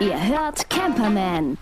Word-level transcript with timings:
Ihr 0.00 0.28
hört 0.28 0.68
Camperman. 0.68 1.56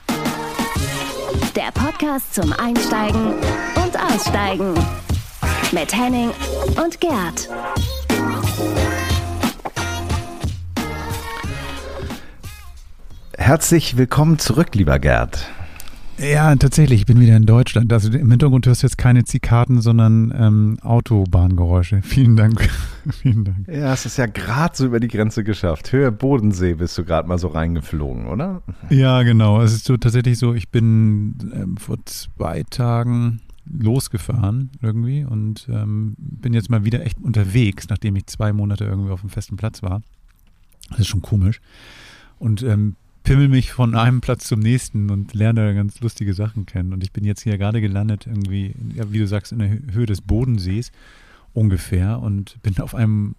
Der 1.54 1.70
Podcast 1.72 2.34
zum 2.34 2.52
Einsteigen 2.52 3.34
und 3.76 3.96
Aussteigen. 4.00 4.74
Mit 5.72 5.94
Henning 5.94 6.30
und 6.82 7.00
Gerd. 7.00 7.48
Herzlich 13.36 13.96
willkommen 13.96 14.38
zurück, 14.38 14.74
lieber 14.74 14.98
Gerd. 14.98 15.48
Ja, 16.18 16.54
tatsächlich, 16.56 17.00
ich 17.00 17.06
bin 17.06 17.20
wieder 17.20 17.36
in 17.36 17.46
Deutschland. 17.46 17.92
Also 17.92 18.10
im 18.10 18.30
Hintergrund 18.30 18.66
hörst 18.66 18.82
du 18.82 18.86
jetzt 18.86 18.98
keine 18.98 19.24
Zikaden, 19.24 19.80
sondern 19.80 20.34
ähm, 20.36 20.78
Autobahngeräusche. 20.82 22.02
Vielen 22.02 22.36
Dank. 22.36 22.68
Vielen 23.22 23.44
Dank. 23.44 23.68
Ja, 23.68 23.92
es 23.92 24.04
ist 24.04 24.18
ja 24.18 24.26
gerade 24.26 24.76
so 24.76 24.86
über 24.86 24.98
die 24.98 25.08
Grenze 25.08 25.44
geschafft. 25.44 25.92
Höhe 25.92 26.10
Bodensee 26.10 26.74
bist 26.74 26.98
du 26.98 27.04
gerade 27.04 27.28
mal 27.28 27.38
so 27.38 27.48
reingeflogen, 27.48 28.26
oder? 28.26 28.62
Ja, 28.90 29.22
genau. 29.22 29.62
Es 29.62 29.72
ist 29.72 29.84
so 29.84 29.96
tatsächlich 29.96 30.38
so, 30.38 30.54
ich 30.54 30.68
bin 30.70 31.36
ähm, 31.54 31.76
vor 31.76 31.98
zwei 32.04 32.64
Tagen 32.68 33.40
losgefahren 33.70 34.70
irgendwie 34.82 35.24
und 35.24 35.68
ähm, 35.70 36.16
bin 36.18 36.54
jetzt 36.54 36.70
mal 36.70 36.84
wieder 36.84 37.04
echt 37.04 37.18
unterwegs, 37.20 37.88
nachdem 37.88 38.16
ich 38.16 38.26
zwei 38.26 38.52
Monate 38.52 38.84
irgendwie 38.84 39.10
auf 39.10 39.20
dem 39.20 39.30
festen 39.30 39.56
Platz 39.56 39.82
war. 39.82 40.02
Das 40.90 41.00
ist 41.00 41.08
schon 41.08 41.22
komisch. 41.22 41.60
Und 42.38 42.62
ähm, 42.62 42.96
pimmel 43.28 43.48
mich 43.48 43.72
von 43.72 43.94
einem 43.94 44.22
Platz 44.22 44.46
zum 44.48 44.60
nächsten 44.60 45.10
und 45.10 45.34
lerne 45.34 45.74
ganz 45.74 46.00
lustige 46.00 46.32
Sachen 46.32 46.64
kennen. 46.64 46.94
Und 46.94 47.04
ich 47.04 47.12
bin 47.12 47.24
jetzt 47.24 47.42
hier 47.42 47.58
gerade 47.58 47.82
gelandet, 47.82 48.26
irgendwie, 48.26 48.74
ja, 48.94 49.12
wie 49.12 49.18
du 49.18 49.26
sagst, 49.26 49.52
in 49.52 49.58
der 49.58 49.68
Höhe 49.92 50.06
des 50.06 50.22
Bodensees 50.22 50.92
ungefähr 51.52 52.20
und 52.20 52.56
bin 52.62 52.80
auf 52.80 52.94
einem 52.94 53.34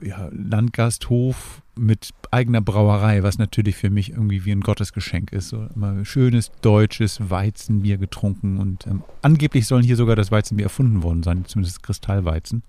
ja, 0.00 0.30
Landgasthof 0.32 1.60
mit 1.76 2.12
eigener 2.30 2.62
Brauerei, 2.62 3.22
was 3.22 3.36
natürlich 3.36 3.76
für 3.76 3.90
mich 3.90 4.12
irgendwie 4.12 4.46
wie 4.46 4.52
ein 4.52 4.62
Gottesgeschenk 4.62 5.30
ist. 5.32 5.50
So 5.50 5.68
immer 5.74 6.06
schönes 6.06 6.50
deutsches 6.62 7.18
Weizenbier 7.28 7.98
getrunken 7.98 8.56
und 8.56 8.86
ähm, 8.86 9.02
angeblich 9.20 9.66
sollen 9.66 9.84
hier 9.84 9.96
sogar 9.96 10.16
das 10.16 10.30
Weizenbier 10.30 10.64
erfunden 10.64 11.02
worden 11.02 11.22
sein, 11.22 11.44
zumindest 11.44 11.82
Kristallweizen. 11.82 12.62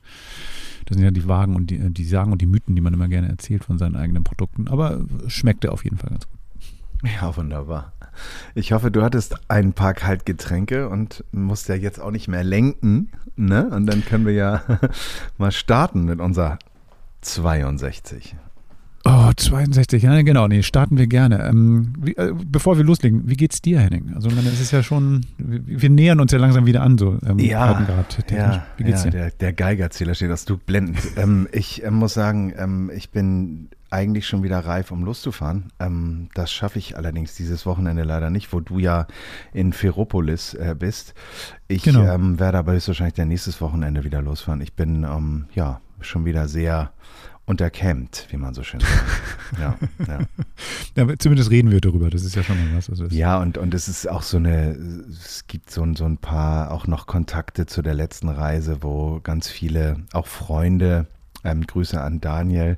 Das 0.88 0.98
sind 0.98 1.06
ja 1.06 1.12
die 1.12 1.26
Wagen 1.26 1.56
und 1.56 1.70
die, 1.70 1.78
äh, 1.78 1.90
die 1.90 2.04
Sagen 2.04 2.34
und 2.34 2.42
die 2.42 2.48
Mythen, 2.48 2.76
die 2.76 2.82
man 2.82 2.94
immer 2.94 3.08
gerne 3.08 3.30
erzählt 3.30 3.64
von 3.64 3.78
seinen 3.78 3.96
eigenen 3.96 4.26
Produkten. 4.26 4.68
Aber 4.68 5.06
schmeckte 5.28 5.72
auf 5.72 5.86
jeden 5.86 5.98
Fall 5.98 6.10
ganz 6.10 6.28
gut. 6.28 6.45
Ja, 7.06 7.36
wunderbar. 7.36 7.94
Ich 8.54 8.72
hoffe, 8.72 8.92
du 8.92 9.02
hattest 9.04 9.36
ein 9.50 9.74
paar 9.74 9.94
Kaltgetränke 9.94 10.90
und 10.90 11.24
musst 11.32 11.68
ja 11.70 11.76
jetzt 11.76 12.00
auch 12.00 12.12
nicht 12.12 12.28
mehr 12.28 12.44
lenken. 12.44 13.12
Ne? 13.36 13.70
Und 13.70 13.86
dann 13.88 14.06
können 14.06 14.26
wir 14.26 14.34
ja 14.34 14.62
mal 15.38 15.52
starten 15.52 16.06
mit 16.06 16.20
unserer 16.20 16.58
62. 17.22 18.36
Oh, 19.08 19.32
62, 19.36 20.02
ja, 20.02 20.20
genau, 20.24 20.48
nee, 20.48 20.64
starten 20.64 20.98
wir 20.98 21.06
gerne. 21.06 21.48
Ähm, 21.48 21.94
wie, 22.00 22.18
äh, 22.18 22.34
bevor 22.34 22.78
wir 22.78 22.84
loslegen, 22.84 23.30
wie 23.30 23.36
geht's 23.36 23.62
dir, 23.62 23.80
Henning? 23.80 24.14
Also, 24.16 24.30
meine, 24.32 24.50
es 24.50 24.60
ist 24.60 24.72
ja 24.72 24.82
schon, 24.82 25.22
wir, 25.38 25.62
wir 25.64 25.90
nähern 25.92 26.20
uns 26.20 26.32
ja 26.32 26.40
langsam 26.40 26.66
wieder 26.66 26.82
an, 26.82 26.98
so 26.98 27.20
ähm, 27.24 27.38
ja, 27.38 27.80
ja, 28.32 28.66
wie 28.78 28.84
geht's 28.84 29.04
ja, 29.04 29.12
dir? 29.12 29.18
Der, 29.18 29.30
der 29.30 29.54
Geigerzähler 29.54 30.16
steht, 30.16 30.32
das 30.32 30.46
tut 30.46 30.66
blendend. 30.66 30.98
ähm, 31.18 31.48
ich 31.52 31.84
äh, 31.84 31.92
muss 31.92 32.16
sagen, 32.16 32.52
ähm, 32.58 32.90
ich 32.96 33.12
bin 33.12 33.70
eigentlich 33.90 34.28
schon 34.28 34.44
wieder 34.44 34.60
reif, 34.60 34.92
um 34.92 35.04
loszufahren. 35.04 35.72
Ähm, 35.80 36.30
das 36.34 36.52
schaffe 36.52 36.80
ich 36.80 36.98
allerdings 36.98 37.36
dieses 37.36 37.66
Wochenende 37.66 38.04
leider 38.04 38.30
nicht, 38.30 38.52
wo 38.54 38.60
du 38.60 38.80
ja 38.80 39.08
in 39.54 39.74
Ferropolis 39.74 40.54
äh, 40.54 40.76
bist. 40.78 41.14
Ich 41.68 41.84
genau. 41.84 42.04
ähm, 42.04 42.40
werde 42.40 42.58
aber 42.58 42.74
höchstwahrscheinlich 42.74 43.16
der 43.16 43.26
nächstes 43.26 43.62
Wochenende 43.62 44.04
wieder 44.04 44.22
losfahren. 44.22 44.62
Ich 44.62 44.74
bin 44.74 45.04
ähm, 45.04 45.46
ja 45.54 45.82
schon 46.02 46.26
wieder 46.26 46.48
sehr 46.48 46.92
unterkämmt, 47.46 48.28
wie 48.32 48.38
man 48.38 48.54
so 48.54 48.64
schön 48.64 48.80
sagt. 48.80 48.94
ja, 49.60 49.78
ja. 50.08 50.20
ja, 50.96 51.18
zumindest 51.20 51.52
reden 51.52 51.72
wir 51.72 51.80
darüber, 51.80 52.10
das 52.10 52.24
ist 52.24 52.36
ja 52.36 52.44
schon 52.44 52.58
mal 52.58 52.76
was. 52.76 52.90
Also 52.90 53.06
ja, 53.06 53.40
und, 53.40 53.58
und 53.58 53.74
es 53.74 53.88
ist 53.88 54.10
auch 54.10 54.24
so 54.24 54.38
eine, 54.38 54.72
es 55.10 55.46
gibt 55.48 55.70
so, 55.70 55.86
so 55.94 56.06
ein 56.06 56.18
paar 56.18 56.72
auch 56.72 56.88
noch 56.88 57.06
Kontakte 57.06 57.68
zu 57.68 57.84
der 57.84 57.94
letzten 57.94 58.30
Reise, 58.30 58.78
wo 58.82 59.20
ganz 59.22 59.48
viele, 59.48 59.98
auch 60.12 60.26
Freunde, 60.26 61.06
ähm, 61.46 61.66
Grüße 61.66 62.00
an 62.02 62.20
Daniel 62.20 62.78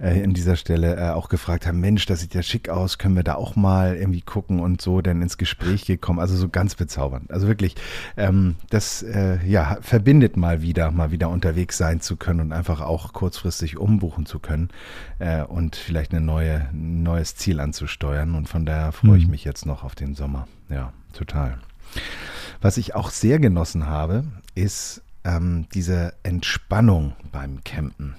äh, 0.00 0.20
in 0.20 0.34
dieser 0.34 0.56
Stelle 0.56 0.96
äh, 0.96 1.10
auch 1.10 1.28
gefragt 1.28 1.66
haben, 1.66 1.80
Mensch, 1.80 2.06
das 2.06 2.20
sieht 2.20 2.34
ja 2.34 2.42
schick 2.42 2.68
aus, 2.68 2.98
können 2.98 3.16
wir 3.16 3.22
da 3.22 3.34
auch 3.34 3.56
mal 3.56 3.96
irgendwie 3.96 4.20
gucken 4.20 4.60
und 4.60 4.80
so 4.80 5.00
dann 5.00 5.22
ins 5.22 5.38
Gespräch 5.38 5.84
gekommen. 5.86 6.18
Also 6.18 6.36
so 6.36 6.48
ganz 6.48 6.74
bezaubernd. 6.74 7.30
Also 7.30 7.48
wirklich, 7.48 7.74
ähm, 8.16 8.56
das 8.70 9.02
äh, 9.02 9.38
ja, 9.46 9.78
verbindet 9.80 10.36
mal 10.36 10.62
wieder, 10.62 10.90
mal 10.90 11.10
wieder 11.10 11.28
unterwegs 11.28 11.78
sein 11.78 12.00
zu 12.00 12.16
können 12.16 12.40
und 12.40 12.52
einfach 12.52 12.80
auch 12.80 13.12
kurzfristig 13.12 13.78
umbuchen 13.78 14.26
zu 14.26 14.38
können 14.38 14.68
äh, 15.18 15.42
und 15.42 15.76
vielleicht 15.76 16.12
eine 16.12 16.20
neue, 16.20 16.68
ein 16.72 17.02
neues 17.02 17.36
Ziel 17.36 17.60
anzusteuern. 17.60 18.34
Und 18.34 18.48
von 18.48 18.66
daher 18.66 18.92
freue 18.92 19.12
mhm. 19.12 19.16
ich 19.16 19.28
mich 19.28 19.44
jetzt 19.44 19.66
noch 19.66 19.84
auf 19.84 19.94
den 19.94 20.14
Sommer. 20.14 20.46
Ja, 20.68 20.92
total. 21.12 21.58
Was 22.60 22.76
ich 22.76 22.94
auch 22.94 23.10
sehr 23.10 23.38
genossen 23.38 23.86
habe, 23.86 24.24
ist 24.54 25.02
ähm, 25.26 25.66
diese 25.74 26.14
Entspannung 26.22 27.14
beim 27.32 27.64
Campen. 27.64 28.14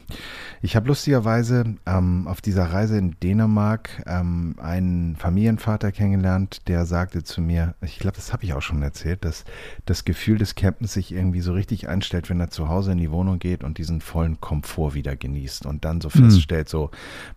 Ich 0.62 0.75
habe 0.75 0.88
lustigerweise 0.88 1.75
ähm, 1.85 2.28
auf 2.28 2.41
dieser 2.41 2.66
Reise 2.66 2.97
in 2.97 3.16
Dänemark 3.23 4.03
ähm, 4.06 4.56
einen 4.62 5.16
Familienvater 5.16 5.91
kennengelernt, 5.91 6.68
der 6.68 6.85
sagte 6.85 7.23
zu 7.23 7.41
mir, 7.41 7.75
ich 7.81 8.00
glaube, 8.00 8.18
das 8.18 8.34
habe 8.34 8.44
ich 8.44 8.53
auch 8.53 8.62
schon 8.62 8.81
erzählt, 8.81 9.23
dass 9.23 9.45
das 9.85 10.03
Gefühl 10.03 10.38
des 10.38 10.56
Campens 10.56 10.94
sich 10.94 11.13
irgendwie 11.13 11.41
so 11.41 11.53
richtig 11.53 11.88
einstellt, 11.88 12.29
wenn 12.29 12.40
er 12.40 12.50
zu 12.50 12.68
Hause 12.68 12.91
in 12.91 12.97
die 12.97 13.12
Wohnung 13.12 13.39
geht 13.39 13.63
und 13.63 13.78
diesen 13.78 14.01
vollen 14.01 14.41
Komfort 14.41 14.94
wieder 14.94 15.16
genießt 15.16 15.66
und 15.66 15.85
dann 15.85 16.01
so 16.01 16.09
mhm. 16.13 16.29
feststellt, 16.29 16.68
so, 16.68 16.91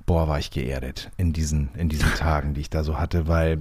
boah, 0.05 0.27
war 0.27 0.39
ich 0.39 0.51
geerdet 0.51 1.11
in 1.17 1.33
diesen, 1.33 1.69
in 1.77 1.89
diesen 1.89 2.13
Tagen, 2.15 2.55
die 2.55 2.63
ich 2.63 2.71
da 2.71 2.83
so 2.83 2.99
hatte, 2.99 3.29
weil 3.29 3.61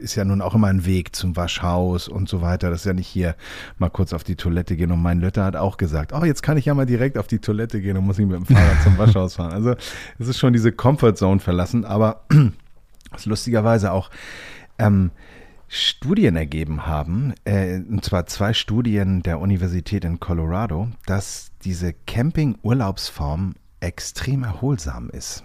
ist 0.00 0.14
ja 0.14 0.24
nun 0.24 0.40
auch 0.40 0.54
immer 0.54 0.68
ein 0.68 0.86
Weg 0.86 1.16
zum 1.16 1.34
Waschhaus 1.36 2.06
und 2.06 2.28
so 2.28 2.40
weiter. 2.42 2.70
Das 2.70 2.80
ist 2.80 2.86
ja 2.86 2.92
nicht 2.92 3.08
hier 3.08 3.34
mal 3.78 3.90
kurz 3.90 4.12
auf 4.12 4.22
die 4.22 4.36
Toilette 4.36 4.76
gehen 4.76 4.92
und 4.92 5.02
mein 5.02 5.20
Lütter 5.20 5.47
hat 5.48 5.56
auch 5.56 5.76
gesagt, 5.76 6.12
oh, 6.12 6.24
jetzt 6.24 6.42
kann 6.42 6.56
ich 6.56 6.66
ja 6.66 6.74
mal 6.74 6.86
direkt 6.86 7.18
auf 7.18 7.26
die 7.26 7.40
Toilette 7.40 7.80
gehen 7.80 7.96
und 7.96 8.04
muss 8.04 8.18
nicht 8.18 8.28
mit 8.28 8.36
dem 8.36 8.46
Fahrrad 8.46 8.82
zum 8.82 8.96
Waschhaus 8.98 9.34
fahren. 9.34 9.52
Also 9.52 9.74
es 10.18 10.28
ist 10.28 10.38
schon 10.38 10.52
diese 10.52 10.70
Comfort 10.70 11.14
Zone 11.14 11.40
verlassen, 11.40 11.84
aber 11.84 12.24
was 13.10 13.26
lustigerweise 13.26 13.92
auch 13.92 14.10
ähm, 14.78 15.10
Studien 15.68 16.36
ergeben 16.36 16.86
haben, 16.86 17.34
äh, 17.44 17.80
und 17.80 18.04
zwar 18.04 18.26
zwei 18.26 18.54
Studien 18.54 19.22
der 19.22 19.40
Universität 19.40 20.04
in 20.04 20.18
Colorado, 20.20 20.88
dass 21.06 21.50
diese 21.64 21.92
Camping-Urlaubsform 22.06 23.54
extrem 23.80 24.44
erholsam 24.44 25.10
ist. 25.10 25.44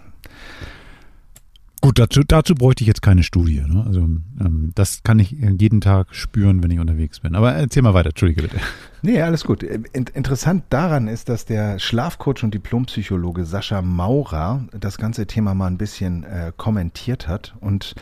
Gut, 1.82 1.98
dazu, 1.98 2.22
dazu 2.26 2.54
bräuchte 2.54 2.82
ich 2.82 2.88
jetzt 2.88 3.02
keine 3.02 3.22
Studie. 3.22 3.60
Ne? 3.60 3.84
Also 3.86 4.00
ähm, 4.00 4.72
das 4.74 5.02
kann 5.02 5.18
ich 5.18 5.32
jeden 5.32 5.82
Tag 5.82 6.14
spüren, 6.14 6.62
wenn 6.62 6.70
ich 6.70 6.78
unterwegs 6.78 7.20
bin. 7.20 7.34
Aber 7.34 7.52
erzähl 7.52 7.82
mal 7.82 7.92
weiter, 7.92 8.08
entschuldige 8.08 8.42
bitte. 8.42 8.56
Nee, 9.04 9.20
alles 9.20 9.44
gut. 9.44 9.62
Interessant 9.62 10.64
daran 10.70 11.08
ist, 11.08 11.28
dass 11.28 11.44
der 11.44 11.78
Schlafcoach 11.78 12.42
und 12.42 12.54
Diplompsychologe 12.54 13.44
Sascha 13.44 13.82
Maurer 13.82 14.64
das 14.72 14.96
ganze 14.96 15.26
Thema 15.26 15.52
mal 15.52 15.66
ein 15.66 15.76
bisschen 15.76 16.24
äh, 16.24 16.52
kommentiert 16.56 17.28
hat 17.28 17.54
und 17.60 17.94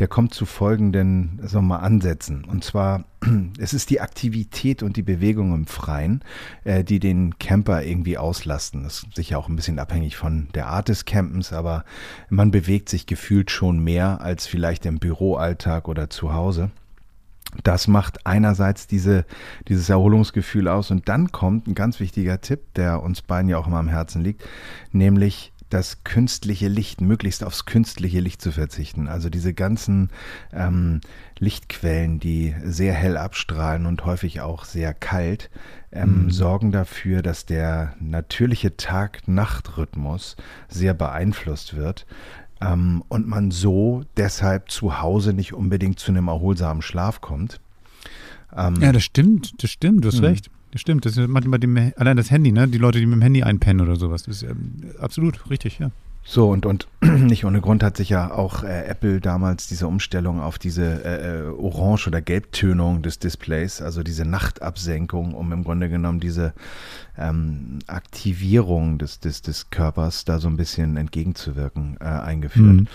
der 0.00 0.06
kommt 0.06 0.34
zu 0.34 0.44
folgenden 0.44 1.40
sagen 1.42 1.64
wir 1.64 1.76
mal, 1.76 1.78
Ansätzen. 1.78 2.44
Und 2.44 2.62
zwar, 2.62 3.04
es 3.58 3.72
ist 3.72 3.88
die 3.88 4.02
Aktivität 4.02 4.82
und 4.82 4.98
die 4.98 5.02
Bewegung 5.02 5.54
im 5.54 5.66
Freien, 5.66 6.22
äh, 6.64 6.84
die 6.84 6.98
den 6.98 7.38
Camper 7.38 7.82
irgendwie 7.82 8.18
auslasten. 8.18 8.82
Das 8.82 9.04
ist 9.04 9.16
sicher 9.16 9.38
auch 9.38 9.48
ein 9.48 9.56
bisschen 9.56 9.78
abhängig 9.78 10.18
von 10.18 10.48
der 10.52 10.66
Art 10.66 10.90
des 10.90 11.06
Campens, 11.06 11.54
aber 11.54 11.86
man 12.28 12.50
bewegt 12.50 12.90
sich 12.90 13.06
gefühlt 13.06 13.50
schon 13.50 13.82
mehr 13.82 14.20
als 14.20 14.46
vielleicht 14.46 14.84
im 14.84 14.98
Büroalltag 14.98 15.88
oder 15.88 16.10
zu 16.10 16.34
Hause. 16.34 16.70
Das 17.64 17.88
macht 17.88 18.26
einerseits 18.26 18.86
diese, 18.86 19.24
dieses 19.68 19.88
Erholungsgefühl 19.88 20.68
aus 20.68 20.90
und 20.90 21.08
dann 21.08 21.32
kommt 21.32 21.66
ein 21.66 21.74
ganz 21.74 22.00
wichtiger 22.00 22.40
Tipp, 22.40 22.74
der 22.74 23.02
uns 23.02 23.22
beiden 23.22 23.48
ja 23.50 23.58
auch 23.58 23.66
immer 23.66 23.78
am 23.78 23.88
Herzen 23.88 24.22
liegt, 24.22 24.44
nämlich 24.92 25.52
das 25.70 26.02
künstliche 26.02 26.68
Licht, 26.68 27.00
möglichst 27.00 27.44
aufs 27.44 27.64
künstliche 27.64 28.20
Licht 28.20 28.42
zu 28.42 28.50
verzichten. 28.50 29.06
Also 29.06 29.30
diese 29.30 29.54
ganzen 29.54 30.10
ähm, 30.52 31.00
Lichtquellen, 31.38 32.18
die 32.18 32.54
sehr 32.64 32.92
hell 32.92 33.16
abstrahlen 33.16 33.86
und 33.86 34.04
häufig 34.04 34.40
auch 34.40 34.64
sehr 34.64 34.92
kalt, 34.92 35.48
ähm, 35.92 36.24
mhm. 36.24 36.30
sorgen 36.30 36.72
dafür, 36.72 37.22
dass 37.22 37.46
der 37.46 37.94
natürliche 38.00 38.76
Tag-Nacht-Rhythmus 38.76 40.36
sehr 40.68 40.92
beeinflusst 40.92 41.76
wird 41.76 42.04
ähm, 42.60 43.02
und 43.08 43.26
man 43.26 43.50
so 43.50 44.02
deshalb 44.16 44.70
zu 44.70 45.00
Hause 45.00 45.32
nicht 45.32 45.54
unbedingt 45.54 45.98
zu 45.98 46.12
einem 46.12 46.28
erholsamen 46.28 46.82
Schlaf 46.82 47.20
kommt. 47.20 47.60
Ähm, 48.56 48.76
ja, 48.80 48.92
das 48.92 49.04
stimmt, 49.04 49.62
das 49.62 49.70
stimmt, 49.70 50.04
du 50.04 50.08
hast 50.08 50.20
mh. 50.20 50.28
recht. 50.28 50.50
Das 50.72 50.80
stimmt, 50.80 51.04
das 51.04 51.16
ist 51.16 51.28
manchmal 51.28 51.58
dem, 51.58 51.92
allein 51.96 52.16
das 52.16 52.30
Handy, 52.30 52.52
ne? 52.52 52.68
Die 52.68 52.78
Leute, 52.78 53.00
die 53.00 53.06
mit 53.06 53.16
dem 53.16 53.22
Handy 53.22 53.42
einpennen 53.42 53.84
oder 53.84 53.96
sowas. 53.96 54.22
Das 54.22 54.42
ist 54.42 54.50
ähm, 54.50 54.92
absolut 55.00 55.50
richtig, 55.50 55.78
ja. 55.80 55.90
So, 56.22 56.50
und, 56.50 56.66
und 56.66 56.86
nicht 57.00 57.44
ohne 57.44 57.60
Grund 57.60 57.82
hat 57.82 57.96
sich 57.96 58.10
ja 58.10 58.30
auch 58.30 58.62
äh, 58.62 58.84
Apple 58.84 59.20
damals 59.20 59.66
diese 59.68 59.86
Umstellung 59.86 60.40
auf 60.40 60.58
diese 60.58 61.04
äh, 61.04 61.38
äh, 61.38 61.48
Orange- 61.48 62.06
oder 62.08 62.20
Gelbtönung 62.20 63.02
des 63.02 63.18
Displays, 63.18 63.80
also 63.80 64.02
diese 64.02 64.24
Nachtabsenkung, 64.26 65.34
um 65.34 65.52
im 65.52 65.64
Grunde 65.64 65.88
genommen 65.88 66.20
diese 66.20 66.52
ähm, 67.18 67.78
Aktivierung 67.86 68.98
des, 68.98 69.20
des, 69.20 69.42
des 69.42 69.70
Körpers 69.70 70.24
da 70.24 70.38
so 70.38 70.48
ein 70.48 70.56
bisschen 70.56 70.96
entgegenzuwirken, 70.96 71.96
äh, 72.00 72.04
eingeführt. 72.04 72.80
Mhm. 72.80 72.88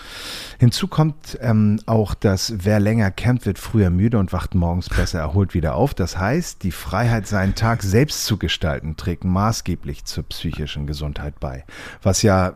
Hinzu 0.58 0.86
kommt 0.88 1.36
ähm, 1.40 1.80
auch, 1.86 2.14
dass 2.14 2.54
wer 2.56 2.80
länger 2.80 3.10
campt, 3.10 3.44
wird 3.44 3.58
früher 3.58 3.90
müde 3.90 4.18
und 4.18 4.32
wacht 4.32 4.54
morgens 4.54 4.88
besser 4.88 5.18
erholt 5.18 5.52
wieder 5.52 5.74
auf. 5.74 5.94
Das 5.94 6.16
heißt, 6.16 6.62
die 6.62 6.72
Freiheit, 6.72 7.26
seinen 7.26 7.54
Tag 7.56 7.82
selbst 7.82 8.24
zu 8.24 8.36
gestalten, 8.36 8.96
trägt 8.96 9.24
maßgeblich 9.24 10.04
zur 10.04 10.24
psychischen 10.24 10.86
Gesundheit 10.86 11.38
bei. 11.40 11.64
Was 12.02 12.22
ja 12.22 12.54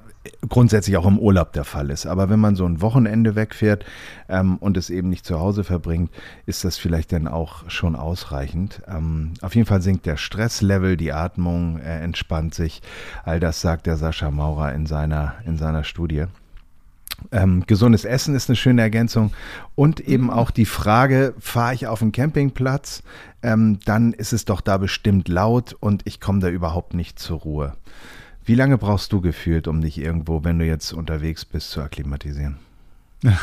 grundsätzlich 0.49 0.96
auch 0.96 1.06
im 1.06 1.19
Urlaub 1.19 1.52
der 1.52 1.64
Fall 1.64 1.90
ist. 1.90 2.06
Aber 2.06 2.28
wenn 2.28 2.40
man 2.40 2.56
so 2.56 2.67
ein 2.67 2.82
Wochenende 2.82 3.34
wegfährt 3.37 3.84
ähm, 4.28 4.56
und 4.58 4.76
es 4.76 4.90
eben 4.90 5.08
nicht 5.08 5.25
zu 5.25 5.40
Hause 5.40 5.64
verbringt, 5.64 6.11
ist 6.46 6.64
das 6.64 6.76
vielleicht 6.76 7.12
dann 7.12 7.26
auch 7.26 7.69
schon 7.70 7.96
ausreichend. 7.96 8.82
Ähm, 8.87 9.32
auf 9.40 9.55
jeden 9.55 9.67
Fall 9.67 9.81
sinkt 9.81 10.06
der 10.06 10.17
Stresslevel, 10.17 10.96
die 10.96 11.12
Atmung 11.12 11.78
äh, 11.78 12.00
entspannt 12.00 12.55
sich. 12.55 12.82
All 13.25 13.40
das 13.40 13.61
sagt 13.61 13.87
der 13.87 13.96
Sascha 13.96 14.31
Maurer 14.31 14.75
in 14.75 14.87
seiner, 14.87 15.34
in 15.46 15.56
seiner 15.56 15.84
Studie. 15.84 16.26
Ähm, 17.32 17.64
gesundes 17.67 18.05
Essen 18.05 18.34
ist 18.34 18.49
eine 18.49 18.56
schöne 18.56 18.82
Ergänzung 18.82 19.32
und 19.75 20.00
eben 20.00 20.25
mhm. 20.25 20.31
auch 20.31 20.50
die 20.50 20.64
Frage, 20.64 21.34
fahre 21.38 21.75
ich 21.75 21.87
auf 21.87 22.00
einen 22.00 22.12
Campingplatz, 22.12 23.02
ähm, 23.43 23.78
dann 23.84 24.12
ist 24.12 24.32
es 24.32 24.46
doch 24.46 24.61
da 24.61 24.78
bestimmt 24.78 25.28
laut 25.28 25.76
und 25.81 26.02
ich 26.06 26.20
komme 26.20 26.40
da 26.40 26.49
überhaupt 26.49 26.94
nicht 26.94 27.19
zur 27.19 27.40
Ruhe. 27.40 27.75
Wie 28.50 28.56
lange 28.56 28.79
brauchst 28.79 29.12
du 29.12 29.20
gefühlt, 29.20 29.69
um 29.69 29.81
dich 29.81 29.97
irgendwo, 29.97 30.43
wenn 30.43 30.58
du 30.58 30.67
jetzt 30.67 30.93
unterwegs 30.93 31.44
bist, 31.44 31.70
zu 31.70 31.82
akklimatisieren? 31.82 32.56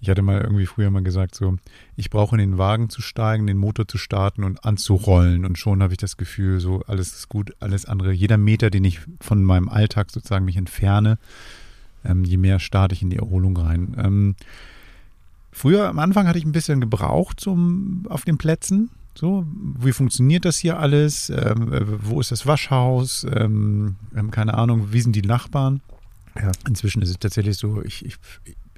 Ich 0.00 0.10
hatte 0.10 0.20
mal 0.20 0.42
irgendwie 0.42 0.66
früher 0.66 0.90
mal 0.90 1.02
gesagt, 1.02 1.34
so, 1.34 1.56
ich 1.96 2.10
brauche 2.10 2.36
in 2.36 2.40
den 2.40 2.58
Wagen 2.58 2.90
zu 2.90 3.00
steigen, 3.00 3.46
den 3.46 3.56
Motor 3.56 3.88
zu 3.88 3.96
starten 3.98 4.44
und 4.44 4.62
anzurollen. 4.64 5.46
Und 5.46 5.58
schon 5.58 5.82
habe 5.82 5.94
ich 5.94 5.98
das 5.98 6.16
Gefühl, 6.16 6.60
so, 6.60 6.82
alles 6.86 7.14
ist 7.14 7.28
gut, 7.30 7.54
alles 7.60 7.86
andere. 7.86 8.12
Jeder 8.12 8.36
Meter, 8.36 8.68
den 8.68 8.84
ich 8.84 9.00
von 9.20 9.42
meinem 9.42 9.68
Alltag 9.68 10.10
sozusagen 10.10 10.44
mich 10.44 10.56
entferne, 10.56 11.18
ähm, 12.04 12.24
je 12.24 12.36
mehr 12.36 12.58
starte 12.58 12.94
ich 12.94 13.02
in 13.02 13.10
die 13.10 13.16
Erholung 13.16 13.56
rein. 13.56 13.96
Ähm, 13.96 14.34
früher 15.50 15.88
am 15.88 15.98
Anfang 15.98 16.26
hatte 16.26 16.38
ich 16.38 16.44
ein 16.44 16.52
bisschen 16.52 16.80
gebraucht 16.80 17.40
zum, 17.40 18.06
auf 18.10 18.24
den 18.24 18.36
Plätzen. 18.38 18.90
So, 19.16 19.46
wie 19.78 19.92
funktioniert 19.92 20.44
das 20.44 20.58
hier 20.58 20.78
alles? 20.78 21.30
Ähm, 21.30 21.72
äh, 21.72 21.82
wo 22.04 22.20
ist 22.20 22.32
das 22.32 22.46
Waschhaus? 22.46 23.26
Ähm, 23.34 23.96
ähm, 24.14 24.30
keine 24.30 24.54
Ahnung, 24.54 24.92
wie 24.92 25.00
sind 25.00 25.16
die 25.16 25.22
Nachbarn? 25.22 25.80
Ja. 26.36 26.52
Inzwischen 26.68 27.00
ist 27.00 27.08
es 27.08 27.18
tatsächlich 27.18 27.56
so, 27.56 27.82
ich, 27.82 28.04
ich, 28.04 28.16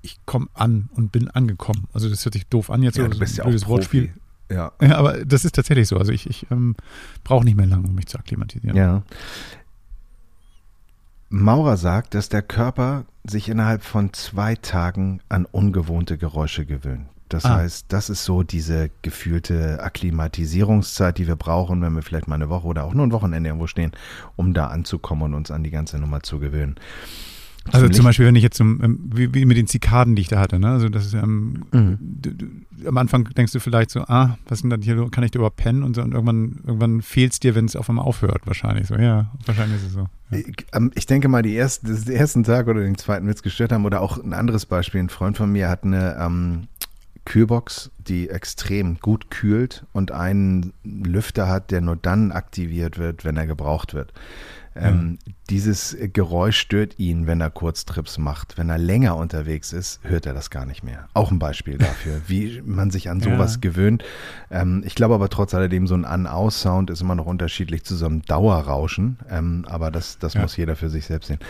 ich 0.00 0.20
komme 0.26 0.46
an 0.54 0.90
und 0.94 1.10
bin 1.10 1.28
angekommen. 1.28 1.88
Also 1.92 2.08
das 2.08 2.24
hört 2.24 2.34
sich 2.34 2.46
doof 2.46 2.70
an 2.70 2.84
jetzt, 2.84 2.96
ja, 2.96 3.04
so, 3.04 3.10
du 3.10 3.18
bist 3.18 3.34
so 3.34 3.42
ein 3.42 3.46
ja 3.46 3.50
blödes 3.50 3.66
Wortspiel. 3.66 4.12
Ja. 4.48 4.70
ja. 4.80 4.96
Aber 4.96 5.24
das 5.24 5.44
ist 5.44 5.56
tatsächlich 5.56 5.88
so. 5.88 5.96
Also 5.96 6.12
ich, 6.12 6.30
ich 6.30 6.46
ähm, 6.52 6.76
brauche 7.24 7.44
nicht 7.44 7.56
mehr 7.56 7.66
lange, 7.66 7.88
um 7.88 7.94
mich 7.96 8.06
zu 8.06 8.16
akklimatisieren. 8.16 8.76
Ja. 8.76 9.02
Maurer 11.30 11.76
sagt, 11.76 12.14
dass 12.14 12.28
der 12.28 12.42
Körper 12.42 13.04
sich 13.24 13.48
innerhalb 13.48 13.82
von 13.82 14.12
zwei 14.12 14.54
Tagen 14.54 15.20
an 15.28 15.46
ungewohnte 15.46 16.16
Geräusche 16.16 16.64
gewöhnt. 16.64 17.08
Das 17.28 17.44
ah. 17.44 17.56
heißt, 17.56 17.86
das 17.88 18.10
ist 18.10 18.24
so 18.24 18.42
diese 18.42 18.90
gefühlte 19.02 19.82
Akklimatisierungszeit, 19.82 21.18
die 21.18 21.26
wir 21.26 21.36
brauchen, 21.36 21.82
wenn 21.82 21.94
wir 21.94 22.02
vielleicht 22.02 22.28
mal 22.28 22.36
eine 22.36 22.48
Woche 22.48 22.66
oder 22.66 22.84
auch 22.84 22.94
nur 22.94 23.06
ein 23.06 23.12
Wochenende 23.12 23.48
irgendwo 23.48 23.66
stehen, 23.66 23.92
um 24.36 24.54
da 24.54 24.68
anzukommen 24.68 25.24
und 25.24 25.34
uns 25.34 25.50
an 25.50 25.64
die 25.64 25.70
ganze 25.70 25.98
Nummer 25.98 26.22
zu 26.22 26.38
gewöhnen. 26.38 26.76
Also 27.72 27.86
zum, 27.86 27.94
zum 27.96 28.04
Beispiel, 28.06 28.26
wenn 28.26 28.36
ich 28.36 28.42
jetzt 28.42 28.56
zum, 28.56 28.82
ähm, 28.82 29.10
wie, 29.12 29.34
wie, 29.34 29.44
mit 29.44 29.56
den 29.56 29.66
Zikaden, 29.66 30.16
die 30.16 30.22
ich 30.22 30.28
da 30.28 30.38
hatte, 30.40 30.58
ne? 30.58 30.68
Also 30.68 30.88
das 30.88 31.06
ist 31.06 31.14
ähm, 31.14 31.64
mhm. 31.72 31.98
du, 32.00 32.34
du, 32.34 32.46
am 32.86 32.96
Anfang 32.96 33.24
denkst 33.24 33.52
du 33.52 33.60
vielleicht 33.60 33.90
so, 33.90 34.00
ah, 34.02 34.38
was 34.48 34.62
denn 34.62 34.80
hier, 34.80 35.08
kann 35.10 35.24
ich 35.24 35.30
da 35.30 35.38
überhaupt 35.38 35.56
pennen? 35.56 35.82
Und, 35.82 35.94
so, 35.94 36.02
und 36.02 36.12
irgendwann, 36.12 36.60
irgendwann 36.66 37.02
fehlt 37.02 37.32
es 37.32 37.40
dir, 37.40 37.54
wenn 37.54 37.64
es 37.64 37.76
auf 37.76 37.88
einmal 37.88 38.04
aufhört, 38.04 38.46
wahrscheinlich 38.46 38.86
so. 38.86 38.94
Ja, 38.94 39.32
wahrscheinlich 39.44 39.78
ist 39.78 39.88
es 39.88 39.92
so. 39.92 40.06
Ja. 40.30 40.38
Ich, 40.38 40.66
ähm, 40.72 40.92
ich, 40.94 41.06
denke 41.06 41.28
mal, 41.28 41.42
die 41.42 41.56
ersten, 41.56 41.86
den 41.86 42.14
ersten 42.14 42.44
Tag 42.44 42.68
oder 42.68 42.80
den 42.80 42.96
zweiten 42.96 43.26
wird 43.26 43.36
es 43.36 43.42
gestört 43.42 43.72
haben. 43.72 43.84
Oder 43.84 44.00
auch 44.00 44.22
ein 44.22 44.32
anderes 44.32 44.66
Beispiel. 44.66 45.00
Ein 45.00 45.08
Freund 45.08 45.36
von 45.36 45.50
mir 45.50 45.68
hat 45.68 45.84
eine 45.84 46.16
ähm, 46.20 46.68
Kühlbox, 47.28 47.90
die 47.98 48.30
extrem 48.30 48.98
gut 49.00 49.30
kühlt 49.30 49.84
und 49.92 50.12
einen 50.12 50.72
Lüfter 50.82 51.46
hat, 51.46 51.70
der 51.70 51.82
nur 51.82 51.96
dann 51.96 52.32
aktiviert 52.32 52.96
wird, 52.98 53.26
wenn 53.26 53.36
er 53.36 53.46
gebraucht 53.46 53.92
wird. 53.92 54.14
Ähm, 54.74 54.96
mhm. 54.96 55.18
Dieses 55.50 55.94
Geräusch 56.14 56.56
stört 56.56 56.98
ihn, 56.98 57.26
wenn 57.26 57.42
er 57.42 57.50
Kurztrips 57.50 58.16
macht. 58.16 58.56
Wenn 58.56 58.70
er 58.70 58.78
länger 58.78 59.16
unterwegs 59.16 59.74
ist, 59.74 60.00
hört 60.04 60.24
er 60.24 60.32
das 60.32 60.48
gar 60.48 60.64
nicht 60.64 60.82
mehr. 60.82 61.08
Auch 61.12 61.30
ein 61.30 61.38
Beispiel 61.38 61.76
dafür, 61.78 62.22
wie 62.28 62.62
man 62.64 62.90
sich 62.90 63.10
an 63.10 63.20
sowas 63.20 63.54
ja. 63.56 63.60
gewöhnt. 63.60 64.04
Ähm, 64.50 64.82
ich 64.86 64.94
glaube 64.94 65.14
aber 65.14 65.28
trotz 65.28 65.52
alledem, 65.52 65.86
so 65.86 65.96
ein 65.96 66.06
An-Aus-Sound 66.06 66.88
ist 66.88 67.02
immer 67.02 67.14
noch 67.14 67.26
unterschiedlich 67.26 67.84
zu 67.84 67.94
so 67.94 68.06
einem 68.06 68.22
Dauerrauschen. 68.22 69.18
Ähm, 69.28 69.66
aber 69.68 69.90
das, 69.90 70.18
das 70.18 70.32
ja. 70.32 70.40
muss 70.40 70.56
jeder 70.56 70.76
für 70.76 70.88
sich 70.88 71.04
selbst 71.04 71.26
sehen. 71.26 71.40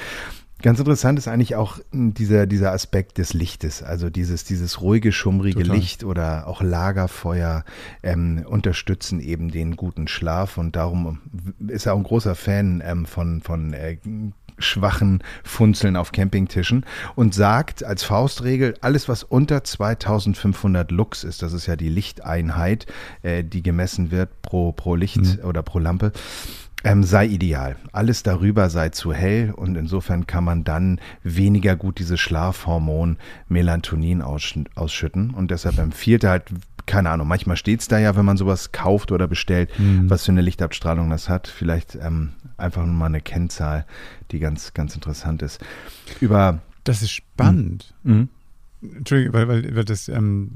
Ganz 0.60 0.81
interessant 0.81 1.19
ist 1.19 1.28
eigentlich 1.28 1.55
auch 1.55 1.78
dieser, 1.93 2.46
dieser 2.46 2.72
Aspekt 2.72 3.19
des 3.19 3.32
Lichtes, 3.32 3.82
also 3.82 4.10
dieses, 4.10 4.43
dieses 4.44 4.81
ruhige, 4.81 5.12
schummrige 5.12 5.62
Total. 5.62 5.76
Licht 5.76 6.02
oder 6.02 6.49
auch 6.49 6.62
Lagerfeuer 6.62 7.64
ähm, 8.02 8.44
unterstützen 8.49 9.20
eben 9.20 9.52
den 9.52 9.76
guten 9.76 10.08
Schlaf 10.08 10.58
und 10.58 10.75
darum 10.75 11.20
ist 11.69 11.87
er 11.87 11.94
auch 11.94 11.99
ein 11.99 12.02
großer 12.02 12.34
Fan 12.34 12.82
ähm, 12.84 13.06
von, 13.06 13.40
von 13.40 13.72
äh, 13.72 13.99
schwachen 14.58 15.22
Funzeln 15.44 15.96
auf 15.96 16.10
Campingtischen 16.10 16.84
und 17.14 17.34
sagt 17.34 17.84
als 17.84 18.02
Faustregel, 18.02 18.75
alles 18.81 19.08
was 19.08 19.22
unter 19.22 19.62
2500 19.62 20.90
Lux 20.90 21.22
ist, 21.22 21.43
das 21.43 21.52
ist 21.52 21.66
ja 21.66 21.76
die 21.76 21.88
Lichteinheit, 21.88 22.87
äh, 23.22 23.44
die 23.44 23.62
gemessen 23.62 24.10
wird 24.10 24.43
pro, 24.43 24.72
pro 24.72 24.96
Licht 24.96 25.19
mhm. 25.19 25.44
oder 25.44 25.62
pro 25.62 25.78
Lampe, 25.78 26.12
ähm, 26.85 27.03
sei 27.03 27.27
ideal. 27.27 27.77
Alles 27.93 28.23
darüber 28.23 28.71
sei 28.71 28.91
zu 28.91 29.13
hell 29.13 29.53
und 29.55 29.77
insofern 29.77 30.27
kann 30.27 30.45
man 30.45 30.65
dann 30.65 31.01
weniger 31.23 31.77
gut 31.77 31.99
dieses 31.99 32.21
Schlafhormon 32.21 33.17
Melatonin 33.49 34.23
aussch 34.23 34.59
ausschütten 34.75 35.31
und 35.31 35.51
deshalb 35.51 35.79
empfiehlt 35.79 36.25
er 36.25 36.31
halt, 36.31 36.45
keine 36.87 37.11
Ahnung, 37.11 37.29
manchmal 37.29 37.57
steht 37.57 37.81
es 37.81 37.89
da 37.89 37.99
ja, 37.99 38.17
wenn 38.17 38.25
man 38.25 38.37
sowas 38.37 38.73
kauft 38.73 39.13
oder 39.13 39.27
bestellt, 39.27 39.71
mhm. 39.79 40.09
was 40.09 40.25
für 40.25 40.33
eine 40.33 40.41
Lichtabstrahlung 40.41 41.11
das 41.11 41.29
hat. 41.29 41.49
Vielleicht 41.49 41.99
ähm, 42.01 42.31
einfach 42.57 42.85
nur 42.85 42.95
mal 42.95 43.07
eine 43.07 43.21
Kennzahl, 43.21 43.85
die 44.31 44.39
ganz, 44.39 44.73
ganz 44.73 44.95
interessant 44.95 45.43
ist. 45.43 45.61
Über 46.21 46.61
das 46.85 47.03
ist 47.03 47.11
spannend. 47.11 47.93
Mhm. 48.03 48.29
Entschuldigung, 48.81 49.35
weil, 49.35 49.49
weil, 49.49 49.77
weil 49.77 49.85
das, 49.85 50.09
ähm, 50.09 50.51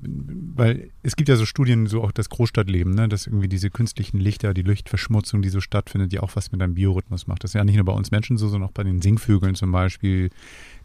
weil 0.54 0.90
es 1.02 1.16
gibt 1.16 1.28
ja 1.28 1.36
so 1.36 1.44
Studien, 1.44 1.86
so 1.86 2.02
auch 2.04 2.12
das 2.12 2.28
Großstadtleben, 2.28 2.94
ne, 2.94 3.08
dass 3.08 3.26
irgendwie 3.26 3.48
diese 3.48 3.68
künstlichen 3.68 4.20
Lichter, 4.20 4.54
die 4.54 4.62
Lichtverschmutzung, 4.62 5.42
die 5.42 5.48
so 5.48 5.60
stattfindet, 5.60 6.12
die 6.12 6.20
auch 6.20 6.36
was 6.36 6.52
mit 6.52 6.60
deinem 6.60 6.74
Biorhythmus 6.74 7.26
macht. 7.26 7.42
Das 7.42 7.50
ist 7.50 7.54
ja 7.54 7.64
nicht 7.64 7.76
nur 7.76 7.84
bei 7.84 7.92
uns 7.92 8.12
Menschen 8.12 8.36
so, 8.36 8.48
sondern 8.48 8.70
auch 8.70 8.72
bei 8.72 8.84
den 8.84 9.02
Singvögeln 9.02 9.56
zum 9.56 9.72
Beispiel, 9.72 10.30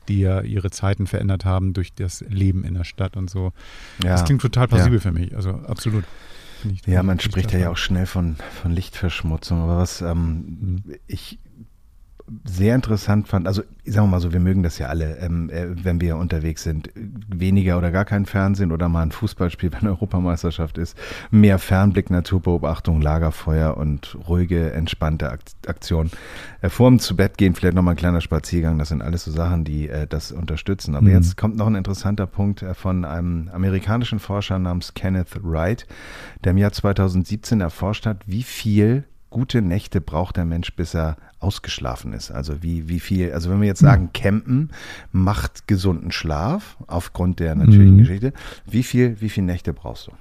die 0.08 0.20
ja 0.20 0.42
ihre 0.42 0.72
Zeiten 0.72 1.06
verändert 1.06 1.46
haben 1.46 1.74
durch 1.74 1.94
das 1.94 2.22
Leben 2.28 2.64
in 2.64 2.74
der 2.74 2.86
Stadt 2.86 3.16
und 3.18 3.30
so. 3.30 3.54
Ja. 4.04 4.12
Das 4.12 4.26
klingt 4.26 4.42
total 4.42 4.68
plausibel 4.68 4.98
ja. 4.98 5.02
für 5.02 5.12
mich, 5.12 5.36
also 5.36 5.52
absolut. 5.52 6.06
ja, 6.86 7.04
man 7.04 7.20
spricht 7.20 7.52
ja 7.54 7.70
auch 7.70 7.78
schnell 7.78 8.08
von, 8.08 8.38
von 8.62 8.72
Lichtverschmutzung, 8.72 9.62
aber 9.62 9.78
was 9.78 10.02
ähm, 10.02 10.84
mhm. 10.86 10.96
ich 11.06 11.38
sehr 12.44 12.76
interessant 12.76 13.28
fand, 13.28 13.48
also 13.48 13.62
sagen 13.86 14.08
wir 14.08 14.12
mal 14.12 14.20
so, 14.20 14.34
wir 14.34 14.42
mögen 14.42 14.62
das 14.62 14.78
ja 14.80 14.88
alle, 14.88 15.18
ähm, 15.20 15.50
äh, 15.50 15.68
wenn 15.84 16.02
wir 16.02 16.18
unterwegs 16.18 16.64
sind, 16.64 16.90
weniger 16.94 17.78
oder 17.78 17.92
gar 17.92 18.04
kein 18.04 18.26
Fernsehen 18.26 18.74
oder 18.74 18.90
mal 18.90 19.04
ein 19.04 19.12
Fußballspiel, 19.12 19.72
wenn 19.80 19.88
Europameisterschaft 19.88 20.78
ist, 20.78 20.98
mehr 21.32 21.58
Fernblick, 21.58 22.10
Naturbeobachtung, 22.10 23.02
Lagerfeuer 23.02 23.78
und 23.78 24.18
ruhige, 24.28 24.74
entspannte 24.74 25.32
Ak 25.32 25.40
Aktion. 25.68 26.12
Äh, 26.62 26.70
vor 26.70 26.90
dem 26.90 27.00
zu 27.00 27.16
Bett 27.16 27.38
gehen 27.38 27.56
vielleicht 27.56 27.76
nochmal 27.76 27.94
ein 27.94 27.98
kleiner 27.98 28.22
Spaziergang, 28.22 28.78
das 28.78 28.90
sind 28.90 29.02
alles 29.02 29.24
so 29.24 29.32
Sachen, 29.32 29.64
die 29.64 29.88
äh, 29.88 30.06
das 30.06 30.34
unterstützen. 30.34 30.96
Aber 30.96 31.08
mhm. 31.08 31.14
jetzt 31.14 31.38
kommt 31.38 31.56
noch 31.56 31.68
ein 31.68 31.76
interessanter 31.76 32.28
Punkt 32.28 32.62
äh, 32.62 32.74
von 32.74 33.06
einem 33.06 33.50
amerikanischen 33.54 34.20
Forscher 34.20 34.60
namens 34.60 34.94
Kenneth 34.94 35.40
Wright, 35.44 35.88
der 36.44 36.52
im 36.52 36.58
Jahr 36.58 36.74
2017 36.74 37.62
erforscht 37.62 38.06
hat, 38.06 38.24
wie 38.28 38.44
viel 38.44 39.06
gute 39.30 39.62
Nächte 39.62 40.02
braucht 40.02 40.38
der 40.38 40.46
Mensch, 40.46 40.74
bis 40.76 40.94
er 40.94 41.18
ausgeschlafen 41.40 42.14
ist. 42.14 42.32
Also 42.32 42.64
wie, 42.64 42.90
wie 42.90 43.00
viel, 43.00 43.34
also 43.34 43.50
wenn 43.50 43.62
wir 43.62 43.68
jetzt 43.68 43.82
sagen, 43.82 44.12
Campen 44.14 44.72
macht 45.12 45.68
gesunden 45.68 46.12
Schlaf 46.12 46.78
aufgrund 46.88 47.40
der 47.40 47.56
natürlichen 47.56 47.96
mhm. 47.96 48.00
Geschichte, 48.00 48.34
wie 48.66 48.84
viel, 48.84 49.20
wie 49.22 49.30
viele 49.30 49.46
Nächte 49.46 49.74
brauchst 49.74 50.08
du? 50.08 50.12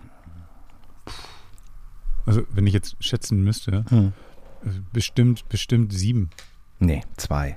Also 2.26 2.42
wenn 2.50 2.66
ich 2.66 2.75
jetzt 2.75 2.96
schätzen 3.00 3.42
müsste, 3.42 3.84
mhm. 3.90 4.12
bestimmt, 4.92 5.48
bestimmt 5.48 5.92
sieben. 5.92 6.30
Nee, 6.78 7.02
zwei. 7.16 7.56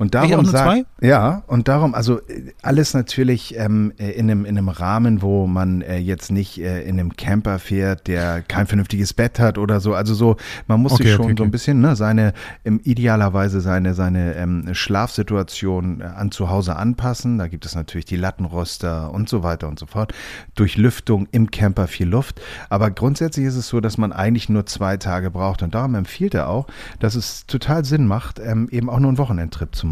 Und 0.00 0.14
darum 0.14 0.46
sag-? 0.46 0.86
Ja, 1.02 1.42
und 1.46 1.68
darum, 1.68 1.94
also 1.94 2.20
äh, 2.20 2.54
alles 2.62 2.94
natürlich 2.94 3.54
ähm, 3.58 3.92
äh, 3.98 4.12
in, 4.12 4.30
einem, 4.30 4.46
in 4.46 4.56
einem 4.56 4.70
Rahmen, 4.70 5.20
wo 5.20 5.46
man 5.46 5.82
äh, 5.82 5.98
jetzt 5.98 6.32
nicht 6.32 6.58
äh, 6.58 6.82
in 6.84 6.98
einem 6.98 7.16
Camper 7.16 7.58
fährt, 7.58 8.06
der 8.06 8.40
kein 8.40 8.66
vernünftiges 8.66 9.12
Bett 9.12 9.38
hat 9.38 9.58
oder 9.58 9.78
so. 9.80 9.92
Also 9.92 10.14
so, 10.14 10.36
man 10.66 10.80
muss 10.80 10.92
Okay, 10.92 11.02
sich 11.02 11.12
schon 11.12 11.26
okay, 11.26 11.34
so 11.36 11.44
ein 11.44 11.50
bisschen, 11.50 11.82
ne, 11.82 11.96
seine, 11.96 12.32
im 12.64 12.80
idealerweise 12.82 13.60
seine, 13.60 13.92
seine 13.92 14.36
ähm, 14.36 14.70
Schlafsituation 14.72 16.00
äh, 16.00 16.04
an 16.04 16.30
zu 16.30 16.48
Hause 16.48 16.76
anpassen. 16.76 17.36
Da 17.36 17.48
gibt 17.48 17.66
es 17.66 17.74
natürlich 17.74 18.06
die 18.06 18.16
Lattenroster 18.16 19.12
und 19.12 19.28
so 19.28 19.42
weiter 19.42 19.68
und 19.68 19.78
so 19.78 19.84
fort. 19.84 20.14
Durch 20.54 20.78
Lüftung 20.78 21.28
im 21.30 21.50
Camper 21.50 21.88
viel 21.88 22.08
Luft. 22.08 22.40
Aber 22.70 22.90
grundsätzlich 22.90 23.44
ist 23.44 23.56
es 23.56 23.68
so, 23.68 23.80
dass 23.80 23.98
man 23.98 24.14
eigentlich 24.14 24.48
nur 24.48 24.64
zwei 24.64 24.96
Tage 24.96 25.30
braucht. 25.30 25.62
Und 25.62 25.74
darum 25.74 25.94
empfiehlt 25.94 26.32
er 26.32 26.48
auch, 26.48 26.68
dass 27.00 27.16
es 27.16 27.44
total 27.44 27.84
Sinn 27.84 28.06
macht, 28.06 28.38
ähm, 28.38 28.66
eben 28.70 28.88
auch 28.88 28.98
nur 28.98 29.10
einen 29.10 29.18
Wochenendtrip 29.18 29.74
zu 29.74 29.86
machen, 29.86 29.89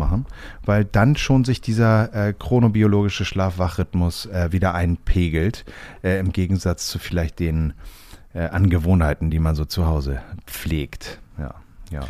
weil 0.65 0.85
dann 0.85 1.17
schon 1.17 1.45
sich 1.45 1.61
dieser 1.61 2.15
äh, 2.15 2.33
chronobiologische 2.33 3.25
Schlaf-Wach-Rhythmus 3.25 4.27
äh, 4.27 4.49
wieder 4.53 4.75
einpegelt, 4.75 5.65
äh, 6.03 6.19
im 6.19 6.33
Gegensatz 6.33 6.87
zu 6.89 6.99
vielleicht 6.99 7.39
den 7.39 7.75
äh, 8.35 8.49
Angewohnheiten, 8.49 9.31
die 9.31 9.39
man 9.39 9.55
so 9.55 9.65
zu 9.65 9.87
Hause 9.87 10.21
pflegt. 10.47 11.21
Ja, 11.39 11.55
ja. 11.91 12.01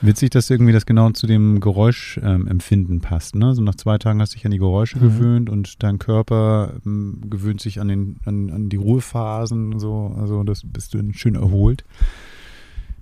Witzig, 0.00 0.30
dass 0.30 0.48
irgendwie 0.48 0.72
das 0.72 0.86
genau 0.86 1.10
zu 1.10 1.26
dem 1.26 1.58
Geräuschempfinden 1.60 2.40
ähm, 2.42 2.46
Empfinden 2.46 3.00
passt. 3.00 3.34
Ne? 3.34 3.54
So 3.54 3.62
nach 3.62 3.74
zwei 3.74 3.98
Tagen 3.98 4.20
hast 4.20 4.32
du 4.32 4.36
dich 4.36 4.44
an 4.44 4.52
die 4.52 4.58
Geräusche 4.58 4.98
Mhm. 4.98 5.02
gewöhnt 5.02 5.50
und 5.50 5.82
dein 5.82 5.98
Körper 5.98 6.74
ähm, 6.86 7.20
gewöhnt 7.28 7.60
sich 7.60 7.80
an, 7.80 7.88
den, 7.88 8.16
an, 8.24 8.50
an 8.50 8.68
die 8.68 8.76
Ruhephasen 8.76 9.72
und 9.72 9.80
so. 9.80 10.14
Also 10.16 10.44
das 10.44 10.62
bist 10.64 10.94
du 10.94 10.98
dann 10.98 11.14
schön 11.14 11.34
erholt. 11.34 11.84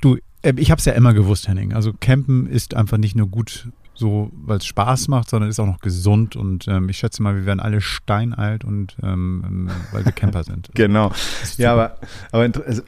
Du, 0.01 0.17
äh, 0.41 0.55
ich 0.57 0.71
habe 0.71 0.79
es 0.79 0.87
ja 0.87 0.95
immer 0.95 1.13
gewusst, 1.13 1.49
Henning. 1.49 1.75
Also 1.75 1.93
Campen 1.93 2.47
ist 2.47 2.75
einfach 2.75 2.97
nicht 2.97 3.15
nur 3.15 3.29
gut 3.29 3.69
so, 3.97 4.31
weil 4.33 4.59
es 4.59 4.67
Spaß 4.67 5.09
macht, 5.09 5.31
sondern 5.31 5.51
ist 5.51 5.59
auch 5.59 5.67
noch 5.67 5.81
gesund 5.81 6.37
und 6.37 6.69
ähm, 6.69 6.89
ich 6.89 6.99
schätze 6.99 7.23
mal, 7.23 7.35
wir 7.35 7.47
werden 7.47 7.61
alle 7.61 7.81
steinalt 7.81 8.65
und 8.65 8.97
ähm, 9.03 9.43
ähm, 9.47 9.71
weil 9.93 10.05
wir 10.05 10.13
Camper 10.13 10.45
sind. 10.45 10.71
Genau. 10.75 11.11
Ja, 11.57 11.73
aber, 11.73 11.97
aber 12.33 12.51
also, 12.67 12.83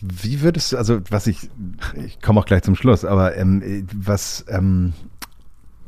wie 0.00 0.40
würdest 0.40 0.72
du, 0.72 0.78
also 0.78 1.00
was 1.10 1.26
ich, 1.26 1.50
ich 1.94 2.20
komme 2.20 2.40
auch 2.40 2.46
gleich 2.46 2.62
zum 2.62 2.76
Schluss, 2.76 3.04
aber 3.04 3.36
ähm, 3.36 3.86
was 3.94 4.44
ähm, 4.48 4.94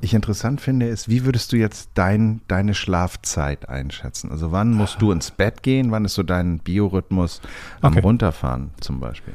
ich 0.01 0.15
interessant 0.15 0.61
finde, 0.61 0.87
ist, 0.87 1.09
wie 1.09 1.25
würdest 1.25 1.53
du 1.53 1.57
jetzt 1.57 1.91
dein, 1.95 2.41
deine 2.49 2.75
Schlafzeit 2.75 3.69
einschätzen? 3.69 4.31
Also 4.31 4.53
wann 4.53 4.73
musst 4.73 5.03
du 5.03 5.11
ins 5.11 5.31
Bett 5.31 5.63
gehen? 5.63 5.91
Wann 5.91 6.05
ist 6.05 6.15
so 6.15 6.23
dein 6.23 6.59
Biorhythmus 6.59 7.41
am 7.81 7.93
Okay. 7.93 8.01
Runterfahren 8.01 8.71
zum 8.81 9.01
Beispiel? 9.01 9.35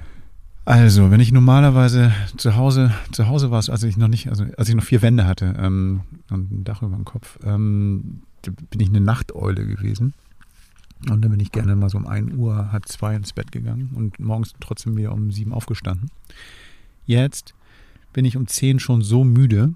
Also, 0.65 1.11
wenn 1.11 1.19
ich 1.19 1.33
normalerweise 1.33 2.13
zu 2.37 2.55
Hause, 2.55 2.93
zu 3.11 3.27
Hause 3.27 3.51
war, 3.51 3.57
als 3.67 3.83
ich 3.83 3.97
noch 3.97 4.07
nicht, 4.07 4.29
also 4.29 4.45
als 4.57 4.69
ich 4.69 4.75
noch 4.75 4.83
vier 4.83 5.01
Wände 5.01 5.25
hatte 5.25 5.55
ähm, 5.57 6.01
und 6.29 6.51
ein 6.51 6.63
Dach 6.63 6.81
über 6.81 6.95
dem 6.95 7.03
Kopf, 7.03 7.37
ähm, 7.43 8.21
bin 8.41 8.79
ich 8.79 8.89
eine 8.89 9.01
Nachteule 9.01 9.65
gewesen. 9.65 10.13
Und 11.09 11.21
dann 11.21 11.31
bin 11.31 11.39
ich 11.41 11.51
gerne 11.51 11.75
mal 11.75 11.89
so 11.89 11.97
um 11.97 12.07
1 12.07 12.33
Uhr, 12.35 12.71
halb 12.71 12.87
zwei 12.87 13.13
ins 13.13 13.33
Bett 13.33 13.51
gegangen 13.51 13.89
und 13.93 14.19
morgens 14.19 14.53
trotzdem 14.61 14.95
wieder 14.95 15.11
um 15.11 15.31
sieben 15.31 15.51
aufgestanden. 15.51 16.09
Jetzt 17.05 17.53
bin 18.13 18.23
ich 18.23 18.37
um 18.37 18.47
10 18.47 18.79
schon 18.79 19.01
so 19.01 19.25
müde, 19.25 19.73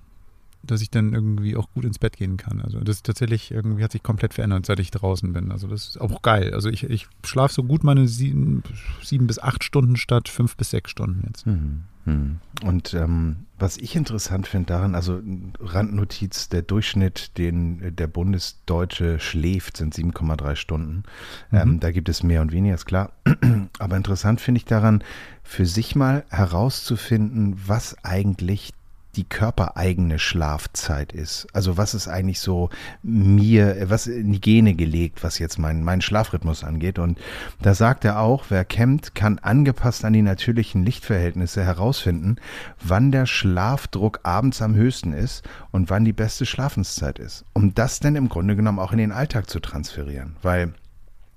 dass 0.71 0.81
ich 0.81 0.89
dann 0.91 1.13
irgendwie 1.13 1.55
auch 1.55 1.69
gut 1.73 1.85
ins 1.85 1.99
Bett 1.99 2.17
gehen 2.17 2.37
kann. 2.37 2.61
Also 2.61 2.79
das 2.79 2.97
ist 2.97 3.05
tatsächlich 3.05 3.51
irgendwie 3.51 3.83
hat 3.83 3.91
sich 3.91 4.03
komplett 4.03 4.33
verändert, 4.33 4.65
seit 4.65 4.79
ich 4.79 4.91
draußen 4.91 5.33
bin. 5.33 5.51
Also 5.51 5.67
das 5.67 5.87
ist 5.87 6.01
auch 6.01 6.21
geil. 6.21 6.53
Also 6.53 6.69
ich, 6.69 6.83
ich 6.83 7.07
schlafe 7.25 7.53
so 7.53 7.63
gut 7.63 7.83
meine 7.83 8.07
sieben, 8.07 8.63
sieben 9.03 9.27
bis 9.27 9.39
acht 9.39 9.63
Stunden 9.63 9.95
statt 9.97 10.29
fünf 10.29 10.55
bis 10.57 10.69
sechs 10.71 10.91
Stunden 10.91 11.23
jetzt. 11.27 11.45
Mhm. 11.47 11.83
Mhm. 12.05 12.37
Und 12.63 12.93
ähm, 12.93 13.35
was 13.59 13.77
ich 13.77 13.95
interessant 13.95 14.47
finde 14.47 14.67
daran, 14.67 14.95
also 14.95 15.19
Randnotiz, 15.59 16.47
der 16.47 16.61
Durchschnitt, 16.61 17.37
den 17.37 17.81
äh, 17.81 17.91
der 17.91 18.07
Bundesdeutsche 18.07 19.19
schläft, 19.19 19.75
sind 19.77 19.93
7,3 19.93 20.55
Stunden. 20.55 21.03
Ähm, 21.51 21.71
Mhm. 21.71 21.79
da 21.81 21.91
gibt 21.91 22.07
es 22.07 22.23
mehr 22.23 22.41
und 22.41 22.53
weniger, 22.53 22.75
ist 22.75 22.85
klar. 22.85 23.11
Aber 23.79 23.97
interessant 23.97 24.39
finde 24.39 24.59
ich 24.59 24.65
daran, 24.65 25.03
für 25.43 25.65
sich 25.65 25.95
mal 25.97 26.23
herauszufinden, 26.29 27.55
was 27.67 27.95
eigentlich 28.03 28.73
die 29.17 29.23
körpereigene 29.23 30.19
Schlafzeit 30.19 31.11
ist. 31.11 31.47
Also 31.53 31.75
was 31.75 31.93
ist 31.93 32.07
eigentlich 32.07 32.39
so 32.39 32.69
mir, 33.01 33.89
was 33.89 34.07
in 34.07 34.31
die 34.31 34.39
Gene 34.39 34.75
gelegt, 34.75 35.23
was 35.23 35.39
jetzt 35.39 35.57
meinen 35.57 35.83
mein 35.83 36.01
Schlafrhythmus 36.01 36.63
angeht. 36.63 36.99
Und 36.99 37.19
da 37.61 37.73
sagt 37.73 38.05
er 38.05 38.19
auch, 38.19 38.45
wer 38.49 38.63
campt, 38.63 39.15
kann 39.15 39.39
angepasst 39.39 40.05
an 40.05 40.13
die 40.13 40.21
natürlichen 40.21 40.85
Lichtverhältnisse 40.85 41.63
herausfinden, 41.63 42.37
wann 42.81 43.11
der 43.11 43.25
Schlafdruck 43.25 44.19
abends 44.23 44.61
am 44.61 44.75
höchsten 44.75 45.13
ist 45.13 45.43
und 45.71 45.89
wann 45.89 46.05
die 46.05 46.13
beste 46.13 46.45
Schlafenszeit 46.45 47.19
ist. 47.19 47.43
Um 47.53 47.73
das 47.73 47.99
dann 47.99 48.15
im 48.15 48.29
Grunde 48.29 48.55
genommen 48.55 48.79
auch 48.79 48.91
in 48.91 48.99
den 48.99 49.11
Alltag 49.11 49.49
zu 49.49 49.59
transferieren. 49.59 50.35
Weil 50.41 50.73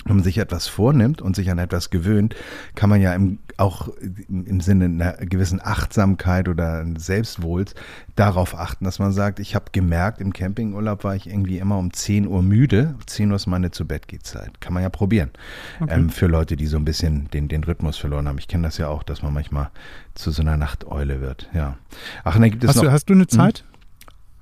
wenn 0.05 0.17
man 0.17 0.25
sich 0.25 0.39
etwas 0.39 0.67
vornimmt 0.67 1.21
und 1.21 1.37
sich 1.37 1.51
an 1.51 1.59
etwas 1.59 1.91
gewöhnt, 1.91 2.35
kann 2.75 2.89
man 2.89 3.01
ja 3.01 3.15
im, 3.15 3.39
auch 3.57 3.89
im 4.29 4.61
Sinne 4.61 4.87
einer 4.87 5.13
gewissen 5.27 5.61
Achtsamkeit 5.63 6.49
oder 6.49 6.85
Selbstwohls 6.97 7.75
darauf 8.17 8.59
achten, 8.59 8.85
dass 8.85 8.99
man 8.99 9.13
sagt, 9.13 9.41
ich 9.41 9.55
habe 9.55 9.67
gemerkt, 9.73 10.21
im 10.21 10.33
Campingurlaub 10.33 11.05
war 11.05 11.15
ich 11.15 11.29
irgendwie 11.29 11.59
immer 11.59 11.79
um 11.79 11.93
10 11.93 12.27
Uhr 12.27 12.43
müde. 12.43 12.95
10 13.07 13.31
Uhr 13.31 13.37
ist 13.37 13.47
meine 13.47 13.71
zu 13.71 13.87
Bett 13.87 14.07
Zeit. 14.23 14.61
Kann 14.61 14.73
man 14.73 14.83
ja 14.83 14.89
probieren. 14.89 15.31
Okay. 15.81 15.95
Ähm, 15.95 16.11
für 16.11 16.27
Leute, 16.27 16.57
die 16.57 16.67
so 16.67 16.77
ein 16.77 16.85
bisschen 16.85 17.29
den, 17.31 17.49
den 17.49 17.63
Rhythmus 17.65 17.97
verloren 17.97 18.27
haben. 18.27 18.39
Ich 18.39 18.49
kenne 18.49 18.65
das 18.65 18.79
ja 18.79 18.89
auch, 18.89 19.03
dass 19.03 19.23
man 19.23 19.33
manchmal 19.33 19.71
zu 20.15 20.31
so 20.31 20.43
einer 20.43 20.57
Nachteule 20.57 21.21
wird. 21.21 21.49
Ja. 21.55 21.77
Ach, 22.25 22.35
und 22.35 22.43
dann 22.43 22.51
gibt 22.51 22.65
es 22.65 22.71
Hast 22.71 22.77
noch. 22.77 22.85
du, 22.85 22.93
hast 22.93 23.05
du 23.07 23.15
eine 23.15 23.27
Zeit? 23.27 23.65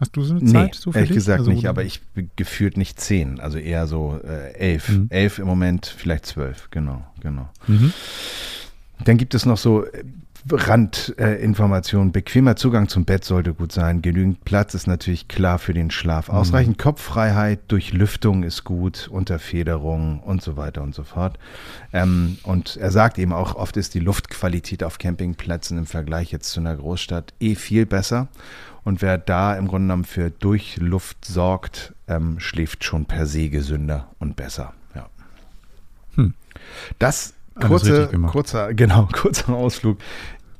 Hast 0.00 0.16
du 0.16 0.22
so 0.22 0.34
eine 0.34 0.44
Nee, 0.44 0.52
Zeit? 0.52 0.74
So 0.74 0.92
für 0.92 0.98
ehrlich 0.98 1.14
gesagt 1.14 1.40
Also, 1.40 1.50
nicht, 1.50 1.66
aber 1.66 1.82
ich 1.84 2.00
gefühlt 2.36 2.76
nicht 2.76 3.00
zehn, 3.00 3.40
also 3.40 3.58
eher 3.58 3.86
so 3.86 4.20
äh, 4.22 4.52
elf. 4.54 4.88
Mhm. 4.88 5.06
Elf 5.10 5.38
im 5.38 5.46
Moment, 5.46 5.86
vielleicht 5.86 6.26
zwölf, 6.26 6.68
genau, 6.70 7.04
genau. 7.20 7.48
Mhm. 7.66 7.92
Dann 9.04 9.16
gibt 9.16 9.34
es 9.34 9.44
noch 9.46 9.58
so 9.58 9.84
äh, 9.84 10.04
Randinformationen. 10.50 12.12
Bequemer 12.12 12.56
Zugang 12.56 12.88
zum 12.88 13.04
Bett 13.04 13.24
sollte 13.24 13.54
gut 13.54 13.72
sein. 13.72 14.02
Genügend 14.02 14.44
Platz 14.44 14.74
ist 14.74 14.86
natürlich 14.86 15.28
klar 15.28 15.58
für 15.58 15.74
den 15.74 15.90
Schlaf. 15.90 16.28
Ausreichend 16.28 16.78
Kopffreiheit, 16.78 17.60
Durchlüftung 17.68 18.44
ist 18.44 18.64
gut, 18.64 19.08
Unterfederung 19.08 20.20
und 20.20 20.42
so 20.42 20.56
weiter 20.56 20.82
und 20.82 20.94
so 20.94 21.04
fort. 21.04 21.38
Ähm, 21.92 22.38
und 22.44 22.76
er 22.76 22.90
sagt 22.90 23.18
eben 23.18 23.32
auch, 23.32 23.56
oft 23.56 23.76
ist 23.76 23.94
die 23.94 24.00
Luftqualität 24.00 24.84
auf 24.84 24.98
Campingplätzen 24.98 25.76
im 25.76 25.86
Vergleich 25.86 26.30
jetzt 26.30 26.50
zu 26.50 26.60
einer 26.60 26.76
Großstadt 26.76 27.34
eh 27.40 27.54
viel 27.54 27.84
besser. 27.84 28.28
Und 28.88 29.02
wer 29.02 29.18
da 29.18 29.54
im 29.54 29.68
Grunde 29.68 29.84
genommen 29.88 30.06
für 30.06 30.30
Durchluft 30.30 31.22
sorgt, 31.22 31.92
ähm, 32.06 32.40
schläft 32.40 32.84
schon 32.84 33.04
per 33.04 33.26
se 33.26 33.50
gesünder 33.50 34.08
und 34.18 34.34
besser. 34.34 34.72
Ja. 34.94 35.10
Hm. 36.14 36.32
Das 36.98 37.34
Alles 37.54 37.68
kurze, 37.68 38.08
kurzer, 38.28 38.72
genau, 38.74 39.06
kurzer 39.12 39.52
Ausflug 39.52 39.98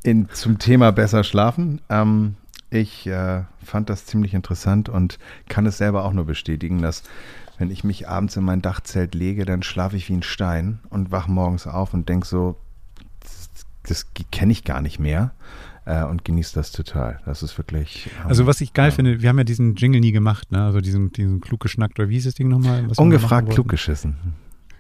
in, 0.02 0.28
zum 0.28 0.58
Thema 0.58 0.92
besser 0.92 1.25
schlafen. 1.25 1.80
Ähm, 1.88 2.35
ich 2.68 3.06
äh, 3.06 3.44
fand 3.64 3.88
das 3.88 4.04
ziemlich 4.04 4.35
interessant 4.35 4.90
und 4.90 5.18
kann 5.49 5.64
es 5.64 5.78
selber 5.78 6.04
auch 6.04 6.12
nur 6.12 6.26
bestätigen, 6.26 6.82
dass 6.82 7.04
wenn 7.56 7.70
ich 7.70 7.82
mich 7.82 8.11
abends 8.11 8.37
in 8.37 8.44
mein 8.44 8.61
Dachzelt 8.61 9.14
lege, 9.14 9.47
dann 9.47 9.62
schlafe 9.62 9.97
ich 9.97 10.11
wie 10.11 10.16
ein 10.16 10.23
Stein 10.23 10.80
und 10.90 11.11
wach 11.11 11.28
morgens 11.28 11.66
auf 11.66 11.94
und 11.94 12.11
denke 12.11 12.26
so, 12.26 12.56
das, 13.20 13.49
das 13.85 14.06
kenne 14.30 14.52
ich 14.52 14.64
gar 14.64 14.82
nicht 14.82 14.99
mehr 14.99 15.32
äh, 15.88 16.04
und 16.04 16.25
genieße 16.25 16.54
das 16.54 16.71
total. 16.71 17.21
Das 17.25 17.42
ist 17.42 17.57
wirklich. 17.57 18.11
ähm, 18.23 18.28
Also 18.28 18.47
was 18.47 18.61
ich 18.61 18.73
geil 18.75 18.90
ja. 18.90 18.95
finde, 18.95 19.23
wir 19.23 19.28
haben 19.28 19.38
ja 19.38 19.45
diesen 19.45 19.75
Jingle 19.75 20.00
nie 20.00 20.12
gemacht, 20.12 20.52
ne? 20.52 20.62
Also 20.62 20.80
diesen, 20.80 21.12
diesen 21.12 21.40
klug 21.40 21.61
geschnackt, 21.61 21.99
oder 21.99 22.09
wie 22.09 22.14
hieß 22.14 22.25
das 22.25 22.35
Ding 22.35 22.49
nochmal? 22.49 22.87
Ungefragt 22.97 23.50
klug 23.50 23.68
geschissen. 23.68 24.16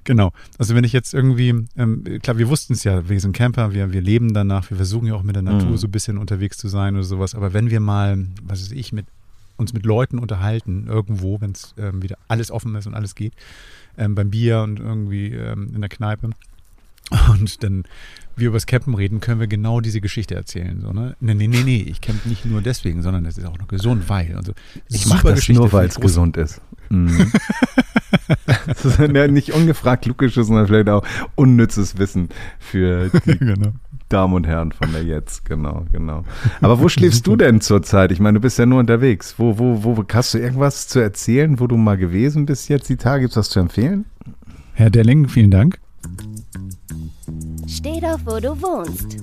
Genau. 0.04 0.32
Also 0.58 0.74
wenn 0.74 0.84
ich 0.84 0.92
jetzt 0.92 1.12
irgendwie, 1.12 1.66
ähm, 1.76 2.04
klar, 2.22 2.38
wir 2.38 2.48
wussten 2.48 2.72
es 2.72 2.84
ja, 2.84 3.08
wir 3.08 3.20
sind 3.20 3.32
Camper, 3.34 3.72
wir, 3.72 3.92
wir 3.92 4.00
leben 4.00 4.32
danach, 4.32 4.70
wir 4.70 4.76
versuchen 4.76 5.06
ja 5.06 5.14
auch 5.14 5.22
mit 5.22 5.34
der 5.36 5.42
Natur 5.42 5.70
Mhm. 5.70 5.76
so 5.76 5.86
ein 5.86 5.90
bisschen 5.90 6.18
unterwegs 6.18 6.56
zu 6.56 6.68
sein 6.68 6.94
oder 6.94 7.04
sowas. 7.04 7.34
Aber 7.34 7.52
wenn 7.52 7.70
wir 7.70 7.80
mal, 7.80 8.26
was 8.42 8.60
weiß 8.62 8.72
ich, 8.72 8.92
mit 8.92 9.06
uns 9.56 9.72
mit 9.72 9.84
Leuten 9.84 10.18
unterhalten, 10.18 10.86
irgendwo, 10.88 11.40
wenn 11.40 11.50
es 11.50 11.74
ähm, 11.78 12.02
wieder 12.02 12.16
alles 12.28 12.50
offen 12.50 12.74
ist 12.76 12.86
und 12.86 12.94
alles 12.94 13.14
geht, 13.14 13.32
ähm, 13.98 14.14
beim 14.14 14.30
Bier 14.30 14.60
und 14.62 14.78
irgendwie 14.78 15.32
ähm, 15.32 15.72
in 15.74 15.80
der 15.80 15.90
Kneipe, 15.90 16.30
und 17.30 17.62
dann 17.62 17.84
wir 18.38 18.48
übers 18.48 18.66
Campen 18.66 18.94
reden, 18.94 19.20
können 19.20 19.40
wir 19.40 19.46
genau 19.46 19.80
diese 19.80 20.00
Geschichte 20.00 20.34
erzählen. 20.34 20.80
So, 20.80 20.92
ne? 20.92 21.16
Nee, 21.20 21.34
nee, 21.34 21.48
nee, 21.48 21.62
nee, 21.64 21.84
ich 21.88 22.00
campe 22.00 22.28
nicht 22.28 22.44
nur 22.44 22.62
deswegen, 22.62 23.02
sondern 23.02 23.24
das 23.24 23.38
ist 23.38 23.46
auch 23.46 23.58
noch 23.58 23.68
gesund, 23.68 24.08
weil. 24.08 24.36
Und 24.36 24.46
so. 24.46 24.52
Ich 24.88 25.06
mache 25.06 25.34
das 25.34 25.48
nur, 25.48 25.72
weil 25.72 25.88
es 25.88 26.00
gesund 26.00 26.36
ist. 26.36 26.60
Mhm. 26.88 27.32
das 28.66 28.84
ist 28.84 28.98
ja 28.98 29.28
nicht 29.28 29.52
ungefragt 29.52 30.08
geschissen, 30.16 30.44
sondern 30.44 30.66
vielleicht 30.66 30.88
auch 30.88 31.04
unnützes 31.34 31.98
Wissen 31.98 32.28
für 32.58 33.10
die 33.26 33.38
genau. 33.38 33.72
Damen 34.08 34.34
und 34.34 34.46
Herren 34.46 34.72
von 34.72 34.92
der 34.92 35.04
Jetzt. 35.04 35.44
Genau, 35.44 35.84
genau. 35.92 36.24
Aber 36.60 36.80
wo 36.80 36.88
schläfst 36.88 37.26
du 37.26 37.36
denn 37.36 37.60
zurzeit? 37.60 38.10
Ich 38.10 38.20
meine, 38.20 38.38
du 38.38 38.40
bist 38.40 38.58
ja 38.58 38.64
nur 38.64 38.80
unterwegs. 38.80 39.34
Wo, 39.36 39.58
wo, 39.58 39.84
wo 39.84 40.04
hast 40.12 40.32
du 40.32 40.38
irgendwas 40.38 40.88
zu 40.88 40.98
erzählen, 40.98 41.60
wo 41.60 41.66
du 41.66 41.76
mal 41.76 41.98
gewesen 41.98 42.46
bist 42.46 42.68
jetzt 42.70 42.88
die 42.88 42.96
Tage? 42.96 43.22
Gibt 43.22 43.32
es 43.32 43.36
was 43.36 43.50
zu 43.50 43.60
empfehlen? 43.60 44.06
Herr 44.72 44.90
Delling, 44.90 45.28
vielen 45.28 45.50
Dank. 45.50 45.78
Steh 47.78 48.00
doch, 48.00 48.18
wo 48.24 48.40
du 48.40 48.60
wohnst. 48.60 49.18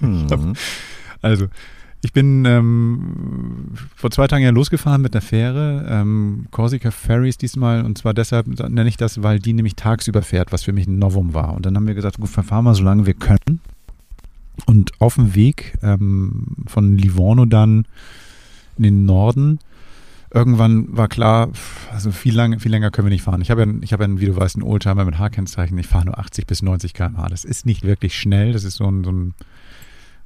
Hm. 0.00 0.54
Also, 1.22 1.48
Ich 2.00 2.14
bin 2.14 2.46
ähm, 2.46 3.74
vor 3.94 4.10
zwei 4.10 4.26
Tagen 4.26 4.42
ja 4.42 4.48
losgefahren 4.48 5.02
mit 5.02 5.14
einer 5.14 5.20
Fähre, 5.20 5.86
ähm, 5.86 6.46
Corsica 6.50 6.90
Ferries 6.90 7.36
diesmal, 7.36 7.84
und 7.84 7.98
zwar 7.98 8.14
deshalb 8.14 8.46
nenne 8.46 8.88
ich 8.88 8.96
das, 8.96 9.22
weil 9.22 9.38
die 9.38 9.52
nämlich 9.52 9.74
tagsüber 9.76 10.22
fährt, 10.22 10.50
was 10.50 10.62
für 10.62 10.72
mich 10.72 10.86
ein 10.86 10.98
Novum 10.98 11.34
war. 11.34 11.52
Und 11.52 11.66
dann 11.66 11.76
haben 11.76 11.86
wir 11.86 11.94
gesagt, 11.94 12.16
gut, 12.16 12.30
fahren 12.30 12.64
wir 12.64 12.74
so 12.74 12.84
lange 12.84 13.04
wir 13.04 13.12
können. 13.12 13.60
Und 14.64 14.92
auf 14.98 15.16
dem 15.16 15.34
Weg 15.34 15.76
ähm, 15.82 16.56
von 16.66 16.96
Livorno 16.96 17.44
dann 17.44 17.84
in 18.78 18.84
den 18.84 19.04
Norden, 19.04 19.58
irgendwann 20.32 20.96
war 20.96 21.08
klar, 21.08 21.50
also 21.92 22.12
viel, 22.12 22.34
lang, 22.34 22.58
viel 22.60 22.70
länger 22.70 22.90
können 22.90 23.06
wir 23.06 23.12
nicht 23.12 23.22
fahren. 23.22 23.40
Ich 23.40 23.50
habe 23.50 23.62
ja, 23.62 23.72
ich 23.80 23.92
habe 23.92 24.04
ja, 24.04 24.20
wie 24.20 24.26
du 24.26 24.36
weißt, 24.36 24.56
einen 24.56 24.62
Oldtimer 24.62 25.04
mit 25.04 25.18
H-Kennzeichen. 25.18 25.76
Ich 25.78 25.86
fahre 25.86 26.06
nur 26.06 26.18
80 26.18 26.46
bis 26.46 26.62
90 26.62 26.94
km/h. 26.94 27.28
Das 27.28 27.44
ist 27.44 27.66
nicht 27.66 27.84
wirklich 27.84 28.18
schnell. 28.18 28.52
Das 28.52 28.64
ist 28.64 28.76
so 28.76 28.90
ein, 28.90 29.04
so 29.04 29.12
ein 29.12 29.34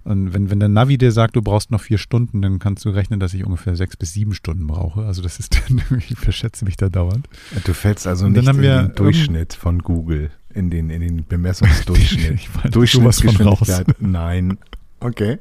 und 0.05 0.35
wenn, 0.35 0.51
wenn 0.51 0.61
der 0.61 0.69
Navi 0.69 0.99
dir 0.99 1.13
sagt, 1.13 1.35
du 1.35 1.41
brauchst 1.41 1.71
noch 1.71 1.81
vier 1.81 1.97
Stunden, 1.97 2.43
dann 2.43 2.59
kannst 2.59 2.85
du 2.85 2.91
rechnen, 2.91 3.21
dass 3.21 3.33
ich 3.33 3.45
ungefähr 3.45 3.75
sechs 3.75 3.97
bis 3.97 4.13
sieben 4.13 4.35
Stunden 4.35 4.67
brauche. 4.67 5.07
Also 5.07 5.23
das 5.23 5.39
ist 5.39 5.57
dann, 5.57 5.83
ich 5.99 6.19
verschätze 6.19 6.67
mich 6.67 6.77
da 6.77 6.91
dauernd. 6.91 7.27
Du 7.65 7.73
fällst 7.73 8.07
also 8.07 8.29
nicht 8.29 8.47
in 8.47 8.61
den 8.61 8.95
Durchschnitt 8.95 9.55
von 9.55 9.79
Google, 9.79 10.31
in 10.53 10.69
den, 10.69 10.91
in 10.91 11.01
den 11.01 11.25
Bemessungsdurchschnitt. 11.25 12.41
Durchschnittsgeschwindigkeit. 12.71 13.87
Nein. 13.99 14.59
Okay. 15.01 15.39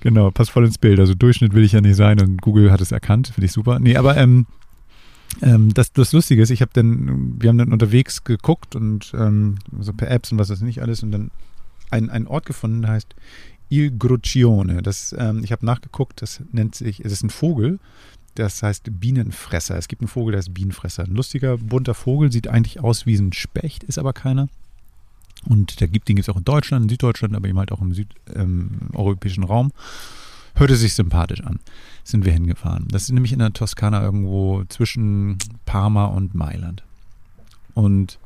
Genau, 0.00 0.30
passt 0.30 0.50
voll 0.50 0.64
ins 0.64 0.78
Bild. 0.78 1.00
Also 1.00 1.14
Durchschnitt 1.14 1.54
will 1.54 1.64
ich 1.64 1.72
ja 1.72 1.80
nicht 1.80 1.96
sein 1.96 2.20
und 2.20 2.40
Google 2.40 2.70
hat 2.70 2.80
es 2.80 2.92
erkannt, 2.92 3.28
finde 3.28 3.46
ich 3.46 3.52
super. 3.52 3.78
Nee, 3.78 3.96
aber 3.96 4.16
ähm, 4.16 4.46
ähm, 5.42 5.74
das, 5.74 5.92
das 5.92 6.12
Lustige 6.12 6.42
ist, 6.42 6.50
ich 6.50 6.60
habe 6.60 6.70
dann, 6.74 7.40
wir 7.40 7.48
haben 7.48 7.58
dann 7.58 7.72
unterwegs 7.72 8.24
geguckt 8.24 8.74
und 8.74 9.12
ähm, 9.16 9.56
so 9.80 9.92
per 9.92 10.10
Apps 10.10 10.32
und 10.32 10.38
was 10.38 10.48
das 10.48 10.60
nicht 10.60 10.80
alles 10.80 11.02
und 11.02 11.12
dann 11.12 11.30
ein, 11.90 12.10
ein 12.10 12.26
Ort 12.26 12.46
gefunden, 12.46 12.82
der 12.82 12.92
heißt 12.92 13.14
Il 13.68 13.96
Gruccione. 13.96 14.82
Das, 14.82 15.14
ähm, 15.18 15.42
ich 15.44 15.52
habe 15.52 15.66
nachgeguckt, 15.66 16.22
das 16.22 16.42
nennt 16.52 16.74
sich, 16.74 17.04
es 17.04 17.12
ist 17.12 17.22
ein 17.22 17.30
Vogel, 17.30 17.78
das 18.34 18.62
heißt 18.62 19.00
Bienenfresser. 19.00 19.76
Es 19.76 19.88
gibt 19.88 20.02
einen 20.02 20.08
Vogel, 20.08 20.32
der 20.32 20.40
ist 20.40 20.54
Bienenfresser. 20.54 21.04
Ein 21.04 21.14
lustiger, 21.14 21.58
bunter 21.58 21.94
Vogel, 21.94 22.30
sieht 22.32 22.48
eigentlich 22.48 22.80
aus 22.80 23.06
wie 23.06 23.16
ein 23.16 23.32
Specht, 23.32 23.82
ist 23.84 23.98
aber 23.98 24.12
keiner. 24.12 24.48
Und 25.46 25.80
der 25.80 25.88
gibt, 25.88 26.08
den 26.08 26.16
gibt 26.16 26.28
es 26.28 26.34
auch 26.34 26.38
in 26.38 26.44
Deutschland, 26.44 26.84
in 26.84 26.88
Süddeutschland, 26.88 27.34
aber 27.34 27.48
eben 27.48 27.58
halt 27.58 27.72
auch 27.72 27.80
im 27.80 27.94
südeuropäischen 27.94 29.42
ähm, 29.44 29.48
Raum. 29.48 29.72
Hörte 30.54 30.76
sich 30.76 30.94
sympathisch 30.94 31.42
an. 31.42 31.60
Sind 32.02 32.24
wir 32.24 32.32
hingefahren. 32.32 32.86
Das 32.88 33.02
ist 33.02 33.12
nämlich 33.12 33.32
in 33.32 33.38
der 33.38 33.52
Toskana 33.52 34.02
irgendwo 34.02 34.64
zwischen 34.68 35.38
Parma 35.66 36.06
und 36.06 36.34
Mailand. 36.34 36.82
Und 37.74 38.18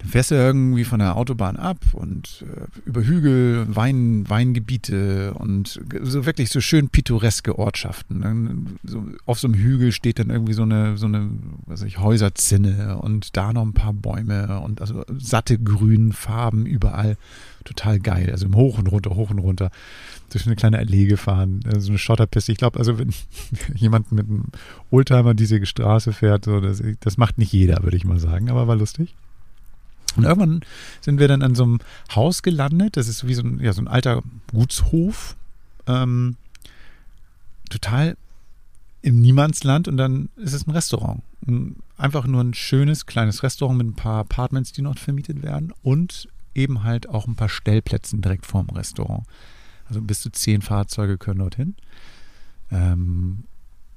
dann 0.00 0.08
fährst 0.08 0.30
du 0.30 0.34
irgendwie 0.34 0.84
von 0.84 0.98
der 0.98 1.16
Autobahn 1.16 1.56
ab 1.56 1.78
und 1.92 2.46
äh, 2.48 2.88
über 2.88 3.02
Hügel, 3.02 3.66
Wein, 3.68 4.24
Weingebiete 4.28 5.34
und 5.34 5.78
so 6.02 6.24
wirklich 6.24 6.48
so 6.48 6.62
schön 6.62 6.88
pittoreske 6.88 7.58
Ortschaften. 7.58 8.22
Dann 8.22 8.78
so, 8.82 9.04
auf 9.26 9.38
so 9.38 9.46
einem 9.46 9.56
Hügel 9.56 9.92
steht 9.92 10.18
dann 10.18 10.30
irgendwie 10.30 10.54
so 10.54 10.62
eine, 10.62 10.96
so 10.96 11.04
eine 11.04 11.28
weiß 11.66 11.82
ich, 11.82 11.98
Häuserzinne 11.98 12.96
und 12.98 13.36
da 13.36 13.52
noch 13.52 13.62
ein 13.62 13.74
paar 13.74 13.92
Bäume 13.92 14.60
und 14.60 14.80
also 14.80 15.04
satte 15.18 15.58
grünen 15.58 16.14
Farben 16.14 16.64
überall. 16.64 17.18
Total 17.64 18.00
geil. 18.00 18.30
Also 18.32 18.46
im 18.46 18.54
Hoch 18.54 18.78
und 18.78 18.86
runter, 18.86 19.10
hoch 19.10 19.28
und 19.28 19.38
runter. 19.38 19.70
Durch 20.30 20.46
eine 20.46 20.56
kleine 20.56 20.78
Allee 20.78 21.04
gefahren, 21.04 21.60
äh, 21.66 21.78
so 21.78 21.90
eine 21.90 21.98
Schotterpiste. 21.98 22.52
Ich 22.52 22.58
glaube, 22.58 22.78
also 22.78 22.98
wenn 22.98 23.12
jemand 23.74 24.12
mit 24.12 24.26
einem 24.30 24.44
Oldtimer 24.90 25.34
diese 25.34 25.66
Straße 25.66 26.14
fährt, 26.14 26.46
so, 26.46 26.58
das, 26.60 26.82
das 27.00 27.18
macht 27.18 27.36
nicht 27.36 27.52
jeder, 27.52 27.82
würde 27.82 27.98
ich 27.98 28.06
mal 28.06 28.18
sagen, 28.18 28.48
aber 28.48 28.66
war 28.66 28.76
lustig. 28.76 29.14
Und 30.16 30.24
irgendwann 30.24 30.60
sind 31.00 31.18
wir 31.18 31.28
dann 31.28 31.42
an 31.42 31.54
so 31.54 31.64
einem 31.64 31.78
Haus 32.14 32.42
gelandet. 32.42 32.96
Das 32.96 33.08
ist 33.08 33.26
wie 33.26 33.34
so 33.34 33.42
ein, 33.42 33.60
ja, 33.60 33.72
so 33.72 33.82
ein 33.82 33.88
alter 33.88 34.22
Gutshof. 34.52 35.36
Ähm, 35.86 36.36
total 37.68 38.16
im 39.02 39.20
Niemandsland 39.20 39.88
und 39.88 39.96
dann 39.96 40.28
ist 40.36 40.52
es 40.52 40.66
ein 40.66 40.72
Restaurant. 40.72 41.22
Einfach 41.96 42.26
nur 42.26 42.42
ein 42.42 42.54
schönes 42.54 43.06
kleines 43.06 43.42
Restaurant 43.42 43.78
mit 43.78 43.86
ein 43.86 43.94
paar 43.94 44.20
Apartments, 44.20 44.72
die 44.72 44.82
noch 44.82 44.98
vermietet 44.98 45.42
werden 45.42 45.72
und 45.82 46.28
eben 46.54 46.82
halt 46.82 47.08
auch 47.08 47.26
ein 47.26 47.36
paar 47.36 47.48
Stellplätzen 47.48 48.20
direkt 48.20 48.44
vorm 48.44 48.68
Restaurant. 48.70 49.24
Also 49.88 50.02
bis 50.02 50.20
zu 50.20 50.30
zehn 50.30 50.62
Fahrzeuge 50.62 51.16
können 51.16 51.40
dorthin. 51.40 51.74
Ähm, 52.70 53.44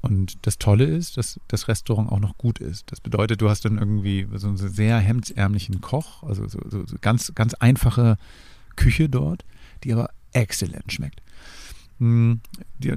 und 0.03 0.45
das 0.45 0.57
Tolle 0.57 0.83
ist, 0.83 1.15
dass 1.15 1.39
das 1.47 1.69
Restaurant 1.69 2.11
auch 2.11 2.19
noch 2.19 2.37
gut 2.37 2.59
ist. 2.59 2.91
Das 2.91 2.99
bedeutet, 2.99 3.39
du 3.39 3.49
hast 3.49 3.63
dann 3.63 3.77
irgendwie 3.77 4.27
so 4.33 4.49
einen 4.49 4.57
sehr 4.57 4.99
hemdsärmlichen 4.99 5.79
Koch, 5.79 6.23
also 6.23 6.45
so, 6.49 6.59
so, 6.67 6.85
so 6.85 6.97
ganz, 6.99 7.33
ganz 7.35 7.53
einfache 7.53 8.17
Küche 8.75 9.07
dort, 9.07 9.45
die 9.85 9.93
aber 9.93 10.09
exzellent 10.33 10.91
schmeckt. 10.91 11.21
Hm, 11.99 12.41
die, 12.79 12.93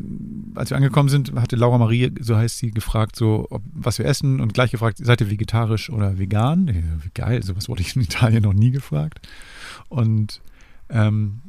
als 0.57 0.71
wir 0.71 0.77
angekommen 0.77 1.09
sind, 1.09 1.33
hatte 1.37 1.55
Laura 1.55 1.79
Marie, 1.79 2.11
so 2.19 2.37
heißt 2.37 2.59
sie, 2.59 2.73
gefragt, 2.73 3.15
so, 3.15 3.47
ob, 3.51 3.63
was 3.73 4.01
wir 4.01 4.07
essen 4.07 4.41
und 4.41 4.53
gleich 4.53 4.73
gefragt, 4.73 4.99
seid 4.99 5.21
ihr 5.21 5.31
vegetarisch 5.31 5.91
oder 5.91 6.19
vegan? 6.19 6.67
Ja, 6.67 7.09
geil, 7.15 7.41
sowas 7.45 7.69
wurde 7.69 7.83
ich 7.83 7.95
in 7.95 8.03
Italien 8.03 8.43
noch 8.43 8.53
nie 8.53 8.73
gefragt. 8.73 9.25
Und 9.89 10.41
ähm, 10.89 11.41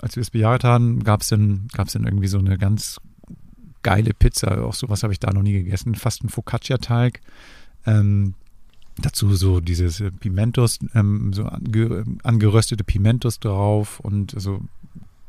als 0.00 0.16
wir 0.16 0.22
es 0.22 0.30
bejaht 0.30 0.64
haben, 0.64 1.04
gab 1.04 1.20
es 1.20 1.28
dann, 1.28 1.68
dann 1.72 2.04
irgendwie 2.04 2.26
so 2.26 2.40
eine 2.40 2.58
ganz 2.58 3.00
geile 3.84 4.12
Pizza. 4.14 4.64
Auch 4.64 4.74
sowas 4.74 5.04
habe 5.04 5.12
ich 5.12 5.20
da 5.20 5.32
noch 5.32 5.42
nie 5.42 5.52
gegessen. 5.52 5.94
Fast 5.94 6.24
ein 6.24 6.28
Focaccia-Teig. 6.28 7.20
Ähm, 7.86 8.34
dazu 8.98 9.32
so 9.34 9.60
dieses 9.60 10.02
Pimentos, 10.18 10.80
ähm, 10.94 11.32
so 11.32 11.44
ange, 11.44 12.04
angeröstete 12.24 12.82
Pimentos 12.82 13.38
drauf 13.38 14.00
und 14.00 14.34
so 14.36 14.60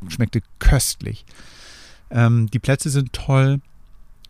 schmeckte 0.08 0.42
köstlich. 0.58 1.26
Ähm, 2.10 2.50
die 2.52 2.60
Plätze 2.60 2.90
sind 2.90 3.14
toll, 3.14 3.60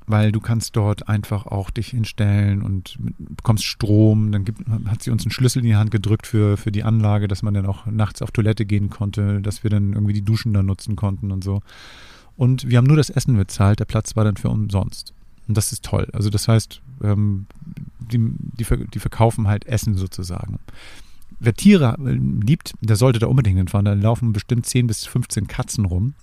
weil 0.07 0.31
du 0.31 0.39
kannst 0.39 0.75
dort 0.75 1.09
einfach 1.09 1.45
auch 1.45 1.69
dich 1.69 1.89
hinstellen 1.89 2.61
und 2.61 2.97
bekommst 3.17 3.65
Strom. 3.65 4.31
Dann 4.31 4.45
gibt, 4.45 4.61
hat 4.85 5.03
sie 5.03 5.11
uns 5.11 5.23
einen 5.23 5.31
Schlüssel 5.31 5.59
in 5.59 5.65
die 5.65 5.75
Hand 5.75 5.91
gedrückt 5.91 6.27
für, 6.27 6.57
für 6.57 6.71
die 6.71 6.83
Anlage, 6.83 7.27
dass 7.27 7.43
man 7.43 7.53
dann 7.53 7.65
auch 7.65 7.85
nachts 7.85 8.21
auf 8.21 8.31
Toilette 8.31 8.65
gehen 8.65 8.89
konnte, 8.89 9.41
dass 9.41 9.63
wir 9.63 9.69
dann 9.69 9.93
irgendwie 9.93 10.13
die 10.13 10.23
Duschen 10.23 10.53
da 10.53 10.63
nutzen 10.63 10.95
konnten 10.95 11.31
und 11.31 11.43
so. 11.43 11.61
Und 12.37 12.69
wir 12.69 12.77
haben 12.77 12.85
nur 12.85 12.97
das 12.97 13.09
Essen 13.09 13.35
bezahlt, 13.37 13.79
der 13.79 13.85
Platz 13.85 14.15
war 14.15 14.23
dann 14.23 14.37
für 14.37 14.49
umsonst. 14.49 15.13
Und 15.47 15.57
das 15.57 15.71
ist 15.71 15.83
toll. 15.83 16.07
Also 16.13 16.29
das 16.29 16.47
heißt, 16.47 16.81
ähm, 17.03 17.45
die, 18.11 18.19
die, 18.19 18.65
die 18.93 18.99
verkaufen 18.99 19.47
halt 19.47 19.65
Essen 19.65 19.95
sozusagen. 19.95 20.59
Wer 21.39 21.53
Tiere 21.53 21.97
äh, 21.99 22.11
liebt, 22.11 22.73
der 22.81 22.95
sollte 22.95 23.19
da 23.19 23.27
unbedingt 23.27 23.57
hinfahren. 23.57 23.85
Da 23.85 23.93
laufen 23.93 24.33
bestimmt 24.33 24.65
10 24.65 24.87
bis 24.87 25.05
15 25.05 25.47
Katzen 25.47 25.85
rum. 25.85 26.13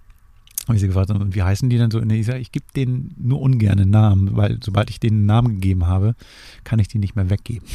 Habe 0.65 0.77
ich 0.77 0.81
sie 0.81 0.87
gefragt, 0.87 1.11
und 1.11 1.35
wie 1.35 1.43
heißen 1.43 1.69
die 1.71 1.79
denn 1.79 1.91
so? 1.91 1.99
Nee, 1.99 2.21
ich 2.21 2.27
sage, 2.27 2.39
ich 2.39 2.53
gebe 2.53 2.67
denen 2.77 3.15
nur 3.19 3.41
ungern 3.41 3.81
einen 3.81 3.91
Namen, 3.91 4.37
weil 4.37 4.59
sobald 4.63 4.91
ich 4.91 5.01
denen 5.01 5.19
einen 5.19 5.27
Namen 5.27 5.49
gegeben 5.55 5.87
habe, 5.87 6.15
kann 6.63 6.79
ich 6.79 6.87
die 6.87 6.99
nicht 6.99 7.17
mehr 7.17 7.31
weggeben. 7.31 7.67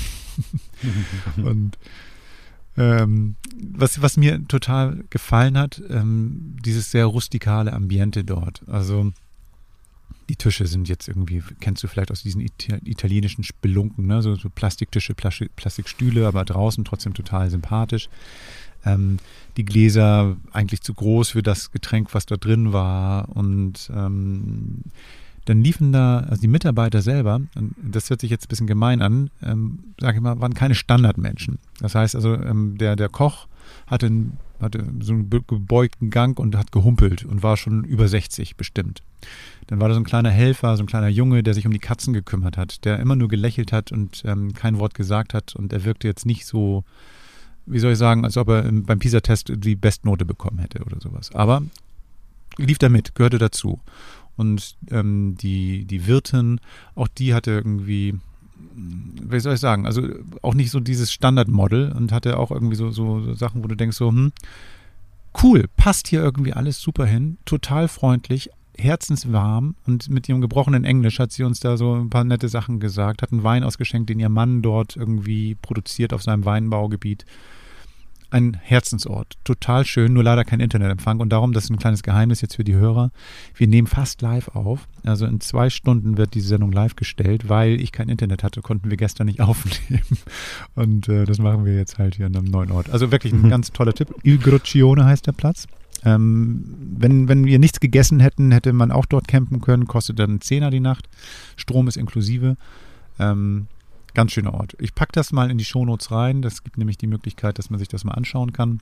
und 1.37 1.77
ähm, 2.77 3.35
was, 3.73 4.01
was 4.01 4.17
mir 4.17 4.47
total 4.47 5.03
gefallen 5.09 5.57
hat, 5.57 5.81
ähm, 5.89 6.55
dieses 6.63 6.91
sehr 6.91 7.05
rustikale 7.05 7.73
Ambiente 7.73 8.23
dort. 8.23 8.61
Also 8.67 9.11
die 10.29 10.35
Tische 10.35 10.67
sind 10.67 10.89
jetzt 10.89 11.07
irgendwie, 11.07 11.41
kennst 11.59 11.83
du 11.83 11.87
vielleicht 11.87 12.11
aus 12.11 12.21
diesen 12.21 12.41
italienischen 12.41 13.43
Spelunken, 13.43 14.07
ne? 14.07 14.21
so, 14.21 14.35
so 14.35 14.49
Plastiktische, 14.49 15.13
Plastikstühle, 15.15 16.27
aber 16.27 16.43
draußen 16.45 16.83
trotzdem 16.85 17.13
total 17.13 17.49
sympathisch. 17.49 18.09
Ähm, 18.85 19.17
die 19.55 19.65
Gläser 19.65 20.37
eigentlich 20.51 20.81
zu 20.81 20.93
groß 20.93 21.29
für 21.29 21.43
das 21.43 21.71
Getränk, 21.71 22.13
was 22.13 22.25
da 22.25 22.35
drin 22.35 22.73
war 22.73 23.29
und 23.35 23.89
ähm, 23.93 24.83
dann 25.47 25.63
liefen 25.63 25.93
da, 25.93 26.19
also 26.19 26.41
die 26.41 26.49
Mitarbeiter 26.49 27.01
selber, 27.01 27.39
das 27.81 28.09
hört 28.09 28.19
sich 28.19 28.29
jetzt 28.29 28.45
ein 28.45 28.49
bisschen 28.49 28.67
gemein 28.67 29.01
an, 29.01 29.29
ähm, 29.41 29.79
sage 29.97 30.17
ich 30.17 30.21
mal, 30.21 30.41
waren 30.41 30.53
keine 30.53 30.75
Standardmenschen. 30.75 31.57
Das 31.79 31.95
heißt 31.95 32.15
also, 32.15 32.33
ähm, 32.33 32.77
der, 32.77 32.97
der 32.97 33.07
Koch 33.07 33.47
hatte, 33.87 34.11
hatte 34.59 34.83
so 34.99 35.13
einen 35.13 35.29
gebeugten 35.29 36.09
Gang 36.09 36.37
und 36.37 36.57
hat 36.57 36.73
gehumpelt 36.73 37.23
und 37.23 37.43
war 37.43 37.55
schon 37.55 37.85
über 37.85 38.09
60 38.09 38.57
bestimmt. 38.57 39.03
Dann 39.67 39.79
war 39.79 39.87
da 39.87 39.93
so 39.93 40.01
ein 40.01 40.05
kleiner 40.05 40.31
Helfer, 40.31 40.75
so 40.75 40.83
ein 40.83 40.87
kleiner 40.87 41.07
Junge, 41.07 41.43
der 41.43 41.53
sich 41.53 41.65
um 41.65 41.71
die 41.71 41.79
Katzen 41.79 42.13
gekümmert 42.13 42.57
hat, 42.57 42.83
der 42.83 42.99
immer 42.99 43.15
nur 43.15 43.29
gelächelt 43.29 43.71
hat 43.71 43.93
und 43.93 44.23
ähm, 44.25 44.53
kein 44.53 44.79
Wort 44.79 44.95
gesagt 44.95 45.33
hat 45.33 45.55
und 45.55 45.71
er 45.71 45.85
wirkte 45.85 46.09
jetzt 46.09 46.25
nicht 46.25 46.45
so, 46.45 46.83
wie 47.65 47.79
soll 47.79 47.93
ich 47.93 47.97
sagen, 47.97 48.25
als 48.25 48.35
ob 48.35 48.49
er 48.49 48.63
beim 48.63 48.99
PISA-Test 48.99 49.53
die 49.55 49.77
Bestnote 49.77 50.25
bekommen 50.25 50.59
hätte 50.59 50.83
oder 50.83 50.99
sowas. 50.99 51.33
Aber 51.33 51.63
lief 52.57 52.79
da 52.79 52.89
mit, 52.89 53.15
gehörte 53.15 53.37
dazu. 53.37 53.79
Und 54.37 54.75
ähm, 54.91 55.35
die, 55.39 55.85
die 55.85 56.07
Wirtin, 56.07 56.61
auch 56.95 57.07
die 57.07 57.33
hatte 57.33 57.51
irgendwie, 57.51 58.15
wie 58.75 59.39
soll 59.39 59.55
ich 59.55 59.59
sagen, 59.59 59.85
also 59.85 60.03
auch 60.41 60.53
nicht 60.53 60.71
so 60.71 60.79
dieses 60.79 61.11
Standardmodel 61.11 61.91
und 61.91 62.11
hatte 62.11 62.37
auch 62.37 62.51
irgendwie 62.51 62.75
so, 62.75 62.91
so 62.91 63.33
Sachen, 63.33 63.63
wo 63.63 63.67
du 63.67 63.75
denkst 63.75 63.97
so, 63.97 64.09
hm, 64.09 64.31
cool, 65.43 65.65
passt 65.75 66.07
hier 66.07 66.21
irgendwie 66.21 66.53
alles 66.53 66.79
super 66.79 67.05
hin, 67.05 67.37
total 67.45 67.87
freundlich, 67.87 68.49
herzenswarm 68.77 69.75
und 69.85 70.09
mit 70.09 70.29
ihrem 70.29 70.41
gebrochenen 70.41 70.83
Englisch 70.83 71.19
hat 71.19 71.31
sie 71.31 71.43
uns 71.43 71.59
da 71.59 71.77
so 71.77 71.95
ein 71.95 72.09
paar 72.09 72.23
nette 72.23 72.47
Sachen 72.47 72.79
gesagt, 72.79 73.21
hat 73.21 73.31
einen 73.31 73.43
Wein 73.43 73.63
ausgeschenkt, 73.63 74.09
den 74.09 74.19
ihr 74.19 74.29
Mann 74.29 74.61
dort 74.61 74.95
irgendwie 74.95 75.55
produziert 75.55 76.13
auf 76.13 76.21
seinem 76.21 76.45
Weinbaugebiet. 76.45 77.25
Ein 78.29 78.57
Herzensort. 78.61 79.35
Total 79.43 79.85
schön, 79.85 80.13
nur 80.13 80.23
leider 80.23 80.43
kein 80.43 80.59
Internetempfang. 80.59 81.19
Und 81.19 81.29
darum, 81.29 81.53
das 81.53 81.65
ist 81.65 81.69
ein 81.69 81.77
kleines 81.77 82.03
Geheimnis 82.03 82.41
jetzt 82.41 82.55
für 82.55 82.63
die 82.63 82.75
Hörer. 82.75 83.11
Wir 83.55 83.67
nehmen 83.67 83.87
fast 83.87 84.21
live 84.21 84.49
auf. 84.49 84.87
Also 85.03 85.25
in 85.25 85.39
zwei 85.39 85.69
Stunden 85.69 86.17
wird 86.17 86.33
diese 86.33 86.49
Sendung 86.49 86.71
live 86.71 86.95
gestellt, 86.95 87.49
weil 87.49 87.79
ich 87.81 87.91
kein 87.91 88.09
Internet 88.09 88.43
hatte, 88.43 88.61
konnten 88.61 88.89
wir 88.89 88.97
gestern 88.97 89.27
nicht 89.27 89.41
aufnehmen. 89.41 90.17
Und 90.75 91.07
äh, 91.09 91.25
das 91.25 91.39
machen 91.39 91.65
wir 91.65 91.75
jetzt 91.75 91.97
halt 91.97 92.15
hier 92.15 92.25
an 92.25 92.35
einem 92.35 92.45
neuen 92.45 92.71
Ort. 92.71 92.89
Also 92.89 93.11
wirklich 93.11 93.33
ein 93.33 93.43
mhm. 93.43 93.49
ganz 93.49 93.71
toller 93.71 93.93
Tipp. 93.93 94.13
Il 94.23 94.37
Grocione 94.37 95.05
heißt 95.05 95.27
der 95.27 95.33
Platz. 95.33 95.67
Ähm, 96.05 96.63
wenn, 96.97 97.27
wenn 97.27 97.45
wir 97.45 97.59
nichts 97.59 97.79
gegessen 97.79 98.19
hätten, 98.19 98.51
hätte 98.51 98.73
man 98.73 98.91
auch 98.91 99.05
dort 99.05 99.27
campen 99.27 99.61
können. 99.61 99.87
Kostet 99.87 100.19
dann 100.19 100.39
10er 100.39 100.69
die 100.69 100.79
Nacht. 100.79 101.09
Strom 101.55 101.87
ist 101.87 101.97
inklusive. 101.97 102.57
Ähm, 103.19 103.67
Ganz 104.17 104.31
schöner 104.31 104.55
Ort. 104.55 104.75
Ich 104.79 104.95
packe 104.95 105.11
das 105.11 105.31
mal 105.31 105.51
in 105.51 105.59
die 105.59 105.63
Shownotes 105.63 106.09
rein. 106.09 106.41
Das 106.41 106.63
gibt 106.63 106.79
nämlich 106.79 106.97
die 106.97 107.05
Möglichkeit, 107.05 107.59
dass 107.59 107.69
man 107.69 107.77
sich 107.77 107.87
das 107.87 108.03
mal 108.03 108.13
anschauen 108.13 108.51
kann. 108.51 108.79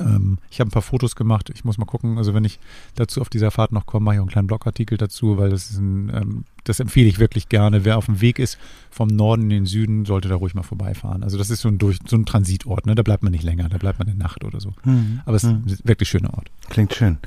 Ähm, 0.00 0.38
ich 0.50 0.58
habe 0.58 0.68
ein 0.68 0.70
paar 0.70 0.80
Fotos 0.80 1.16
gemacht. 1.16 1.50
Ich 1.54 1.66
muss 1.66 1.76
mal 1.76 1.84
gucken. 1.84 2.16
Also 2.16 2.32
wenn 2.32 2.46
ich 2.46 2.58
dazu 2.94 3.20
auf 3.20 3.28
dieser 3.28 3.50
Fahrt 3.50 3.72
noch 3.72 3.84
komme, 3.84 4.04
mache 4.04 4.14
ich 4.14 4.20
auch 4.20 4.22
einen 4.22 4.30
kleinen 4.30 4.46
Blogartikel 4.46 4.96
dazu, 4.96 5.36
weil 5.36 5.50
das 5.50 5.68
ist 5.68 5.76
ein, 5.76 6.10
ähm, 6.14 6.44
das 6.64 6.80
empfehle 6.80 7.10
ich 7.10 7.18
wirklich 7.18 7.50
gerne. 7.50 7.84
Wer 7.84 7.98
auf 7.98 8.06
dem 8.06 8.22
Weg 8.22 8.38
ist 8.38 8.56
vom 8.90 9.08
Norden 9.08 9.42
in 9.42 9.50
den 9.50 9.66
Süden, 9.66 10.06
sollte 10.06 10.30
da 10.30 10.36
ruhig 10.36 10.54
mal 10.54 10.62
vorbeifahren. 10.62 11.22
Also 11.22 11.36
das 11.36 11.50
ist 11.50 11.60
so 11.60 11.68
ein, 11.68 11.76
durch, 11.76 11.98
so 12.06 12.16
ein 12.16 12.24
Transitort. 12.24 12.86
Ne? 12.86 12.94
Da 12.94 13.02
bleibt 13.02 13.22
man 13.22 13.32
nicht 13.32 13.44
länger. 13.44 13.68
Da 13.68 13.76
bleibt 13.76 13.98
man 13.98 14.08
eine 14.08 14.16
Nacht 14.16 14.44
oder 14.44 14.60
so. 14.60 14.72
Mhm. 14.84 15.20
Aber 15.26 15.36
es 15.36 15.44
ist 15.44 15.50
ein 15.50 15.64
mhm. 15.66 15.76
wirklich 15.84 16.08
schöner 16.08 16.32
Ort. 16.32 16.50
Klingt 16.70 16.94
schön. 16.94 17.18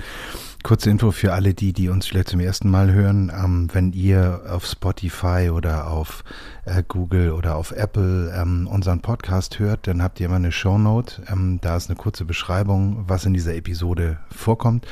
Kurze 0.64 0.92
Info 0.92 1.12
für 1.12 1.34
alle 1.34 1.54
die, 1.54 1.74
die 1.74 1.90
uns 1.90 2.06
vielleicht 2.06 2.30
zum 2.30 2.40
ersten 2.40 2.70
Mal 2.70 2.94
hören. 2.94 3.32
Ähm, 3.36 3.68
wenn 3.74 3.94
ihr 3.94 4.42
auf 4.48 4.66
Spotify 4.66 5.50
oder 5.52 5.90
auf 5.90 6.24
äh, 6.66 6.84
Google 6.88 7.32
oder 7.32 7.56
auf 7.56 7.72
Apple 7.72 8.32
ähm, 8.36 8.68
unseren 8.68 9.02
Podcast 9.02 9.60
hört, 9.60 9.88
dann 9.88 10.04
habt 10.04 10.20
ihr 10.20 10.28
immer 10.28 10.36
eine 10.36 10.52
Shownote. 10.52 11.24
Ähm, 11.32 11.60
da 11.62 11.76
ist 11.76 11.90
eine 11.90 11.98
kurze 11.98 12.26
Beschreibung, 12.26 13.06
was 13.08 13.26
in 13.26 13.34
dieser 13.34 13.56
Episode 13.56 14.20
vorkommt 14.30 14.86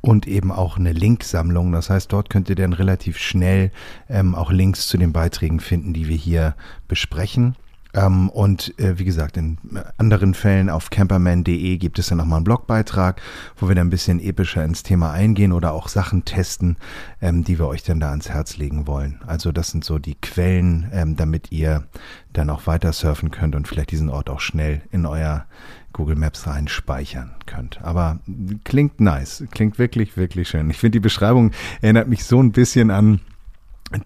und 0.00 0.26
eben 0.26 0.52
auch 0.52 0.76
eine 0.76 0.92
Linksammlung. 0.92 1.72
Das 1.72 1.90
heißt, 1.90 2.12
dort 2.12 2.28
könnt 2.28 2.50
ihr 2.50 2.56
dann 2.56 2.72
relativ 2.72 3.16
schnell 3.16 3.70
ähm, 4.10 4.34
auch 4.34 4.50
Links 4.50 4.88
zu 4.88 4.98
den 4.98 5.12
Beiträgen 5.12 5.60
finden, 5.60 5.94
die 5.94 6.08
wir 6.08 6.16
hier 6.16 6.54
besprechen. 6.88 7.56
Ähm, 7.94 8.28
und 8.28 8.78
äh, 8.78 8.98
wie 8.98 9.04
gesagt, 9.04 9.36
in 9.36 9.58
anderen 9.96 10.34
Fällen 10.34 10.68
auf 10.68 10.90
camperman.de 10.90 11.76
gibt 11.78 11.98
es 11.98 12.08
dann 12.08 12.18
nochmal 12.18 12.38
einen 12.38 12.44
Blogbeitrag, 12.44 13.22
wo 13.56 13.68
wir 13.68 13.74
dann 13.74 13.86
ein 13.86 13.90
bisschen 13.90 14.20
epischer 14.20 14.64
ins 14.64 14.82
Thema 14.82 15.12
eingehen 15.12 15.52
oder 15.52 15.72
auch 15.72 15.88
Sachen 15.88 16.24
testen, 16.24 16.76
ähm, 17.22 17.44
die 17.44 17.58
wir 17.58 17.68
euch 17.68 17.82
dann 17.82 18.00
da 18.00 18.10
ans 18.10 18.28
Herz 18.28 18.56
legen 18.56 18.86
wollen. 18.86 19.20
Also 19.26 19.52
das 19.52 19.70
sind 19.70 19.84
so 19.84 19.98
die 19.98 20.16
Quellen, 20.16 20.90
ähm, 20.92 21.16
damit 21.16 21.52
ihr 21.52 21.84
dann 22.32 22.50
auch 22.50 22.66
weiter 22.66 22.92
surfen 22.92 23.30
könnt 23.30 23.54
und 23.54 23.68
vielleicht 23.68 23.92
diesen 23.92 24.10
Ort 24.10 24.28
auch 24.28 24.40
schnell 24.40 24.82
in 24.90 25.06
euer 25.06 25.46
Google 25.92 26.16
Maps 26.16 26.46
rein 26.48 26.66
speichern 26.66 27.36
könnt. 27.46 27.80
Aber 27.82 28.18
klingt 28.64 29.00
nice, 29.00 29.44
klingt 29.52 29.78
wirklich, 29.78 30.16
wirklich 30.16 30.48
schön. 30.48 30.68
Ich 30.68 30.78
finde 30.78 30.92
die 30.92 31.00
Beschreibung 31.00 31.52
erinnert 31.80 32.08
mich 32.08 32.24
so 32.24 32.42
ein 32.42 32.50
bisschen 32.50 32.90
an 32.90 33.20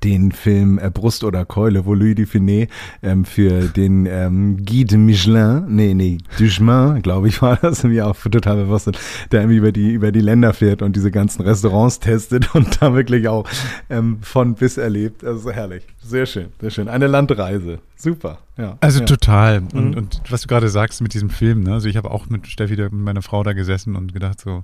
den 0.02 0.32
Film 0.32 0.78
äh, 0.78 0.90
Brust 0.90 1.24
oder 1.24 1.44
Keule, 1.44 1.86
wo 1.86 1.94
Louis 1.94 2.16
Dufiné 2.16 2.68
ähm, 3.02 3.24
für 3.24 3.62
den 3.68 4.06
ähm, 4.06 4.64
Guy 4.64 4.84
de 4.84 4.98
Michelin, 4.98 5.64
nee, 5.68 5.94
nee, 5.94 6.18
Duchemin, 6.38 7.00
glaube 7.02 7.28
ich, 7.28 7.40
war 7.42 7.56
das, 7.56 7.84
mir 7.84 8.06
auch 8.06 8.16
total 8.16 8.56
bewusst, 8.56 8.90
der 9.30 9.40
irgendwie 9.40 9.58
über 9.58 9.72
die, 9.72 9.92
über 9.92 10.12
die 10.12 10.20
Länder 10.20 10.52
fährt 10.52 10.82
und 10.82 10.96
diese 10.96 11.10
ganzen 11.10 11.42
Restaurants 11.42 12.00
testet 12.00 12.54
und 12.54 12.82
da 12.82 12.94
wirklich 12.94 13.28
auch 13.28 13.48
ähm, 13.88 14.18
von 14.20 14.54
bis 14.54 14.76
erlebt. 14.76 15.24
Also 15.24 15.50
herrlich. 15.50 15.84
Sehr 16.02 16.26
schön, 16.26 16.46
sehr 16.60 16.70
schön. 16.70 16.88
Eine 16.88 17.06
Landreise. 17.06 17.78
Super, 17.96 18.38
ja. 18.56 18.76
Also 18.80 19.00
ja. 19.00 19.06
total. 19.06 19.62
Und, 19.72 19.90
mhm. 19.90 19.96
und 19.96 20.22
was 20.28 20.42
du 20.42 20.48
gerade 20.48 20.68
sagst 20.68 21.00
mit 21.02 21.14
diesem 21.14 21.30
Film, 21.30 21.62
ne? 21.62 21.74
Also 21.74 21.88
ich 21.88 21.96
habe 21.96 22.10
auch 22.10 22.28
mit 22.28 22.46
Steffi, 22.46 22.76
mit 22.76 22.92
meiner 22.92 23.22
Frau 23.22 23.42
da 23.42 23.52
gesessen 23.52 23.96
und 23.96 24.14
gedacht 24.14 24.40
so, 24.40 24.62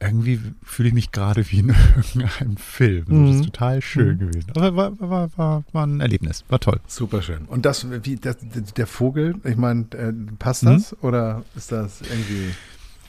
irgendwie 0.00 0.40
fühle 0.62 0.88
ich 0.88 0.94
mich 0.94 1.12
gerade 1.12 1.50
wie 1.50 1.58
in 1.58 1.68
irgendeinem 1.96 2.56
Film. 2.56 3.04
Mhm. 3.06 3.26
Das 3.26 3.36
ist 3.36 3.44
total 3.44 3.82
schön 3.82 4.14
mhm. 4.14 4.18
gewesen. 4.18 4.52
Aber 4.56 4.74
war, 4.74 5.00
war, 5.00 5.30
war, 5.36 5.64
war 5.72 5.86
ein 5.86 6.00
Erlebnis. 6.00 6.44
War 6.48 6.58
toll. 6.58 6.80
Super 6.86 7.22
schön. 7.22 7.44
Und 7.46 7.66
das, 7.66 7.86
wie, 8.04 8.16
das, 8.16 8.38
der 8.76 8.86
Vogel, 8.86 9.34
ich 9.44 9.56
meine, 9.56 9.86
äh, 9.92 10.12
passt 10.38 10.64
das? 10.64 10.92
Mhm. 10.92 10.98
Oder 11.02 11.44
ist 11.54 11.70
das 11.70 12.00
irgendwie. 12.00 12.50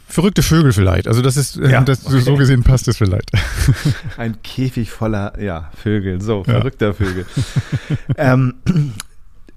Verrückte 0.08 0.44
Vögel 0.44 0.74
vielleicht. 0.74 1.08
Also 1.08 1.22
das 1.22 1.38
ist, 1.38 1.56
äh, 1.56 1.72
ja, 1.72 1.82
das, 1.82 2.06
okay. 2.06 2.20
so 2.20 2.36
gesehen 2.36 2.64
passt 2.64 2.90
es 2.90 2.98
vielleicht. 2.98 3.32
Ein 4.18 4.42
Käfig 4.42 4.92
voller, 4.92 5.40
ja, 5.42 5.72
Vögel. 5.74 6.20
So, 6.22 6.44
verrückter 6.44 6.88
ja. 6.88 6.94
Vögel. 6.94 7.26
ähm, 8.18 8.56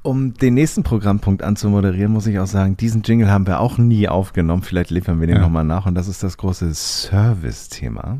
um 0.04 0.34
den 0.34 0.54
nächsten 0.54 0.82
Programmpunkt 0.82 1.42
anzumoderieren, 1.42 2.12
muss 2.12 2.26
ich 2.26 2.38
auch 2.38 2.46
sagen, 2.46 2.76
diesen 2.76 3.02
Jingle 3.02 3.30
haben 3.30 3.46
wir 3.46 3.58
auch 3.58 3.78
nie 3.78 4.06
aufgenommen. 4.06 4.62
Vielleicht 4.62 4.90
liefern 4.90 5.18
wir 5.18 5.26
den 5.26 5.36
ja. 5.36 5.42
nochmal 5.42 5.64
nach. 5.64 5.86
Und 5.86 5.94
das 5.94 6.08
ist 6.08 6.22
das 6.22 6.36
große 6.36 6.72
Service-Thema. 6.74 8.18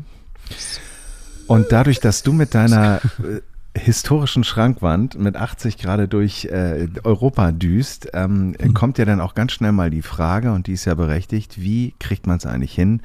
Und 1.45 1.71
dadurch, 1.71 1.99
dass 1.99 2.23
du 2.23 2.33
mit 2.33 2.55
deiner 2.55 3.01
äh, 3.19 3.79
historischen 3.79 4.43
Schrankwand 4.43 5.19
mit 5.19 5.35
80 5.35 5.77
Grad 5.77 6.11
durch 6.11 6.45
äh, 6.45 6.87
Europa 7.03 7.51
düst, 7.51 8.09
ähm, 8.13 8.55
mhm. 8.59 8.73
kommt 8.73 8.97
ja 8.97 9.05
dann 9.05 9.21
auch 9.21 9.35
ganz 9.35 9.51
schnell 9.51 9.71
mal 9.71 9.91
die 9.91 10.01
Frage, 10.01 10.53
und 10.53 10.65
die 10.65 10.73
ist 10.73 10.85
ja 10.85 10.95
berechtigt, 10.95 11.61
wie 11.61 11.93
kriegt 11.99 12.25
man 12.25 12.37
es 12.37 12.47
eigentlich 12.47 12.73
hin, 12.73 13.01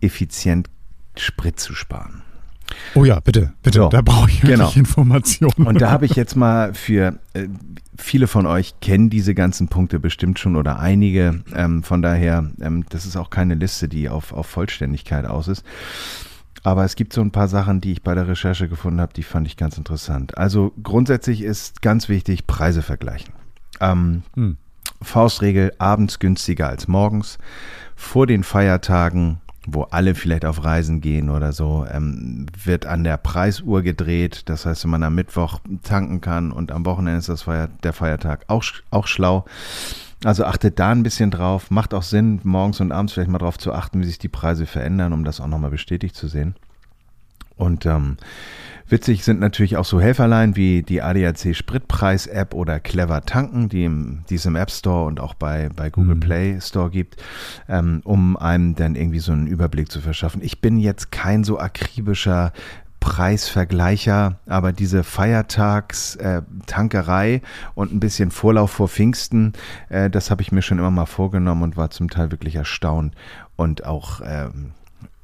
effizient 0.00 0.68
Sprit 1.16 1.60
zu 1.60 1.72
sparen? 1.72 2.22
Oh 2.94 3.04
ja, 3.04 3.20
bitte, 3.20 3.52
bitte, 3.62 3.78
so, 3.78 3.88
da 3.88 4.02
brauche 4.02 4.30
ich 4.30 4.40
genau. 4.40 4.72
Informationen. 4.74 5.66
Und 5.66 5.80
da 5.80 5.90
habe 5.90 6.06
ich 6.06 6.16
jetzt 6.16 6.36
mal 6.36 6.74
für 6.74 7.18
äh, 7.34 7.48
viele 7.96 8.26
von 8.26 8.46
euch 8.46 8.80
kennen 8.80 9.10
diese 9.10 9.34
ganzen 9.34 9.68
Punkte 9.68 10.00
bestimmt 10.00 10.38
schon 10.38 10.56
oder 10.56 10.78
einige. 10.78 11.42
Ähm, 11.54 11.82
von 11.82 12.02
daher, 12.02 12.50
ähm, 12.60 12.84
das 12.88 13.06
ist 13.06 13.16
auch 13.16 13.30
keine 13.30 13.54
Liste, 13.54 13.88
die 13.88 14.08
auf, 14.08 14.32
auf 14.32 14.46
Vollständigkeit 14.46 15.24
aus 15.26 15.48
ist. 15.48 15.64
Aber 16.62 16.84
es 16.84 16.94
gibt 16.94 17.12
so 17.12 17.20
ein 17.20 17.32
paar 17.32 17.48
Sachen, 17.48 17.80
die 17.80 17.92
ich 17.92 18.02
bei 18.02 18.14
der 18.14 18.28
Recherche 18.28 18.68
gefunden 18.68 19.00
habe, 19.00 19.12
die 19.12 19.24
fand 19.24 19.46
ich 19.46 19.56
ganz 19.56 19.76
interessant. 19.76 20.38
Also 20.38 20.72
grundsätzlich 20.82 21.42
ist 21.42 21.82
ganz 21.82 22.08
wichtig, 22.08 22.46
Preise 22.46 22.82
vergleichen. 22.82 23.34
Ähm, 23.80 24.22
hm. 24.34 24.56
Faustregel, 25.00 25.72
abends 25.78 26.20
günstiger 26.20 26.68
als 26.68 26.86
morgens. 26.86 27.38
Vor 27.96 28.26
den 28.26 28.44
Feiertagen 28.44 29.40
wo 29.66 29.82
alle 29.84 30.14
vielleicht 30.14 30.44
auf 30.44 30.64
Reisen 30.64 31.00
gehen 31.00 31.30
oder 31.30 31.52
so, 31.52 31.86
ähm, 31.90 32.46
wird 32.64 32.86
an 32.86 33.04
der 33.04 33.16
Preisuhr 33.16 33.82
gedreht. 33.82 34.42
Das 34.46 34.66
heißt, 34.66 34.84
wenn 34.84 34.90
man 34.90 35.02
am 35.02 35.14
Mittwoch 35.14 35.60
tanken 35.82 36.20
kann 36.20 36.52
und 36.52 36.72
am 36.72 36.84
Wochenende 36.84 37.18
ist 37.18 37.28
das 37.28 37.42
Feier, 37.42 37.68
der 37.82 37.92
Feiertag 37.92 38.44
auch, 38.48 38.64
auch 38.90 39.06
schlau. 39.06 39.44
Also 40.24 40.44
achtet 40.44 40.78
da 40.78 40.90
ein 40.90 41.02
bisschen 41.02 41.30
drauf. 41.30 41.70
Macht 41.70 41.94
auch 41.94 42.02
Sinn, 42.02 42.40
morgens 42.44 42.80
und 42.80 42.92
abends 42.92 43.12
vielleicht 43.12 43.30
mal 43.30 43.38
drauf 43.38 43.58
zu 43.58 43.72
achten, 43.72 44.00
wie 44.00 44.06
sich 44.06 44.18
die 44.18 44.28
Preise 44.28 44.66
verändern, 44.66 45.12
um 45.12 45.24
das 45.24 45.40
auch 45.40 45.48
nochmal 45.48 45.70
bestätigt 45.70 46.14
zu 46.14 46.28
sehen. 46.28 46.54
Und 47.56 47.86
ähm, 47.86 48.16
Witzig 48.88 49.24
sind 49.24 49.40
natürlich 49.40 49.76
auch 49.76 49.84
so 49.84 50.00
Helferlein 50.00 50.56
wie 50.56 50.82
die 50.82 51.02
ADAC 51.02 51.54
Spritpreis-App 51.54 52.54
oder 52.54 52.80
Clever 52.80 53.22
Tanken, 53.22 53.68
die, 53.68 53.84
im, 53.84 54.24
die 54.28 54.36
es 54.36 54.46
im 54.46 54.56
App 54.56 54.70
Store 54.70 55.06
und 55.06 55.20
auch 55.20 55.34
bei, 55.34 55.68
bei 55.74 55.90
Google 55.90 56.16
mhm. 56.16 56.20
Play 56.20 56.60
Store 56.60 56.90
gibt, 56.90 57.22
ähm, 57.68 58.00
um 58.04 58.36
einem 58.36 58.74
dann 58.74 58.94
irgendwie 58.94 59.20
so 59.20 59.32
einen 59.32 59.46
Überblick 59.46 59.90
zu 59.90 60.00
verschaffen. 60.00 60.42
Ich 60.42 60.60
bin 60.60 60.78
jetzt 60.78 61.12
kein 61.12 61.44
so 61.44 61.58
akribischer 61.58 62.52
Preisvergleicher, 63.02 64.38
aber 64.46 64.72
diese 64.72 65.02
Feiertags-Tankerei 65.02 67.34
äh, 67.34 67.40
und 67.74 67.92
ein 67.92 67.98
bisschen 67.98 68.30
Vorlauf 68.30 68.70
vor 68.70 68.86
Pfingsten, 68.88 69.54
äh, 69.88 70.08
das 70.08 70.30
habe 70.30 70.42
ich 70.42 70.52
mir 70.52 70.62
schon 70.62 70.78
immer 70.78 70.92
mal 70.92 71.06
vorgenommen 71.06 71.64
und 71.64 71.76
war 71.76 71.90
zum 71.90 72.10
Teil 72.10 72.30
wirklich 72.30 72.54
erstaunt 72.54 73.16
und 73.56 73.84
auch 73.84 74.20
ähm, 74.24 74.70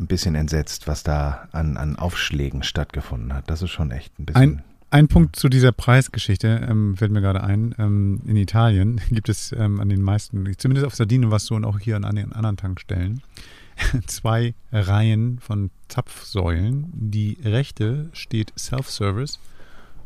ein 0.01 0.07
bisschen 0.07 0.35
entsetzt, 0.35 0.87
was 0.87 1.03
da 1.03 1.49
an, 1.53 1.77
an 1.77 1.97
Aufschlägen 1.97 2.63
stattgefunden 2.63 3.33
hat. 3.33 3.51
Das 3.51 3.63
ist 3.63 3.71
schon 3.71 3.91
echt 3.91 4.19
ein 4.19 4.27
bisschen. 4.27 4.43
Ein, 4.43 4.63
ein 4.91 5.09
Punkt 5.09 5.37
zu 5.37 5.49
dieser 5.49 5.73
Preisgeschichte 5.73 6.67
ähm, 6.69 6.97
fällt 6.97 7.11
mir 7.11 7.21
gerade 7.21 7.43
ein. 7.43 7.75
Ähm, 7.79 8.21
in 8.27 8.37
Italien 8.37 9.01
gibt 9.11 9.29
es 9.29 9.53
ähm, 9.53 9.81
an 9.81 9.89
den 9.89 10.03
meisten, 10.03 10.47
zumindest 10.57 10.87
auf 10.87 10.95
Sardinien 10.95 11.31
was 11.31 11.47
so 11.47 11.55
und 11.55 11.65
auch 11.65 11.79
hier 11.79 11.97
an, 11.97 12.05
an 12.05 12.17
den 12.17 12.33
anderen 12.33 12.57
Tankstellen, 12.57 13.23
zwei 14.07 14.55
Reihen 14.73 15.41
von 15.41 15.71
Zapfsäulen. 15.89 16.87
Die 16.93 17.39
rechte 17.45 18.09
steht 18.13 18.53
Self-Service 18.59 19.41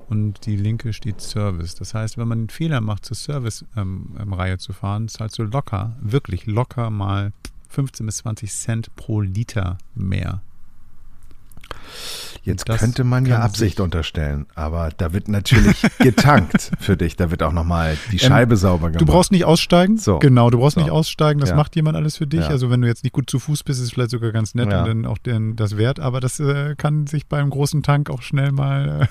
und 0.09 0.47
die 0.47 0.57
linke 0.57 0.93
steht 0.93 1.21
Service. 1.21 1.75
Das 1.75 1.95
heißt, 1.95 2.19
wenn 2.19 2.29
man 2.29 2.39
einen 2.41 2.49
Fehler 2.49 2.81
macht, 2.81 3.05
zur 3.05 3.17
Service-Reihe 3.17 4.53
ähm, 4.53 4.59
zu 4.59 4.73
fahren, 4.73 5.09
zahlst 5.09 5.39
du 5.39 5.45
locker, 5.45 5.97
wirklich 6.01 6.47
locker 6.47 6.91
mal 6.91 7.33
15 7.73 8.07
bis 8.07 8.19
20 8.19 8.53
Cent 8.53 8.97
pro 8.97 9.21
Liter 9.21 9.79
mehr. 9.95 10.43
Jetzt 12.45 12.67
könnte 12.67 13.05
man 13.05 13.25
ja 13.25 13.39
Absicht 13.39 13.79
unterstellen, 13.79 14.47
aber 14.57 14.91
da 14.97 15.13
wird 15.13 15.29
natürlich 15.29 15.87
getankt 15.99 16.73
für 16.81 16.97
dich. 16.97 17.15
Da 17.17 17.31
wird 17.31 17.43
auch 17.43 17.53
nochmal 17.53 17.97
die 18.11 18.17
ähm, 18.17 18.29
Scheibe 18.29 18.55
ähm, 18.55 18.59
sauber 18.59 18.89
gemacht. 18.89 19.01
Du 19.01 19.07
brauchst 19.07 19.31
nicht 19.31 19.45
aussteigen. 19.45 19.97
So. 19.97 20.19
Genau, 20.19 20.51
du 20.51 20.59
brauchst 20.59 20.75
so. 20.75 20.81
nicht 20.81 20.91
aussteigen. 20.91 21.39
Das 21.39 21.51
ja. 21.51 21.57
macht 21.57 21.77
jemand 21.77 21.97
alles 21.97 22.17
für 22.17 22.27
dich. 22.27 22.41
Ja. 22.41 22.49
Also 22.49 22.69
wenn 22.69 22.81
du 22.81 22.89
jetzt 22.89 23.05
nicht 23.05 23.13
gut 23.13 23.31
zu 23.31 23.39
Fuß 23.39 23.63
bist, 23.63 23.79
ist 23.79 23.87
es 23.87 23.93
vielleicht 23.93 24.11
sogar 24.11 24.33
ganz 24.33 24.55
nett 24.55 24.73
ja. 24.73 24.81
und 24.81 24.89
dann 24.89 25.07
auch 25.07 25.19
den, 25.19 25.55
das 25.55 25.77
wert. 25.77 26.01
Aber 26.01 26.21
das 26.21 26.41
äh, 26.41 26.75
kann 26.77 27.07
sich 27.07 27.27
beim 27.27 27.49
großen 27.49 27.85
Tank 27.85 28.11
auch 28.11 28.23
schnell 28.23 28.51
mal, 28.51 29.09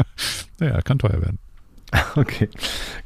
naja, 0.60 0.80
kann 0.82 1.00
teuer 1.00 1.20
werden. 1.20 1.38
Okay, 2.16 2.48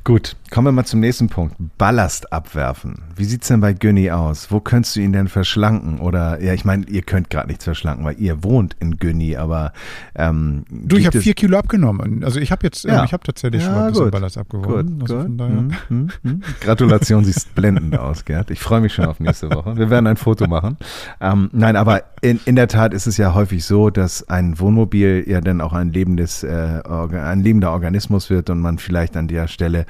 gut. 0.05 0.37
Kommen 0.51 0.66
wir 0.66 0.73
mal 0.73 0.85
zum 0.85 1.01
nächsten 1.01 1.29
Punkt. 1.29 1.57
Ballast 1.79 2.31
abwerfen. 2.31 3.03
Wie 3.16 3.25
sieht's 3.25 3.49
denn 3.49 3.61
bei 3.61 3.73
Günni 3.73 4.11
aus? 4.11 4.51
Wo 4.51 4.61
könntest 4.61 4.97
du 4.97 5.01
ihn 5.01 5.12
denn 5.12 5.29
verschlanken? 5.29 5.99
Oder, 5.99 6.42
ja, 6.42 6.53
ich 6.53 6.66
meine, 6.66 6.87
ihr 6.88 7.01
könnt 7.03 7.31
gerade 7.31 7.49
nichts 7.49 7.64
verschlanken, 7.64 8.05
weil 8.05 8.21
ihr 8.21 8.45
wohnt 8.45 8.77
in 8.79 8.99
Günni, 8.99 9.37
aber 9.37 9.73
ähm, 10.14 10.64
Du, 10.71 10.97
ich 10.97 11.07
habe 11.07 11.21
vier 11.21 11.33
Kilo 11.33 11.57
abgenommen. 11.57 12.23
Also 12.23 12.38
ich 12.38 12.53
habe 12.53 12.66
jetzt, 12.66 12.85
ja. 12.85 13.05
ich 13.05 13.14
habe 13.14 13.23
tatsächlich 13.23 13.62
ja, 13.62 13.68
schon 13.68 13.79
ein 13.79 13.92
bisschen 13.92 14.11
Ballast 14.11 14.37
abgeworfen. 14.37 14.99
Gut, 14.99 15.11
also 15.11 15.27
gut. 15.27 15.40
Hm, 15.40 15.71
hm, 15.88 16.11
hm. 16.23 16.42
Gratulation, 16.61 17.25
siehst 17.25 17.55
blendend 17.55 17.99
aus, 17.99 18.27
Gerd. 18.27 18.51
Ich 18.51 18.61
freue 18.61 18.83
mich 18.83 18.92
schon 18.92 19.07
auf 19.07 19.21
nächste 19.21 19.51
Woche. 19.51 19.77
Wir 19.79 19.88
werden 19.88 20.07
ein 20.07 20.18
Foto 20.18 20.47
machen. 20.49 20.77
Ähm, 21.21 21.49
nein, 21.53 21.77
aber 21.77 22.03
in, 22.21 22.40
in 22.45 22.57
der 22.57 22.68
Tat 22.68 22.92
ist 22.92 23.07
es 23.07 23.16
ja 23.16 23.35
häufig 23.35 23.64
so, 23.64 23.88
dass 23.88 24.29
ein 24.29 24.59
Wohnmobil 24.61 25.25
ja 25.27 25.40
dann 25.40 25.61
auch 25.62 25.73
ein 25.73 25.92
lebendes, 25.92 26.42
äh, 26.42 26.83
ein 26.85 27.40
lebender 27.40 27.73
Organismus 27.73 28.29
wird 28.29 28.51
und 28.51 28.61
man 28.61 28.71
vielleicht 28.80 29.16
an 29.16 29.28
der 29.28 29.48
Stelle 29.48 29.87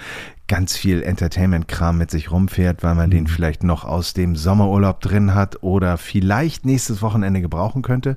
ganz 0.49 0.77
viel 0.77 1.03
Entertainment-Kram 1.03 1.97
mit 1.97 2.11
sich 2.11 2.31
rumfährt, 2.31 2.83
weil 2.83 2.95
man 2.95 3.07
mhm. 3.07 3.13
den 3.13 3.27
vielleicht 3.27 3.65
noch 3.65 3.85
aus 3.85 4.13
dem 4.13 4.37
Sommerurlaub 4.37 5.01
drin 5.01 5.35
hat 5.35 5.63
oder 5.63 5.97
vielleicht 5.97 6.67
nächstes 6.67 7.01
Wochenende 7.01 7.41
gebrauchen 7.41 7.81
könnte 7.81 8.17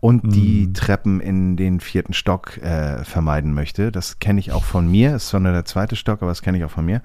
und 0.00 0.24
mhm. 0.24 0.30
die 0.30 0.72
Treppen 0.72 1.20
in 1.20 1.56
den 1.56 1.78
vierten 1.78 2.12
Stock 2.12 2.58
äh, 2.58 3.04
vermeiden 3.04 3.54
möchte. 3.54 3.92
Das 3.92 4.18
kenne 4.18 4.40
ich 4.40 4.50
auch 4.50 4.64
von 4.64 4.90
mir. 4.90 5.14
Ist 5.14 5.28
zwar 5.28 5.40
nur 5.40 5.52
der 5.52 5.64
zweite 5.64 5.94
Stock, 5.94 6.22
aber 6.22 6.30
das 6.32 6.42
kenne 6.42 6.58
ich 6.58 6.64
auch 6.64 6.70
von 6.70 6.84
mir. 6.84 7.02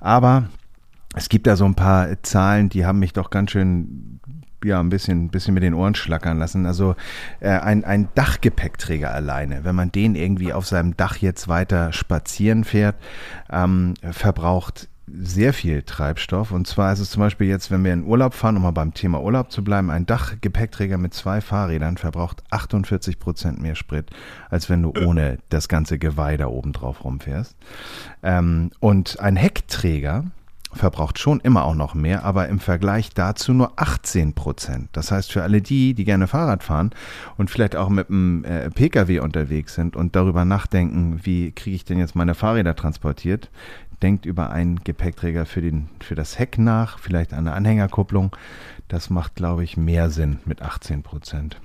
Aber 0.00 0.44
es 1.14 1.28
gibt 1.28 1.46
da 1.46 1.56
so 1.56 1.64
ein 1.64 1.74
paar 1.74 2.22
Zahlen, 2.22 2.68
die 2.68 2.86
haben 2.86 2.98
mich 2.98 3.12
doch 3.12 3.30
ganz 3.30 3.50
schön 3.50 4.19
ja, 4.64 4.80
ein 4.80 4.88
bisschen, 4.88 5.28
bisschen 5.28 5.54
mit 5.54 5.62
den 5.62 5.74
Ohren 5.74 5.94
schlackern 5.94 6.38
lassen. 6.38 6.66
Also 6.66 6.94
äh, 7.40 7.50
ein, 7.50 7.84
ein 7.84 8.08
Dachgepäckträger 8.14 9.12
alleine, 9.12 9.64
wenn 9.64 9.74
man 9.74 9.92
den 9.92 10.14
irgendwie 10.14 10.52
auf 10.52 10.66
seinem 10.66 10.96
Dach 10.96 11.16
jetzt 11.16 11.48
weiter 11.48 11.92
spazieren 11.92 12.64
fährt, 12.64 12.96
ähm, 13.50 13.94
verbraucht 14.10 14.88
sehr 15.12 15.52
viel 15.52 15.82
Treibstoff. 15.82 16.52
Und 16.52 16.66
zwar 16.66 16.92
ist 16.92 17.00
es 17.00 17.10
zum 17.10 17.20
Beispiel 17.20 17.48
jetzt, 17.48 17.70
wenn 17.70 17.84
wir 17.84 17.92
in 17.92 18.04
Urlaub 18.04 18.34
fahren, 18.34 18.56
um 18.56 18.62
mal 18.62 18.70
beim 18.70 18.94
Thema 18.94 19.20
Urlaub 19.20 19.50
zu 19.50 19.64
bleiben, 19.64 19.90
ein 19.90 20.06
Dachgepäckträger 20.06 20.98
mit 20.98 21.14
zwei 21.14 21.40
Fahrrädern 21.40 21.96
verbraucht 21.96 22.42
48 22.50 23.18
Prozent 23.18 23.60
mehr 23.60 23.74
Sprit, 23.74 24.10
als 24.48 24.70
wenn 24.70 24.82
du 24.82 24.92
ohne 25.04 25.38
das 25.48 25.68
ganze 25.68 25.98
Geweih 25.98 26.36
da 26.36 26.46
oben 26.46 26.72
drauf 26.72 27.04
rumfährst. 27.04 27.56
Ähm, 28.22 28.70
und 28.80 29.18
ein 29.20 29.36
Heckträger, 29.36 30.24
verbraucht 30.72 31.18
schon 31.18 31.40
immer 31.40 31.64
auch 31.64 31.74
noch 31.74 31.94
mehr, 31.94 32.24
aber 32.24 32.48
im 32.48 32.60
Vergleich 32.60 33.10
dazu 33.10 33.52
nur 33.52 33.72
18 33.76 34.34
Prozent. 34.34 34.88
Das 34.92 35.10
heißt, 35.10 35.32
für 35.32 35.42
alle 35.42 35.62
die, 35.62 35.94
die 35.94 36.04
gerne 36.04 36.26
Fahrrad 36.26 36.62
fahren 36.62 36.90
und 37.36 37.50
vielleicht 37.50 37.76
auch 37.76 37.88
mit 37.88 38.08
einem 38.08 38.44
äh, 38.44 38.70
Pkw 38.70 39.20
unterwegs 39.20 39.74
sind 39.74 39.96
und 39.96 40.14
darüber 40.16 40.44
nachdenken, 40.44 41.20
wie 41.24 41.52
kriege 41.52 41.76
ich 41.76 41.84
denn 41.84 41.98
jetzt 41.98 42.14
meine 42.14 42.34
Fahrräder 42.34 42.76
transportiert, 42.76 43.50
denkt 44.02 44.26
über 44.26 44.50
einen 44.50 44.82
Gepäckträger 44.82 45.44
für, 45.44 45.60
den, 45.60 45.88
für 46.00 46.14
das 46.14 46.38
Heck 46.38 46.58
nach, 46.58 46.98
vielleicht 46.98 47.34
eine 47.34 47.52
Anhängerkupplung. 47.52 48.34
Das 48.88 49.10
macht, 49.10 49.34
glaube 49.34 49.64
ich, 49.64 49.76
mehr 49.76 50.10
Sinn 50.10 50.38
mit 50.44 50.62
18 50.62 51.02
Prozent. 51.02 51.60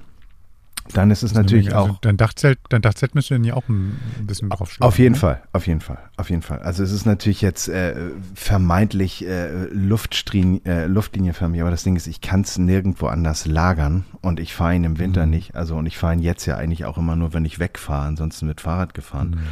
Dann 0.94 1.10
ist 1.10 1.24
es 1.24 1.34
natürlich 1.34 1.76
also 1.76 1.94
auch. 1.94 2.00
Dein 2.00 2.18
Dachzelt, 2.18 2.60
dein 2.70 2.82
Dachzelt 2.82 3.16
müsste 3.16 3.36
ja 3.36 3.56
auch 3.56 3.68
ein 3.68 4.00
bisschen 4.22 4.50
drauf 4.50 4.72
schlagen. 4.72 4.88
Auf 4.88 5.00
jeden 5.00 5.14
ne? 5.14 5.20
Fall, 5.20 5.42
auf 5.52 5.66
jeden 5.66 5.82
Fall, 5.82 5.98
auf 6.16 6.30
jeden 6.30 6.44
Fall. 6.44 6.60
Also 6.60 6.84
es 6.84 6.92
ist 6.92 7.06
natürlich 7.06 7.42
jetzt 7.42 7.68
äh, 7.68 7.96
vermeintlich 8.36 9.28
äh, 9.28 9.66
Luftstrien, 9.72 10.64
äh, 10.66 10.86
Luftlinienförmig, 10.86 11.62
aber 11.62 11.72
das 11.72 11.84
Ding 11.84 11.96
ist, 11.96 12.06
ich 12.06 12.22
kann 12.22 12.42
es 12.42 12.58
nirgendwo 12.58 13.08
anders 13.08 13.48
lagern 13.48 14.06
und 14.22 14.40
ich 14.40 14.54
fahre 14.54 14.76
ihn 14.76 14.84
im 14.84 15.00
Winter 15.00 15.26
mhm. 15.26 15.32
nicht. 15.32 15.56
Also 15.56 15.76
und 15.76 15.88
ich 15.88 15.98
fahre 15.98 16.14
ihn 16.14 16.20
jetzt 16.20 16.46
ja 16.46 16.56
eigentlich 16.56 16.86
auch 16.86 16.98
immer 16.98 17.16
nur, 17.16 17.34
wenn 17.34 17.46
ich 17.46 17.60
wegfahre, 17.60 18.06
ansonsten 18.06 18.48
wird 18.48 18.62
Fahrrad 18.62 18.94
gefahren. 18.94 19.32
Mhm. 19.32 19.48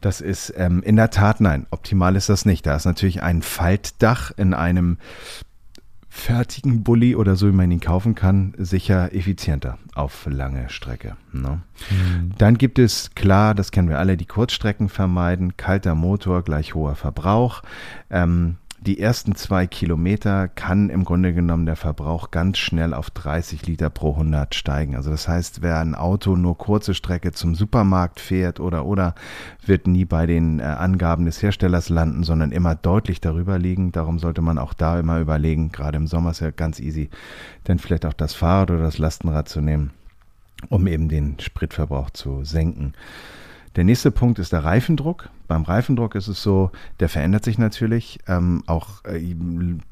Das 0.00 0.20
ist 0.20 0.54
ähm, 0.56 0.82
in 0.84 0.96
der 0.96 1.10
Tat 1.10 1.40
nein, 1.40 1.66
optimal 1.70 2.14
ist 2.14 2.28
das 2.28 2.44
nicht. 2.44 2.64
Da 2.64 2.76
ist 2.76 2.84
natürlich 2.84 3.22
ein 3.22 3.42
Faltdach 3.42 4.30
in 4.36 4.54
einem 4.54 4.98
fertigen 6.16 6.82
Bulli 6.82 7.14
oder 7.14 7.36
so, 7.36 7.46
wie 7.46 7.52
man 7.52 7.70
ihn 7.70 7.80
kaufen 7.80 8.14
kann, 8.14 8.54
sicher 8.56 9.14
effizienter 9.14 9.78
auf 9.94 10.26
lange 10.28 10.68
Strecke. 10.70 11.16
Ne? 11.32 11.60
Mhm. 11.90 12.32
Dann 12.38 12.58
gibt 12.58 12.78
es, 12.78 13.14
klar, 13.14 13.54
das 13.54 13.70
kennen 13.70 13.88
wir 13.88 13.98
alle, 13.98 14.16
die 14.16 14.24
Kurzstrecken 14.24 14.88
vermeiden, 14.88 15.56
kalter 15.56 15.94
Motor 15.94 16.42
gleich 16.42 16.74
hoher 16.74 16.96
Verbrauch. 16.96 17.62
Ähm, 18.10 18.56
die 18.86 19.00
ersten 19.00 19.34
zwei 19.34 19.66
Kilometer 19.66 20.46
kann 20.46 20.90
im 20.90 21.04
Grunde 21.04 21.34
genommen 21.34 21.66
der 21.66 21.74
Verbrauch 21.74 22.30
ganz 22.30 22.58
schnell 22.58 22.94
auf 22.94 23.10
30 23.10 23.66
Liter 23.66 23.90
pro 23.90 24.12
100 24.12 24.54
steigen. 24.54 24.94
Also 24.94 25.10
das 25.10 25.26
heißt, 25.26 25.60
wer 25.60 25.80
ein 25.80 25.96
Auto 25.96 26.36
nur 26.36 26.56
kurze 26.56 26.94
Strecke 26.94 27.32
zum 27.32 27.56
Supermarkt 27.56 28.20
fährt 28.20 28.60
oder 28.60 28.86
oder 28.86 29.16
wird 29.64 29.88
nie 29.88 30.04
bei 30.04 30.26
den 30.26 30.60
äh, 30.60 30.62
Angaben 30.62 31.24
des 31.24 31.42
Herstellers 31.42 31.88
landen, 31.88 32.22
sondern 32.22 32.52
immer 32.52 32.76
deutlich 32.76 33.20
darüber 33.20 33.58
liegen. 33.58 33.90
Darum 33.90 34.20
sollte 34.20 34.40
man 34.40 34.56
auch 34.56 34.72
da 34.72 35.00
immer 35.00 35.18
überlegen, 35.18 35.72
gerade 35.72 35.96
im 35.96 36.06
Sommer 36.06 36.30
ist 36.30 36.40
ja 36.40 36.52
ganz 36.52 36.78
easy, 36.78 37.10
dann 37.64 37.80
vielleicht 37.80 38.06
auch 38.06 38.12
das 38.12 38.34
Fahrrad 38.34 38.70
oder 38.70 38.82
das 38.82 38.98
Lastenrad 38.98 39.48
zu 39.48 39.60
nehmen, 39.60 39.90
um 40.68 40.86
eben 40.86 41.08
den 41.08 41.40
Spritverbrauch 41.40 42.10
zu 42.10 42.44
senken. 42.44 42.94
Der 43.76 43.84
nächste 43.84 44.10
Punkt 44.10 44.38
ist 44.38 44.52
der 44.52 44.64
Reifendruck. 44.64 45.28
Beim 45.48 45.62
Reifendruck 45.62 46.14
ist 46.14 46.28
es 46.28 46.42
so, 46.42 46.70
der 46.98 47.10
verändert 47.10 47.44
sich 47.44 47.58
natürlich, 47.58 48.18
ähm, 48.26 48.64
auch 48.66 49.04
äh, 49.04 49.36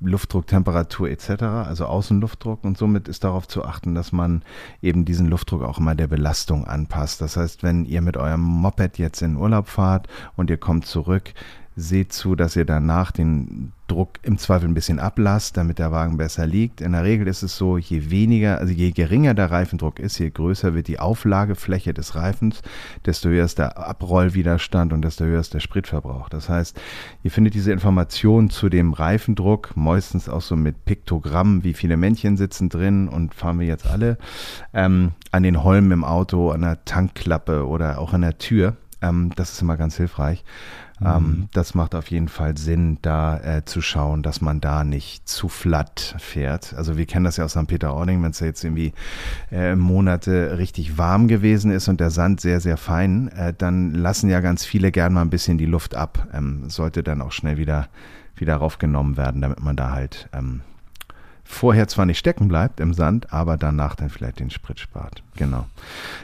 Luftdruck, 0.00 0.46
Temperatur 0.46 1.10
etc., 1.10 1.42
also 1.42 1.84
Außenluftdruck 1.84 2.64
und 2.64 2.78
somit 2.78 3.08
ist 3.08 3.24
darauf 3.24 3.46
zu 3.46 3.62
achten, 3.62 3.94
dass 3.94 4.10
man 4.10 4.42
eben 4.80 5.04
diesen 5.04 5.28
Luftdruck 5.28 5.62
auch 5.62 5.78
immer 5.78 5.94
der 5.94 6.06
Belastung 6.06 6.66
anpasst. 6.66 7.20
Das 7.20 7.36
heißt, 7.36 7.62
wenn 7.62 7.84
ihr 7.84 8.00
mit 8.00 8.16
eurem 8.16 8.40
Moped 8.40 8.96
jetzt 8.96 9.20
in 9.20 9.36
Urlaub 9.36 9.68
fahrt 9.68 10.08
und 10.34 10.48
ihr 10.48 10.56
kommt 10.56 10.86
zurück, 10.86 11.34
seht 11.76 12.12
zu, 12.12 12.36
dass 12.36 12.56
ihr 12.56 12.64
danach 12.64 13.10
den 13.10 13.72
Druck 13.86 14.18
im 14.22 14.38
Zweifel 14.38 14.68
ein 14.68 14.74
bisschen 14.74 14.98
ablasst, 14.98 15.56
damit 15.56 15.78
der 15.78 15.92
Wagen 15.92 16.16
besser 16.16 16.46
liegt. 16.46 16.80
In 16.80 16.92
der 16.92 17.04
Regel 17.04 17.26
ist 17.26 17.42
es 17.42 17.56
so, 17.56 17.76
je 17.76 18.10
weniger, 18.10 18.58
also 18.58 18.72
je 18.72 18.92
geringer 18.92 19.34
der 19.34 19.50
Reifendruck 19.50 19.98
ist, 19.98 20.18
je 20.18 20.30
größer 20.30 20.74
wird 20.74 20.88
die 20.88 20.98
Auflagefläche 20.98 21.92
des 21.92 22.14
Reifens, 22.14 22.62
desto 23.04 23.28
höher 23.28 23.44
ist 23.44 23.58
der 23.58 23.76
Abrollwiderstand 23.76 24.92
und 24.92 25.02
desto 25.02 25.24
höher 25.24 25.40
ist 25.40 25.52
der 25.52 25.60
Spritverbrauch. 25.60 26.28
Das 26.28 26.48
heißt, 26.48 26.80
ihr 27.22 27.30
findet 27.30 27.54
diese 27.54 27.72
Informationen 27.72 28.48
zu 28.48 28.68
dem 28.68 28.92
Reifendruck, 28.92 29.76
meistens 29.76 30.28
auch 30.28 30.42
so 30.42 30.56
mit 30.56 30.84
Piktogramm, 30.84 31.62
wie 31.64 31.74
viele 31.74 31.96
Männchen 31.96 32.36
sitzen 32.36 32.68
drin 32.68 33.08
und 33.08 33.34
fahren 33.34 33.60
wir 33.60 33.66
jetzt 33.66 33.86
alle, 33.86 34.16
ähm, 34.72 35.12
an 35.30 35.42
den 35.42 35.62
Holmen 35.62 35.90
im 35.90 36.04
Auto, 36.04 36.50
an 36.50 36.62
der 36.62 36.84
Tankklappe 36.84 37.66
oder 37.66 37.98
auch 37.98 38.14
an 38.14 38.22
der 38.22 38.38
Tür. 38.38 38.76
Ähm, 39.02 39.32
das 39.36 39.52
ist 39.52 39.62
immer 39.62 39.76
ganz 39.76 39.96
hilfreich. 39.96 40.44
Ähm, 41.04 41.22
mhm. 41.22 41.48
das 41.52 41.74
macht 41.74 41.94
auf 41.94 42.10
jeden 42.10 42.28
Fall 42.28 42.56
Sinn, 42.56 42.98
da 43.02 43.38
äh, 43.38 43.64
zu 43.64 43.80
schauen, 43.80 44.22
dass 44.22 44.40
man 44.40 44.60
da 44.60 44.84
nicht 44.84 45.28
zu 45.28 45.48
flatt 45.48 46.16
fährt. 46.18 46.74
Also 46.74 46.96
wir 46.96 47.06
kennen 47.06 47.24
das 47.24 47.36
ja 47.36 47.44
aus 47.44 47.52
St. 47.52 47.66
Peter-Ording, 47.66 48.22
wenn 48.22 48.30
es 48.30 48.40
ja 48.40 48.46
jetzt 48.46 48.64
irgendwie 48.64 48.92
äh, 49.50 49.76
Monate 49.76 50.58
richtig 50.58 50.98
warm 50.98 51.28
gewesen 51.28 51.70
ist 51.70 51.88
und 51.88 52.00
der 52.00 52.10
Sand 52.10 52.40
sehr, 52.40 52.60
sehr 52.60 52.76
fein, 52.76 53.28
äh, 53.28 53.52
dann 53.56 53.92
lassen 53.92 54.30
ja 54.30 54.40
ganz 54.40 54.64
viele 54.64 54.92
gern 54.92 55.12
mal 55.12 55.22
ein 55.22 55.30
bisschen 55.30 55.58
die 55.58 55.66
Luft 55.66 55.94
ab. 55.94 56.28
Ähm, 56.32 56.68
sollte 56.68 57.02
dann 57.02 57.20
auch 57.20 57.32
schnell 57.32 57.56
wieder, 57.56 57.88
wieder 58.36 58.56
raufgenommen 58.56 59.16
werden, 59.16 59.40
damit 59.40 59.62
man 59.62 59.76
da 59.76 59.90
halt 59.90 60.28
ähm, 60.32 60.62
vorher 61.44 61.86
zwar 61.88 62.06
nicht 62.06 62.18
stecken 62.18 62.48
bleibt 62.48 62.80
im 62.80 62.94
Sand, 62.94 63.32
aber 63.32 63.56
danach 63.56 63.94
dann 63.94 64.10
vielleicht 64.10 64.40
den 64.40 64.50
Sprit 64.50 64.80
spart. 64.80 65.22
Genau. 65.36 65.66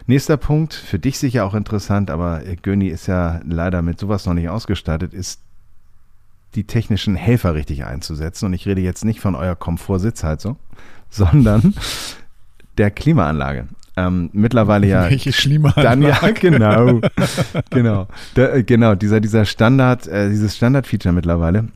Nächster 0.07 0.37
Punkt, 0.37 0.75
für 0.75 0.99
dich 0.99 1.19
sicher 1.19 1.45
auch 1.45 1.55
interessant, 1.55 2.11
aber 2.11 2.41
Göni 2.63 2.89
ist 2.89 3.07
ja 3.07 3.41
leider 3.47 3.83
mit 3.83 4.01
sowas 4.01 4.27
noch 4.27 4.35
nicht 4.35 4.49
ausgestattet, 4.49 5.13
ist 5.13 5.41
die 6.55 6.65
technischen 6.65 7.15
Helfer 7.15 7.55
richtig 7.55 7.85
einzusetzen. 7.85 8.47
Und 8.47 8.55
ich 8.55 8.67
rede 8.67 8.81
jetzt 8.81 9.05
nicht 9.05 9.21
von 9.21 9.35
eurer 9.35 9.57
Komfortsitzheizung, 9.57 10.57
sondern 11.11 11.75
der 12.79 12.91
Klimaanlage. 12.91 13.69
Ähm, 13.97 14.31
mittlerweile 14.33 14.87
ja. 14.87 15.11
Welche 15.11 15.31
Klimaanlage? 15.31 15.83
Dann 15.83 16.03
ja, 16.03 16.31
genau. 16.35 17.01
genau. 17.71 18.09
Da, 18.35 18.63
genau, 18.63 18.95
dieser, 18.95 19.21
dieser 19.21 19.45
Standard, 19.45 20.07
äh, 20.07 20.31
dieses 20.31 20.57
Standard-Feature 20.57 21.13
mittlerweile 21.13 21.69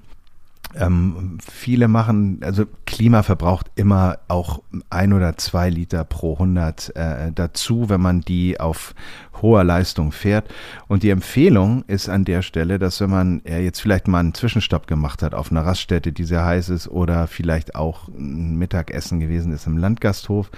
ähm, 0.76 1.38
viele 1.50 1.88
machen, 1.88 2.40
also 2.42 2.64
Klima 2.86 3.22
verbraucht 3.22 3.70
immer 3.76 4.18
auch 4.28 4.62
ein 4.90 5.12
oder 5.12 5.36
zwei 5.36 5.70
Liter 5.70 6.04
pro 6.04 6.34
100 6.34 6.96
äh, 6.96 7.32
dazu, 7.32 7.88
wenn 7.88 8.00
man 8.00 8.20
die 8.20 8.58
auf 8.60 8.94
hoher 9.40 9.64
Leistung 9.64 10.12
fährt. 10.12 10.48
Und 10.88 11.02
die 11.02 11.10
Empfehlung 11.10 11.84
ist 11.86 12.08
an 12.08 12.24
der 12.24 12.42
Stelle, 12.42 12.78
dass 12.78 13.00
wenn 13.00 13.10
man 13.10 13.44
äh, 13.44 13.62
jetzt 13.62 13.80
vielleicht 13.80 14.08
mal 14.08 14.20
einen 14.20 14.34
Zwischenstopp 14.34 14.86
gemacht 14.86 15.22
hat 15.22 15.34
auf 15.34 15.50
einer 15.50 15.64
Raststätte, 15.64 16.12
die 16.12 16.24
sehr 16.24 16.44
heiß 16.44 16.68
ist 16.70 16.88
oder 16.88 17.26
vielleicht 17.26 17.74
auch 17.74 18.08
ein 18.08 18.56
Mittagessen 18.56 19.20
gewesen 19.20 19.52
ist 19.52 19.66
im 19.66 19.78
Landgasthof, 19.78 20.50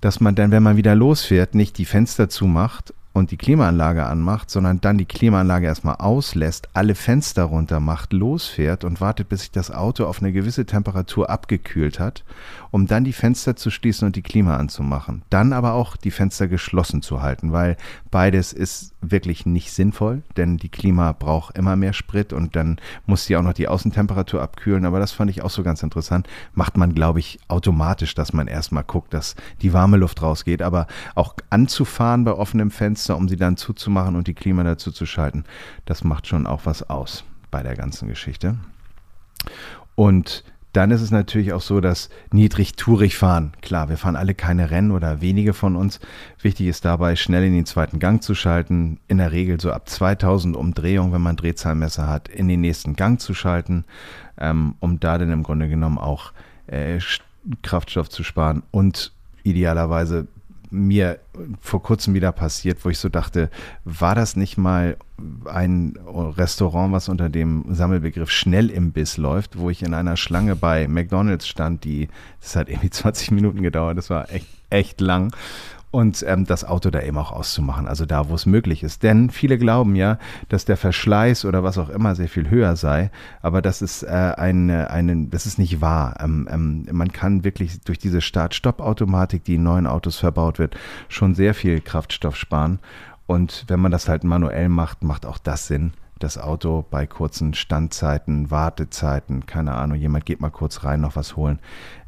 dass 0.00 0.20
man 0.20 0.34
dann, 0.34 0.50
wenn 0.50 0.62
man 0.62 0.76
wieder 0.76 0.94
losfährt, 0.94 1.54
nicht 1.54 1.78
die 1.78 1.84
Fenster 1.84 2.28
zumacht 2.28 2.94
und 3.16 3.30
die 3.30 3.38
Klimaanlage 3.38 4.04
anmacht, 4.04 4.50
sondern 4.50 4.82
dann 4.82 4.98
die 4.98 5.06
Klimaanlage 5.06 5.64
erstmal 5.64 5.96
auslässt, 5.96 6.68
alle 6.74 6.94
Fenster 6.94 7.44
runter 7.44 7.80
macht, 7.80 8.12
losfährt 8.12 8.84
und 8.84 9.00
wartet, 9.00 9.30
bis 9.30 9.40
sich 9.40 9.50
das 9.50 9.70
Auto 9.70 10.04
auf 10.04 10.20
eine 10.20 10.32
gewisse 10.32 10.66
Temperatur 10.66 11.30
abgekühlt 11.30 11.98
hat, 11.98 12.24
um 12.72 12.86
dann 12.86 13.04
die 13.04 13.14
Fenster 13.14 13.56
zu 13.56 13.70
schließen 13.70 14.04
und 14.04 14.16
die 14.16 14.22
Klima 14.22 14.58
anzumachen. 14.58 15.22
Dann 15.30 15.54
aber 15.54 15.72
auch 15.72 15.96
die 15.96 16.10
Fenster 16.10 16.46
geschlossen 16.46 17.00
zu 17.00 17.22
halten, 17.22 17.52
weil 17.52 17.78
beides 18.10 18.52
ist 18.52 18.92
wirklich 19.00 19.46
nicht 19.46 19.72
sinnvoll, 19.72 20.22
denn 20.36 20.58
die 20.58 20.68
Klima 20.68 21.12
braucht 21.12 21.56
immer 21.56 21.74
mehr 21.74 21.94
Sprit 21.94 22.34
und 22.34 22.54
dann 22.54 22.78
muss 23.06 23.24
sie 23.24 23.36
auch 23.38 23.42
noch 23.42 23.54
die 23.54 23.68
Außentemperatur 23.68 24.42
abkühlen. 24.42 24.84
Aber 24.84 25.00
das 25.00 25.12
fand 25.12 25.30
ich 25.30 25.42
auch 25.42 25.50
so 25.50 25.62
ganz 25.62 25.82
interessant. 25.82 26.28
Macht 26.54 26.76
man, 26.76 26.94
glaube 26.94 27.20
ich, 27.20 27.38
automatisch, 27.48 28.14
dass 28.14 28.34
man 28.34 28.46
erstmal 28.46 28.84
guckt, 28.84 29.14
dass 29.14 29.36
die 29.62 29.72
warme 29.72 29.96
Luft 29.96 30.20
rausgeht, 30.20 30.60
aber 30.60 30.86
auch 31.14 31.34
anzufahren 31.48 32.24
bei 32.24 32.32
offenem 32.32 32.70
Fenster 32.70 33.05
Fenster, 33.06 33.16
um 33.16 33.28
sie 33.28 33.36
dann 33.36 33.56
zuzumachen 33.56 34.16
und 34.16 34.26
die 34.26 34.34
Klima 34.34 34.64
dazu 34.64 34.90
zu 34.90 35.06
schalten. 35.06 35.44
Das 35.84 36.02
macht 36.02 36.26
schon 36.26 36.46
auch 36.46 36.62
was 36.64 36.88
aus 36.90 37.24
bei 37.50 37.62
der 37.62 37.76
ganzen 37.76 38.08
Geschichte. 38.08 38.56
Und 39.94 40.44
dann 40.72 40.90
ist 40.90 41.00
es 41.00 41.10
natürlich 41.10 41.52
auch 41.52 41.62
so, 41.62 41.80
dass 41.80 42.10
niedrig-tourig 42.32 43.16
fahren. 43.16 43.52
Klar, 43.62 43.88
wir 43.88 43.96
fahren 43.96 44.16
alle 44.16 44.34
keine 44.34 44.70
Rennen 44.70 44.90
oder 44.90 45.22
wenige 45.22 45.54
von 45.54 45.74
uns. 45.74 46.00
Wichtig 46.42 46.66
ist 46.66 46.84
dabei, 46.84 47.16
schnell 47.16 47.44
in 47.44 47.54
den 47.54 47.64
zweiten 47.64 47.98
Gang 47.98 48.22
zu 48.22 48.34
schalten. 48.34 48.98
In 49.08 49.18
der 49.18 49.32
Regel 49.32 49.58
so 49.58 49.70
ab 49.70 49.88
2000 49.88 50.54
Umdrehungen, 50.54 51.12
wenn 51.12 51.22
man 51.22 51.36
Drehzahlmesser 51.36 52.08
hat, 52.08 52.28
in 52.28 52.48
den 52.48 52.60
nächsten 52.60 52.94
Gang 52.94 53.20
zu 53.20 53.32
schalten, 53.32 53.84
ähm, 54.38 54.74
um 54.80 55.00
da 55.00 55.16
dann 55.16 55.30
im 55.30 55.44
Grunde 55.44 55.68
genommen 55.68 55.98
auch 55.98 56.32
äh, 56.66 56.98
Kraftstoff 57.62 58.10
zu 58.10 58.22
sparen 58.22 58.64
und 58.70 59.12
idealerweise 59.44 60.26
mir 60.70 61.18
vor 61.60 61.82
kurzem 61.82 62.14
wieder 62.14 62.32
passiert, 62.32 62.84
wo 62.84 62.88
ich 62.88 62.98
so 62.98 63.08
dachte, 63.08 63.50
war 63.84 64.14
das 64.14 64.36
nicht 64.36 64.58
mal 64.58 64.96
ein 65.46 65.98
Restaurant, 66.06 66.92
was 66.92 67.08
unter 67.08 67.28
dem 67.28 67.64
Sammelbegriff 67.70 68.30
Schnellimbiss 68.30 69.16
läuft, 69.16 69.58
wo 69.58 69.70
ich 69.70 69.82
in 69.82 69.94
einer 69.94 70.16
Schlange 70.16 70.56
bei 70.56 70.88
McDonald's 70.88 71.48
stand, 71.48 71.84
die, 71.84 72.08
das 72.40 72.56
hat 72.56 72.68
irgendwie 72.68 72.90
20 72.90 73.30
Minuten 73.30 73.62
gedauert, 73.62 73.96
das 73.96 74.10
war 74.10 74.30
echt, 74.32 74.48
echt 74.70 75.00
lang 75.00 75.34
und 75.96 76.22
ähm, 76.28 76.44
das 76.44 76.62
Auto 76.62 76.90
da 76.90 77.00
eben 77.00 77.16
auch 77.16 77.32
auszumachen, 77.32 77.88
also 77.88 78.04
da, 78.04 78.28
wo 78.28 78.34
es 78.34 78.44
möglich 78.44 78.82
ist. 78.82 79.02
Denn 79.02 79.30
viele 79.30 79.56
glauben 79.56 79.96
ja, 79.96 80.18
dass 80.50 80.66
der 80.66 80.76
Verschleiß 80.76 81.46
oder 81.46 81.62
was 81.62 81.78
auch 81.78 81.88
immer 81.88 82.14
sehr 82.14 82.28
viel 82.28 82.50
höher 82.50 82.76
sei, 82.76 83.10
aber 83.40 83.62
das 83.62 83.80
ist 83.80 84.02
äh, 84.02 84.08
eine, 84.36 84.90
eine, 84.90 85.28
das 85.28 85.46
ist 85.46 85.58
nicht 85.58 85.80
wahr. 85.80 86.16
Ähm, 86.20 86.46
ähm, 86.52 86.86
man 86.92 87.12
kann 87.12 87.44
wirklich 87.44 87.80
durch 87.80 87.98
diese 87.98 88.20
Start-Stopp-Automatik, 88.20 89.44
die 89.44 89.54
in 89.54 89.62
neuen 89.62 89.86
Autos 89.86 90.18
verbaut 90.18 90.58
wird, 90.58 90.76
schon 91.08 91.34
sehr 91.34 91.54
viel 91.54 91.80
Kraftstoff 91.80 92.36
sparen. 92.36 92.78
Und 93.26 93.64
wenn 93.68 93.80
man 93.80 93.90
das 93.90 94.06
halt 94.06 94.22
manuell 94.22 94.68
macht, 94.68 95.02
macht 95.02 95.24
auch 95.24 95.38
das 95.38 95.66
Sinn 95.66 95.92
das 96.18 96.38
Auto 96.38 96.84
bei 96.90 97.06
kurzen 97.06 97.52
Standzeiten, 97.54 98.50
Wartezeiten, 98.50 99.44
keine 99.44 99.74
Ahnung, 99.74 99.98
jemand 99.98 100.24
geht 100.24 100.40
mal 100.40 100.50
kurz 100.50 100.82
rein, 100.84 101.02
noch 101.02 101.16
was 101.16 101.36
holen, 101.36 101.58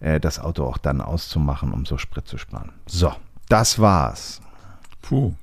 äh, 0.00 0.18
das 0.18 0.38
Auto 0.38 0.64
auch 0.64 0.78
dann 0.78 1.00
auszumachen, 1.00 1.72
um 1.72 1.84
so 1.84 1.98
Sprit 1.98 2.26
zu 2.26 2.38
sparen. 2.38 2.72
So, 2.86 3.12
das 3.48 3.78
war's. 3.78 4.40
Puh. 5.02 5.34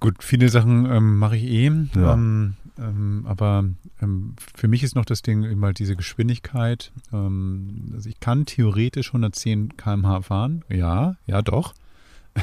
Gut, 0.00 0.24
viele 0.24 0.48
Sachen 0.48 0.86
ähm, 0.86 1.18
mache 1.18 1.36
ich 1.36 1.44
eh. 1.44 1.70
Ja. 1.94 2.14
Ähm, 2.14 2.54
ähm, 2.78 3.24
aber 3.26 3.64
ähm, 4.00 4.34
für 4.54 4.66
mich 4.66 4.82
ist 4.82 4.94
noch 4.94 5.04
das 5.04 5.22
Ding 5.22 5.44
immer 5.44 5.68
halt 5.68 5.78
diese 5.78 5.96
Geschwindigkeit. 5.96 6.90
Ähm, 7.12 7.92
also 7.94 8.08
ich 8.08 8.18
kann 8.20 8.46
theoretisch 8.46 9.08
110 9.08 9.76
km/h 9.76 10.22
fahren. 10.22 10.64
Ja, 10.68 11.16
ja, 11.26 11.42
doch. 11.42 11.74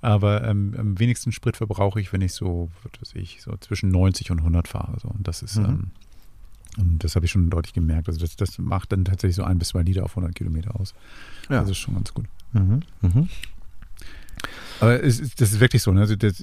aber 0.00 0.44
ähm, 0.44 0.74
am 0.78 0.98
wenigsten 0.98 1.32
Sprit 1.32 1.58
verbrauche 1.58 2.00
ich, 2.00 2.12
wenn 2.12 2.22
ich 2.22 2.32
so, 2.32 2.70
was 2.82 3.00
weiß 3.02 3.20
ich, 3.20 3.42
so 3.42 3.54
zwischen 3.60 3.90
90 3.90 4.30
und 4.30 4.38
100 4.38 4.68
fahre. 4.68 4.98
So. 5.00 5.08
Und 5.08 5.28
das 5.28 5.42
ist, 5.42 5.56
mhm. 5.56 5.90
und 6.78 7.04
das 7.04 7.14
habe 7.16 7.26
ich 7.26 7.32
schon 7.32 7.50
deutlich 7.50 7.74
gemerkt. 7.74 8.08
Also 8.08 8.20
das, 8.20 8.36
das 8.36 8.58
macht 8.58 8.92
dann 8.92 9.04
tatsächlich 9.04 9.36
so 9.36 9.44
ein 9.44 9.58
bis 9.58 9.68
zwei 9.68 9.82
Liter 9.82 10.04
auf 10.04 10.12
100 10.12 10.34
Kilometer 10.34 10.80
aus. 10.80 10.94
Ja. 11.50 11.60
Das 11.60 11.70
ist 11.70 11.78
schon 11.78 11.94
ganz 11.94 12.14
gut. 12.14 12.26
Mhm. 12.52 12.80
Mhm. 13.02 13.28
Aber 14.80 15.02
es, 15.02 15.34
das 15.34 15.52
ist 15.52 15.60
wirklich 15.60 15.82
so. 15.82 15.92
Ne? 15.92 16.00
Also 16.00 16.16
das, 16.16 16.42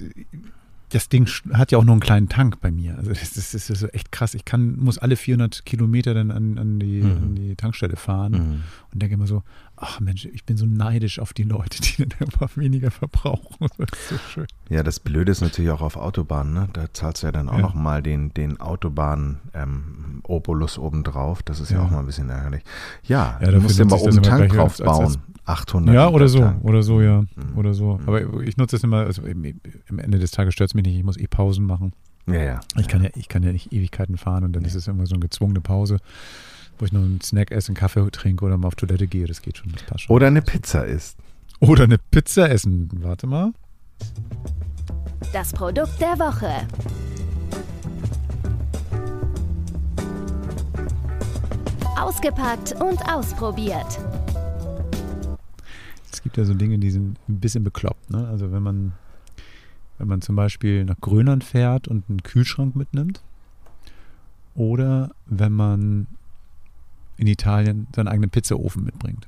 das 0.90 1.10
Ding 1.10 1.28
hat 1.52 1.74
ja 1.74 1.80
auch 1.80 1.84
nur 1.84 1.92
einen 1.94 2.00
kleinen 2.00 2.30
Tank 2.30 2.62
bei 2.62 2.72
mir. 2.72 2.98
Also 2.98 3.10
das, 3.10 3.34
das, 3.34 3.52
das 3.52 3.70
ist 3.70 3.94
echt 3.94 4.14
krass. 4.14 4.34
Ich 4.34 4.46
kann, 4.46 4.78
muss 4.78 4.98
alle 4.98 5.18
400 5.18 5.66
Kilometer 5.66 6.14
dann 6.14 6.32
an, 6.32 6.58
an, 6.58 6.80
die, 6.80 7.02
mhm. 7.02 7.12
an 7.12 7.36
die 7.36 7.58
Tankstelle 7.58 7.98
fahren 7.98 8.32
mhm. 8.32 8.64
und 8.94 9.02
denke 9.02 9.16
immer 9.16 9.28
so, 9.28 9.44
ach 9.76 10.00
Mensch, 10.00 10.24
ich 10.26 10.46
bin 10.46 10.56
so 10.56 10.66
neidisch 10.66 11.20
auf 11.20 11.34
die 11.34 11.44
Leute, 11.44 11.82
die 11.82 11.98
dann 12.08 12.18
einfach 12.22 12.56
weniger 12.56 12.90
verbrauchen. 12.90 13.68
Das 13.78 13.90
ist 14.00 14.10
so 14.10 14.16
schön. 14.30 14.48
Ja, 14.70 14.82
das 14.82 15.02
Blöde 15.02 15.30
ist 15.30 15.42
natürlich 15.42 15.72
auch 15.72 15.82
auf 15.82 15.98
Autobahnen. 15.98 16.54
Ne? 16.54 16.70
Da 16.72 16.86
zahlst 16.94 17.24
du 17.24 17.28
ja 17.28 17.34
dann 17.34 17.50
auch 17.50 17.56
ja. 17.56 17.64
noch 17.64 17.74
mal 17.74 18.02
den, 18.02 18.34
den 18.34 18.62
Autobahn-Obolus 18.62 20.78
ähm, 20.78 20.84
obendrauf. 20.84 21.44
Das 21.44 21.60
ist 21.60 21.70
ja. 21.70 21.80
ja. 21.80 21.84
auch 21.84 21.92
mal 21.92 22.00
ein 22.00 22.06
bisschen 22.06 22.30
ärgerlich. 22.30 22.64
Ja, 23.04 23.38
ja 23.42 23.52
du 23.52 23.60
musst 23.60 23.78
ja 23.78 23.84
mal 23.84 24.00
oben 24.00 24.24
Tank 24.24 24.54
drauf 24.54 24.78
bauen. 24.78 25.06
Als, 25.06 25.16
als 25.16 25.20
800. 25.48 25.96
Ja, 25.96 26.10
oder 26.10 26.28
so, 26.28 26.40
Tank. 26.40 26.64
oder 26.64 26.84
so, 26.84 27.02
ja, 27.02 27.22
mhm. 27.22 27.58
oder 27.58 27.74
so. 27.74 27.98
Mhm. 27.98 28.08
Aber 28.08 28.44
ich 28.44 28.58
nutze 28.58 28.76
das 28.76 28.84
immer, 28.84 29.06
also 29.06 29.22
am 29.24 30.00
Ende 30.00 30.20
des 30.20 30.32
Tages 30.32 30.54
stört 30.54 30.70
es 30.72 30.74
mich 30.74 30.86
nicht, 30.86 30.98
ich 30.98 31.04
muss 31.04 31.18
eh 31.18 31.28
Pausen 31.28 31.66
machen. 31.66 31.94
Ja, 32.28 32.44
ja. 32.44 32.60
Ich 32.78 32.88
kann 32.88 33.04
ja, 33.04 33.10
ich 33.16 33.30
kann 33.30 33.44
ja 33.44 33.54
nicht 33.54 33.72
Ewigkeiten 33.72 34.18
fahren 34.18 34.44
und 34.44 34.54
dann 34.54 34.66
ist 34.66 34.76
es 34.76 34.88
immer 34.88 35.06
so 35.06 35.16
eine 35.16 35.22
gezwungene 35.22 35.62
Pause 35.62 36.00
wo 36.80 36.86
ich 36.86 36.92
noch 36.92 37.02
einen 37.02 37.22
Snack 37.22 37.52
esse, 37.52 37.70
einen 37.70 37.76
Kaffee 37.76 38.10
trinke 38.12 38.46
oder 38.46 38.58
mal 38.58 38.68
auf 38.68 38.76
Toilette 38.76 39.08
gehe. 39.08 39.26
Das 39.28 39.42
geht 39.42 39.58
schon, 39.58 39.72
das 39.72 39.84
passt 39.84 40.02
schon. 40.04 40.16
Oder 40.16 40.28
eine 40.28 40.42
Pizza 40.42 40.86
isst. 40.86 41.18
Oder 41.60 41.86
eine 41.86 41.98
Pizza 41.98 42.50
essen. 42.50 42.90
Warte 43.02 43.28
mal. 43.28 43.52
Das 45.34 45.52
Produkt 45.52 46.00
der 46.00 46.20
Woche. 46.20 46.68
Ausgepackt 52.00 52.76
und 52.80 53.02
ausprobiert. 53.12 54.00
Es 56.18 56.24
gibt 56.24 56.36
ja 56.38 56.46
so 56.46 56.56
Dinge, 56.56 56.80
die 56.80 56.90
sind 56.90 57.20
ein 57.30 57.40
bisschen 57.40 57.64
bekloppt. 57.64 58.10
Ne? 58.10 58.28
Also 58.28 58.52
wenn 58.52 58.64
man, 58.64 58.94
wenn 60.00 60.08
man 60.08 60.22
zum 60.22 60.36
Beispiel 60.36 60.84
nach 60.84 61.00
Grönland 61.00 61.44
fährt 61.44 61.88
und 61.88 62.10
einen 62.10 62.24
Kühlschrank 62.24 62.76
mitnimmt. 62.76 63.22
Oder 64.56 65.12
wenn 65.28 65.52
man 65.52 66.08
in 67.18 67.28
Italien 67.28 67.86
seinen 67.96 68.08
eigenen 68.08 68.32
Pizzaofen 68.32 68.84
mitbringt. 68.84 69.28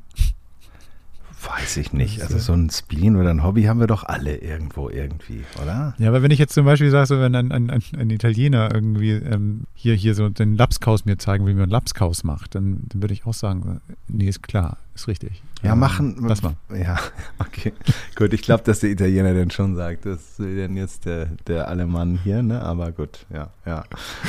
Weiß 1.56 1.78
ich 1.78 1.94
nicht. 1.94 2.22
Also 2.22 2.38
so 2.38 2.54
ein 2.54 2.70
Spleen 2.70 3.16
oder 3.16 3.32
ein 3.32 3.44
Hobby 3.44 3.64
haben 3.64 3.80
wir 3.80 3.88
doch 3.88 4.04
alle 4.04 4.36
irgendwo 4.38 4.90
irgendwie, 4.90 5.44
oder? 5.62 5.96
Ja, 5.98 6.10
aber 6.10 6.22
wenn 6.22 6.30
ich 6.30 6.38
jetzt 6.38 6.54
zum 6.54 6.66
Beispiel 6.66 6.92
sage, 6.92 7.08
so 7.08 7.20
wenn 7.20 7.34
ein, 7.34 7.52
ein, 7.52 7.70
ein 7.70 8.10
Italiener 8.12 8.70
irgendwie 8.74 9.12
ähm, 9.12 9.64
hier, 9.74 9.96
hier 9.96 10.14
so 10.14 10.30
den 10.30 10.56
Lapskaus 10.56 11.06
mir 11.06 11.18
zeigen 11.18 11.46
will, 11.46 11.56
wie 11.56 11.60
man 11.60 11.70
Lapskaus 11.70 12.24
macht, 12.24 12.54
dann, 12.54 12.84
dann 12.90 13.02
würde 13.02 13.14
ich 13.14 13.26
auch 13.26 13.34
sagen, 13.34 13.82
nee, 14.08 14.28
ist 14.28 14.44
klar, 14.44 14.78
ist 14.94 15.08
richtig. 15.08 15.42
Ja, 15.64 15.74
ähm, 15.74 15.80
machen. 15.80 16.18
Lass 16.22 16.44
mal. 16.44 16.56
Ja, 16.72 17.00
okay. 17.40 17.74
gut, 18.16 18.32
ich 18.34 18.44
glaube, 18.44 18.64
dass 18.64 18.82
der 18.82 18.92
Italiener 18.92 19.34
dann 19.34 19.50
schon 19.50 19.76
sagt, 19.76 20.06
das 20.06 20.20
ist 20.20 20.40
denn 20.40 20.78
jetzt 20.78 21.06
der, 21.06 21.28
der 21.48 21.68
Alemann 21.68 22.20
hier, 22.24 22.44
ne? 22.44 22.62
Aber 22.62 22.92
gut, 22.92 23.26
ja, 23.34 23.50
ja. 23.66 23.86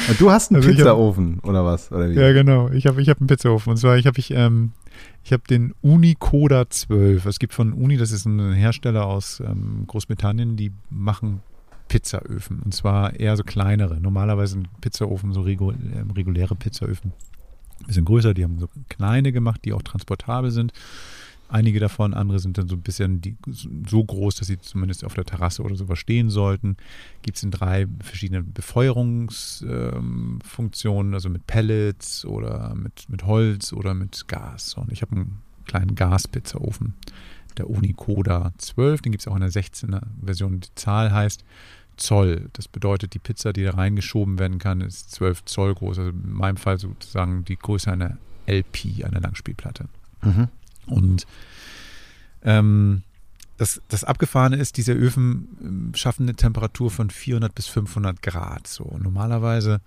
Und 0.09 0.21
du 0.21 0.31
hast 0.31 0.51
einen 0.51 0.63
also 0.63 0.71
Pizzaofen 0.71 1.37
hab, 1.43 1.49
oder 1.49 1.65
was? 1.67 1.93
Oder 1.93 2.09
wie? 2.09 2.15
Ja, 2.15 2.33
genau. 2.33 2.71
Ich 2.71 2.87
habe 2.87 3.03
ich 3.03 3.09
hab 3.11 3.21
einen 3.21 3.27
Pizzaofen. 3.27 3.73
Und 3.73 3.77
zwar, 3.77 3.99
ich 3.99 4.07
habe 4.07 4.19
ich, 4.19 4.31
ähm, 4.31 4.73
ich 5.23 5.33
habe 5.33 5.43
den 5.49 5.75
Unicoda 5.83 6.69
12. 6.69 7.27
Es 7.27 7.39
gibt 7.39 7.55
von 7.55 7.73
Uni, 7.73 7.97
das 7.97 8.13
ist 8.13 8.25
ein 8.27 8.53
Hersteller 8.53 9.07
aus 9.07 9.41
ähm, 9.41 9.85
Großbritannien, 9.87 10.57
die 10.57 10.73
machen 10.89 11.41
Pizzaöfen. 11.89 12.61
Und 12.61 12.73
zwar 12.73 13.19
eher 13.19 13.37
so 13.37 13.43
kleinere. 13.43 14.01
Normalerweise 14.01 14.55
sind 14.55 14.81
Pizzaofen 14.81 15.33
so 15.33 15.43
regul 15.43 15.75
äh, 15.75 16.13
reguläre 16.13 16.55
Pizzaöfen. 16.55 17.13
Ein 17.81 17.87
bisschen 17.87 18.05
größer, 18.05 18.35
die 18.35 18.45
haben 18.45 18.59
so 18.59 18.69
kleine 18.89 19.33
gemacht, 19.33 19.63
die 19.65 19.73
auch 19.73 19.83
transportabel 19.83 20.51
sind. 20.51 20.73
Einige 21.51 21.81
davon, 21.81 22.15
andere 22.15 22.39
sind 22.39 22.57
dann 22.59 22.69
so 22.69 22.77
ein 22.77 22.83
bisschen 22.83 23.21
die, 23.21 23.37
so 23.89 24.05
groß, 24.05 24.37
dass 24.37 24.47
sie 24.47 24.59
zumindest 24.59 25.05
auf 25.05 25.15
der 25.15 25.25
Terrasse 25.25 25.65
oder 25.65 25.75
sowas 25.75 25.99
stehen 25.99 26.31
sollten. 26.31 26.77
Gibt 27.23 27.39
es 27.39 27.43
in 27.43 27.51
drei 27.51 27.89
verschiedenen 28.01 28.53
Befeuerungsfunktionen, 28.53 31.13
ähm, 31.13 31.15
also 31.15 31.29
mit 31.29 31.49
Pellets 31.49 32.25
oder 32.25 32.77
mit, 32.77 33.09
mit 33.09 33.25
Holz 33.25 33.73
oder 33.73 33.95
mit 33.95 34.29
Gas. 34.29 34.75
Und 34.75 34.93
ich 34.93 35.03
habe 35.03 35.17
einen 35.17 35.43
kleinen 35.67 35.97
Gaspizzaofen, 35.97 36.95
der 37.57 37.69
Unicoda 37.69 38.53
12, 38.59 39.03
den 39.03 39.11
gibt 39.13 39.23
es 39.23 39.29
auch 39.29 39.35
in 39.35 39.41
der 39.41 39.51
16er 39.51 40.03
Version. 40.25 40.61
Die 40.61 40.73
Zahl 40.77 41.13
heißt 41.13 41.45
Zoll. 41.97 42.49
Das 42.53 42.69
bedeutet, 42.69 43.15
die 43.15 43.19
Pizza, 43.19 43.53
die 43.53 43.65
da 43.65 43.73
reingeschoben 43.73 44.39
werden 44.39 44.59
kann, 44.59 44.81
ist 44.81 45.11
12 45.11 45.47
Zoll 45.47 45.75
groß. 45.75 45.99
Also 45.99 46.11
in 46.11 46.33
meinem 46.33 46.57
Fall 46.57 46.79
sozusagen 46.79 47.45
die 47.45 47.57
Größe 47.57 47.91
einer 47.91 48.19
LP, 48.47 49.05
einer 49.05 49.21
Langspielplatte. 49.21 49.89
Mhm. 50.23 50.49
Und 50.87 51.27
ähm, 52.43 53.03
das, 53.57 53.83
das 53.89 54.05
Abgefahrene 54.05 54.57
ist, 54.57 54.77
diese 54.79 54.93
Öfen 54.93 55.49
ähm, 55.61 55.93
schaffen 55.95 56.23
eine 56.23 56.35
Temperatur 56.35 56.91
von 56.91 57.11
400 57.11 57.55
bis 57.55 57.67
500 57.67 58.23
Grad. 58.23 58.67
So 58.67 58.99
normalerweise, 59.03 59.81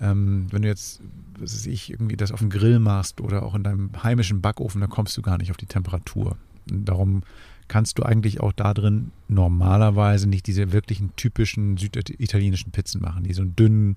ähm, 0.00 0.46
wenn 0.50 0.62
du 0.62 0.68
jetzt, 0.68 1.00
was 1.38 1.54
weiß 1.54 1.66
ich, 1.66 1.90
irgendwie 1.90 2.16
das 2.16 2.32
auf 2.32 2.40
dem 2.40 2.50
Grill 2.50 2.80
machst 2.80 3.20
oder 3.20 3.44
auch 3.44 3.54
in 3.54 3.62
deinem 3.62 3.90
heimischen 4.02 4.40
Backofen, 4.40 4.80
da 4.80 4.88
kommst 4.88 5.16
du 5.16 5.22
gar 5.22 5.38
nicht 5.38 5.50
auf 5.50 5.56
die 5.56 5.66
Temperatur. 5.66 6.36
Und 6.68 6.84
darum 6.84 7.22
kannst 7.68 7.98
du 7.98 8.02
eigentlich 8.02 8.40
auch 8.40 8.52
da 8.52 8.74
drin 8.74 9.12
normalerweise 9.28 10.28
nicht 10.28 10.46
diese 10.46 10.72
wirklichen 10.72 11.14
typischen 11.16 11.76
süditalienischen 11.76 12.72
Pizzen 12.72 13.00
machen, 13.00 13.24
die 13.24 13.34
so 13.34 13.42
einen 13.42 13.56
dünnen 13.56 13.96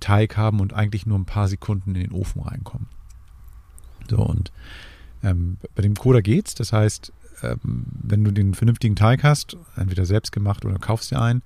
Teig 0.00 0.36
haben 0.36 0.60
und 0.60 0.74
eigentlich 0.74 1.06
nur 1.06 1.18
ein 1.18 1.24
paar 1.24 1.48
Sekunden 1.48 1.94
in 1.94 2.02
den 2.02 2.12
Ofen 2.12 2.42
reinkommen. 2.42 2.88
So, 4.10 4.18
und 4.18 4.52
ähm, 5.24 5.56
bei 5.74 5.82
dem 5.82 5.94
Coda 5.94 6.20
geht's. 6.20 6.54
Das 6.54 6.72
heißt, 6.72 7.12
ähm, 7.42 7.86
wenn 8.02 8.24
du 8.24 8.30
den 8.30 8.54
vernünftigen 8.54 8.96
Teig 8.96 9.22
hast, 9.22 9.56
entweder 9.76 10.06
selbst 10.06 10.32
gemacht 10.32 10.64
oder 10.64 10.78
kaufst 10.78 11.10
dir 11.10 11.20
einen 11.20 11.42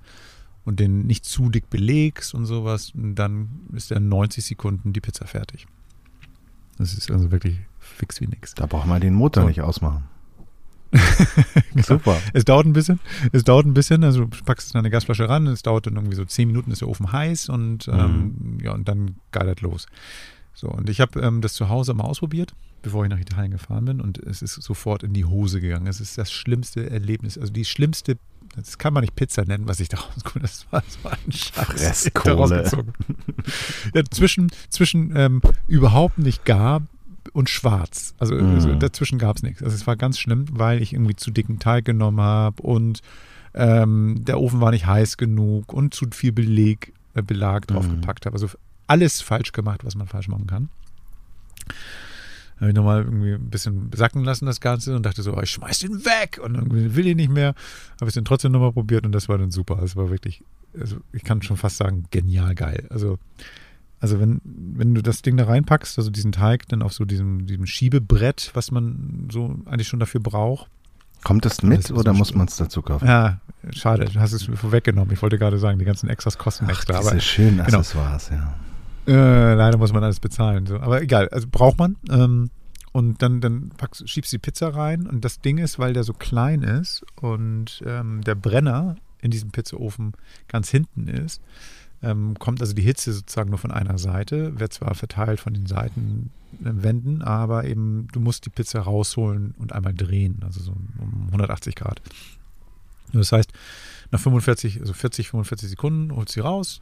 und 0.65 0.79
den 0.79 1.07
nicht 1.07 1.25
zu 1.25 1.49
dick 1.49 1.69
belegst 1.69 2.33
und 2.33 2.45
sowas, 2.45 2.91
dann 2.93 3.49
ist 3.73 3.91
in 3.91 4.09
90 4.09 4.45
Sekunden 4.45 4.93
die 4.93 5.01
Pizza 5.01 5.25
fertig. 5.25 5.67
Das 6.77 6.93
ist 6.93 7.11
also 7.11 7.31
wirklich 7.31 7.57
fix 7.79 8.21
wie 8.21 8.27
nix. 8.27 8.53
Da 8.55 8.65
braucht 8.65 8.87
man 8.87 9.01
den 9.01 9.13
Motor 9.13 9.43
so. 9.43 9.47
nicht 9.49 9.61
ausmachen. 9.61 10.05
genau. 10.91 11.85
Super. 11.85 12.17
Es 12.33 12.45
dauert 12.45 12.65
ein 12.65 12.73
bisschen. 12.73 12.99
Es 13.31 13.43
dauert 13.43 13.65
ein 13.65 13.73
bisschen. 13.73 14.03
Also 14.03 14.25
du 14.25 14.43
packst 14.43 14.73
in 14.73 14.79
eine 14.79 14.89
Gasflasche 14.89 15.29
ran. 15.29 15.45
Es 15.47 15.61
dauert 15.61 15.85
dann 15.85 15.95
irgendwie 15.95 16.15
so 16.15 16.25
zehn 16.25 16.47
Minuten, 16.47 16.71
ist 16.71 16.81
der 16.81 16.87
Ofen 16.87 17.11
heiß 17.11 17.49
und 17.49 17.87
mhm. 17.87 17.93
ähm, 17.93 18.57
ja 18.63 18.73
und 18.73 18.87
dann 18.87 19.15
geilert 19.31 19.61
los. 19.61 19.87
So 20.53 20.67
und 20.67 20.89
ich 20.89 20.99
habe 20.99 21.19
ähm, 21.19 21.41
das 21.41 21.53
zu 21.53 21.69
Hause 21.69 21.93
mal 21.93 22.05
ausprobiert, 22.05 22.53
bevor 22.81 23.03
ich 23.03 23.09
nach 23.09 23.19
Italien 23.19 23.51
gefahren 23.51 23.85
bin 23.85 24.01
und 24.01 24.17
es 24.19 24.41
ist 24.41 24.55
sofort 24.55 25.03
in 25.03 25.13
die 25.13 25.25
Hose 25.25 25.61
gegangen. 25.61 25.87
Es 25.87 25.99
ist 25.99 26.17
das 26.17 26.31
schlimmste 26.31 26.89
Erlebnis, 26.89 27.37
also 27.37 27.51
die 27.51 27.65
schlimmste. 27.65 28.17
Das 28.55 28.77
kann 28.77 28.93
man 28.93 29.01
nicht 29.01 29.15
Pizza 29.15 29.45
nennen, 29.45 29.67
was 29.67 29.79
ich 29.79 29.89
da 29.89 29.97
rausgeholt 29.97 30.43
Das 30.43 30.65
war 30.71 30.83
so 30.87 31.09
ein 31.09 31.31
Scheiß. 31.31 31.81
Ja, 33.93 34.03
zwischen 34.09 34.51
zwischen 34.69 35.15
ähm, 35.15 35.41
überhaupt 35.67 36.17
nicht 36.17 36.45
gar 36.45 36.81
und 37.33 37.49
schwarz. 37.49 38.15
Also, 38.17 38.35
mm. 38.35 38.55
also 38.55 38.75
dazwischen 38.75 39.19
gab 39.19 39.37
es 39.37 39.43
nichts. 39.43 39.61
Also 39.61 39.75
es 39.75 39.85
war 39.87 39.95
ganz 39.95 40.19
schlimm, 40.19 40.45
weil 40.51 40.81
ich 40.81 40.93
irgendwie 40.93 41.15
zu 41.15 41.31
dicken 41.31 41.59
Teig 41.59 41.85
genommen 41.85 42.21
habe 42.21 42.61
und 42.63 43.01
ähm, 43.53 44.23
der 44.25 44.39
Ofen 44.39 44.61
war 44.61 44.71
nicht 44.71 44.85
heiß 44.85 45.17
genug 45.17 45.73
und 45.73 45.93
zu 45.93 46.07
viel 46.11 46.31
Beleg, 46.31 46.93
äh, 47.13 47.21
Belag 47.21 47.67
draufgepackt 47.67 48.25
mm. 48.25 48.27
habe. 48.27 48.35
Also 48.35 48.49
alles 48.87 49.21
falsch 49.21 49.51
gemacht, 49.51 49.83
was 49.83 49.95
man 49.95 50.07
falsch 50.07 50.27
machen 50.27 50.47
kann. 50.47 50.69
Habe 52.59 52.69
ich 52.69 52.75
nochmal 52.75 53.03
irgendwie 53.03 53.33
ein 53.33 53.49
bisschen 53.49 53.89
sacken 53.95 54.23
lassen, 54.23 54.45
das 54.45 54.59
Ganze, 54.59 54.95
und 54.95 55.05
dachte 55.05 55.21
so, 55.21 55.35
oh, 55.35 55.41
ich 55.41 55.51
schmeiß 55.51 55.79
den 55.79 56.05
weg 56.05 56.39
und 56.43 56.55
irgendwie 56.55 56.95
will 56.95 57.07
ich 57.07 57.15
nicht 57.15 57.31
mehr. 57.31 57.55
Habe 58.01 58.09
ich 58.09 58.13
den 58.13 58.25
trotzdem 58.25 58.51
nochmal 58.51 58.73
probiert 58.73 59.05
und 59.05 59.13
das 59.13 59.29
war 59.29 59.37
dann 59.37 59.51
super. 59.51 59.81
Es 59.81 59.95
war 59.95 60.09
wirklich, 60.09 60.43
also 60.79 60.97
ich 61.13 61.23
kann 61.23 61.41
schon 61.41 61.57
fast 61.57 61.77
sagen, 61.77 62.05
genial 62.11 62.55
geil. 62.55 62.87
Also 62.89 63.17
also 64.01 64.19
wenn, 64.19 64.41
wenn 64.43 64.95
du 64.95 65.01
das 65.01 65.21
Ding 65.21 65.35
da 65.35 65.45
reinpackst, 65.45 65.97
also 65.97 66.09
diesen 66.09 66.31
Teig 66.31 66.67
dann 66.69 66.81
auf 66.81 66.93
so 66.93 67.03
diesem, 67.05 67.45
diesem 67.45 67.65
Schiebebrett, 67.65 68.51
was 68.53 68.71
man 68.71 69.27
so 69.31 69.59
eigentlich 69.65 69.87
schon 69.87 69.99
dafür 69.99 70.21
braucht. 70.21 70.69
Kommt 71.23 71.43
das 71.43 71.61
mit 71.63 71.91
oder 71.91 72.13
muss 72.13 72.33
man 72.33 72.47
es 72.47 72.55
dazu 72.55 72.81
kaufen? 72.81 73.05
Ja, 73.05 73.41
schade, 73.71 74.05
du 74.05 74.19
hast 74.21 74.31
es 74.31 74.43
vorweggenommen. 74.43 75.13
Ich 75.13 75.21
wollte 75.21 75.37
gerade 75.37 75.57
sagen, 75.59 75.77
die 75.77 75.83
ganzen 75.83 76.09
Extras 76.09 76.37
kosten 76.37 76.65
Ach, 76.67 76.69
extra. 76.69 76.99
Diese 76.99 77.11
aber 77.11 77.19
schönen 77.19 77.59
Accessoires, 77.59 78.29
genau. 78.29 78.41
ja. 78.41 78.55
Äh, 79.09 79.55
leider 79.55 79.77
muss 79.77 79.91
man 79.91 80.03
alles 80.03 80.19
bezahlen. 80.19 80.67
So. 80.67 80.79
Aber 80.79 81.01
egal, 81.01 81.29
also 81.29 81.47
braucht 81.49 81.79
man. 81.79 81.95
Ähm, 82.11 82.51
und 82.91 83.21
dann, 83.21 83.41
dann 83.41 83.69
packst, 83.69 84.07
schiebst 84.07 84.31
die 84.31 84.37
Pizza 84.37 84.75
rein. 84.75 85.07
Und 85.07 85.25
das 85.25 85.41
Ding 85.41 85.57
ist, 85.57 85.79
weil 85.79 85.93
der 85.93 86.03
so 86.03 86.13
klein 86.13 86.61
ist 86.61 87.03
und 87.15 87.81
ähm, 87.85 88.21
der 88.23 88.35
Brenner 88.35 88.97
in 89.21 89.31
diesem 89.31 89.51
Pizzaofen 89.51 90.13
ganz 90.47 90.69
hinten 90.69 91.07
ist, 91.07 91.41
ähm, 92.01 92.35
kommt 92.39 92.61
also 92.61 92.73
die 92.73 92.83
Hitze 92.83 93.11
sozusagen 93.11 93.49
nur 93.49 93.59
von 93.59 93.71
einer 93.71 93.97
Seite, 93.97 94.59
wird 94.59 94.73
zwar 94.73 94.95
verteilt 94.95 95.39
von 95.39 95.53
den 95.53 95.65
Seitenwänden, 95.65 97.21
aber 97.21 97.65
eben 97.65 98.07
du 98.13 98.19
musst 98.19 98.45
die 98.45 98.49
Pizza 98.49 98.81
rausholen 98.81 99.55
und 99.57 99.73
einmal 99.73 99.93
drehen, 99.93 100.39
also 100.43 100.61
so 100.61 100.71
um 100.71 101.25
180 101.27 101.75
Grad. 101.75 102.01
Das 103.11 103.31
heißt, 103.31 103.51
nach 104.11 104.19
45, 104.19 104.79
also 104.79 104.93
40, 104.93 105.29
45 105.29 105.69
Sekunden 105.69 106.15
holst 106.15 106.29
du 106.29 106.33
sie 106.35 106.39
raus, 106.39 106.81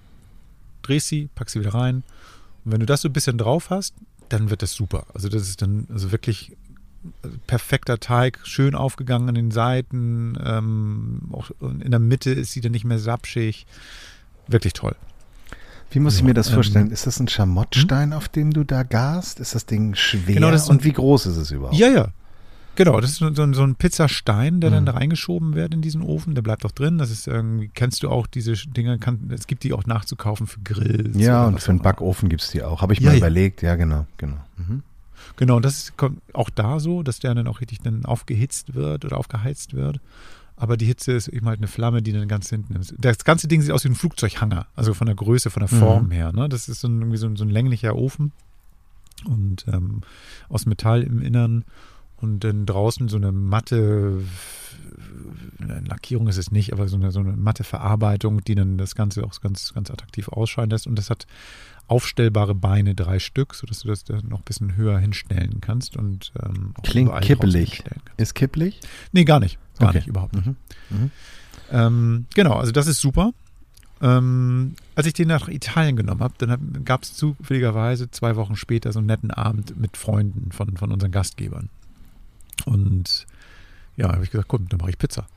drehst 0.81 1.07
sie, 1.07 1.29
packst 1.35 1.53
sie 1.53 1.59
wieder 1.59 1.73
rein. 1.73 2.03
Und 2.65 2.71
wenn 2.71 2.79
du 2.79 2.85
das 2.85 3.01
so 3.01 3.09
ein 3.09 3.13
bisschen 3.13 3.37
drauf 3.37 3.69
hast, 3.69 3.93
dann 4.29 4.49
wird 4.49 4.61
das 4.61 4.73
super. 4.73 5.05
Also 5.13 5.29
das 5.29 5.43
ist 5.43 5.61
dann 5.61 5.87
also 5.91 6.11
wirklich 6.11 6.55
perfekter 7.45 7.99
Teig, 7.99 8.39
schön 8.43 8.75
aufgegangen 8.75 9.29
an 9.29 9.35
den 9.35 9.51
Seiten, 9.51 10.37
ähm, 10.43 11.21
auch 11.31 11.51
in 11.61 11.91
der 11.91 11.99
Mitte 11.99 12.31
ist 12.31 12.51
sie 12.51 12.61
dann 12.61 12.71
nicht 12.71 12.85
mehr 12.85 12.99
sapschig. 12.99 13.65
Wirklich 14.47 14.73
toll. 14.73 14.95
Wie 15.91 15.99
muss 15.99 16.17
ich 16.17 16.23
mir 16.23 16.33
das 16.33 16.49
vorstellen? 16.49 16.87
Ähm, 16.87 16.93
ist 16.93 17.07
das 17.07 17.19
ein 17.19 17.27
Schamottstein, 17.27 18.11
hm? 18.11 18.17
auf 18.17 18.27
dem 18.27 18.51
du 18.51 18.63
da 18.63 18.83
gast? 18.83 19.39
Ist 19.39 19.55
das 19.55 19.65
Ding 19.65 19.95
schwer? 19.95 20.35
Genau, 20.35 20.51
das 20.51 20.69
Und 20.69 20.83
wie 20.83 20.91
groß 20.91 21.27
ist 21.27 21.37
es 21.37 21.51
überhaupt? 21.51 21.77
Ja, 21.77 21.87
ja. 21.87 22.09
Genau, 22.77 23.01
das 23.01 23.11
ist 23.11 23.17
so, 23.17 23.53
so 23.53 23.63
ein 23.63 23.75
Pizzastein, 23.75 24.61
der 24.61 24.69
mhm. 24.69 24.75
dann 24.75 24.85
da 24.85 24.91
reingeschoben 24.93 25.55
wird 25.55 25.73
in 25.73 25.81
diesen 25.81 26.01
Ofen. 26.03 26.35
Der 26.35 26.43
bleibt 26.43 26.63
auch 26.63 26.71
drin. 26.71 26.99
Das 26.99 27.09
ist 27.09 27.27
irgendwie, 27.27 27.69
kennst 27.69 28.03
du 28.03 28.09
auch 28.09 28.27
diese 28.27 28.53
Dinge? 28.53 28.99
Kann, 28.99 29.31
es 29.33 29.47
gibt 29.47 29.63
die 29.63 29.73
auch 29.73 29.85
nachzukaufen 29.85 30.45
für 30.47 30.59
Grills. 30.59 31.17
Ja, 31.17 31.47
und 31.47 31.59
für 31.59 31.71
einen 31.71 31.81
Backofen 31.81 32.29
gibt 32.29 32.43
es 32.43 32.51
die 32.51 32.61
auch. 32.61 32.81
Habe 32.81 32.93
ich 32.93 32.99
ja, 32.99 33.07
mal 33.07 33.13
ja. 33.13 33.17
überlegt. 33.17 33.63
Ja, 33.63 33.75
genau, 33.75 34.05
genau. 34.17 34.37
Mhm. 34.57 34.83
Genau, 35.37 35.57
und 35.57 35.65
das 35.65 35.77
ist 35.77 35.93
auch 36.33 36.49
da 36.51 36.79
so, 36.79 37.03
dass 37.03 37.19
der 37.19 37.33
dann 37.33 37.47
auch 37.47 37.61
richtig 37.61 37.81
dann 37.81 38.05
aufgehitzt 38.05 38.75
wird 38.75 39.05
oder 39.05 39.17
aufgeheizt 39.17 39.73
wird 39.73 39.99
aber 40.57 40.75
die 40.75 40.85
Hitze 40.85 41.11
ist 41.11 41.27
eben 41.27 41.47
halt 41.47 41.59
eine 41.59 41.67
Flamme, 41.67 42.01
die 42.01 42.11
dann 42.11 42.27
ganz 42.27 42.49
hinten 42.49 42.75
ist. 42.75 42.95
Das 42.97 43.23
ganze 43.23 43.47
Ding 43.47 43.61
sieht 43.61 43.71
aus 43.71 43.83
wie 43.83 43.89
ein 43.89 43.95
Flugzeughanger, 43.95 44.65
also 44.75 44.95
von 44.95 45.05
der 45.05 45.15
Größe, 45.15 45.51
von 45.51 45.59
der 45.61 45.69
Form 45.69 46.05
mhm. 46.05 46.11
her. 46.11 46.31
Ne? 46.33 46.49
Das 46.49 46.67
ist 46.67 46.81
so 46.81 46.87
ein, 46.87 46.99
irgendwie 46.99 47.17
so 47.17 47.27
ein, 47.27 47.35
so 47.35 47.45
ein 47.45 47.49
länglicher 47.49 47.95
Ofen 47.95 48.31
und 49.25 49.65
ähm, 49.71 50.01
aus 50.49 50.65
Metall 50.65 51.03
im 51.03 51.21
Innern 51.21 51.63
und 52.17 52.43
dann 52.43 52.65
draußen 52.65 53.09
so 53.09 53.17
eine 53.17 53.31
matte 53.31 54.23
Lackierung 55.59 56.27
ist 56.27 56.37
es 56.37 56.51
nicht, 56.51 56.73
aber 56.73 56.87
so 56.87 56.97
eine, 56.97 57.11
so 57.11 57.19
eine 57.19 57.33
matte 57.35 57.63
Verarbeitung, 57.63 58.43
die 58.43 58.55
dann 58.55 58.77
das 58.77 58.95
Ganze 58.95 59.23
auch 59.23 59.39
ganz, 59.41 59.73
ganz 59.73 59.89
attraktiv 59.91 60.27
ausscheiden 60.29 60.69
lässt. 60.69 60.87
Und 60.87 60.95
das 60.97 61.09
hat 61.09 61.27
aufstellbare 61.87 62.53
Beine, 62.53 62.95
drei 62.95 63.19
Stück, 63.19 63.55
sodass 63.55 63.79
du 63.79 63.87
das 63.87 64.03
dann 64.03 64.27
noch 64.27 64.39
ein 64.39 64.45
bisschen 64.45 64.75
höher 64.75 64.99
hinstellen 64.99 65.61
kannst. 65.61 65.97
Und, 65.97 66.31
ähm, 66.43 66.73
Klingt 66.83 67.19
kippelig. 67.21 67.83
Ist 68.17 68.35
kippelig? 68.35 68.79
Nee, 69.11 69.25
gar 69.25 69.39
nicht. 69.39 69.57
Gar 69.79 69.89
okay. 69.89 69.99
nicht, 69.99 70.07
überhaupt 70.07 70.35
nicht. 70.35 70.47
Mhm. 70.47 70.55
Mhm. 70.89 71.11
Ähm, 71.71 72.25
genau, 72.33 72.53
also 72.53 72.71
das 72.71 72.87
ist 72.87 72.99
super. 72.99 73.31
Ähm, 73.99 74.75
als 74.95 75.07
ich 75.07 75.13
den 75.13 75.27
nach 75.27 75.47
Italien 75.47 75.95
genommen 75.95 76.21
habe, 76.21 76.35
dann 76.37 76.83
gab 76.85 77.03
es 77.03 77.13
zufälligerweise 77.13 78.11
zwei 78.11 78.35
Wochen 78.35 78.55
später 78.55 78.91
so 78.91 78.99
einen 78.99 79.07
netten 79.07 79.31
Abend 79.31 79.79
mit 79.79 79.97
Freunden 79.97 80.51
von, 80.51 80.77
von 80.77 80.91
unseren 80.91 81.11
Gastgebern. 81.11 81.69
Und 82.65 83.25
ja, 83.95 84.11
habe 84.11 84.23
ich 84.23 84.31
gesagt, 84.31 84.47
komm, 84.47 84.67
dann 84.69 84.79
mache 84.79 84.91
ich 84.91 84.97
Pizza. 84.97 85.27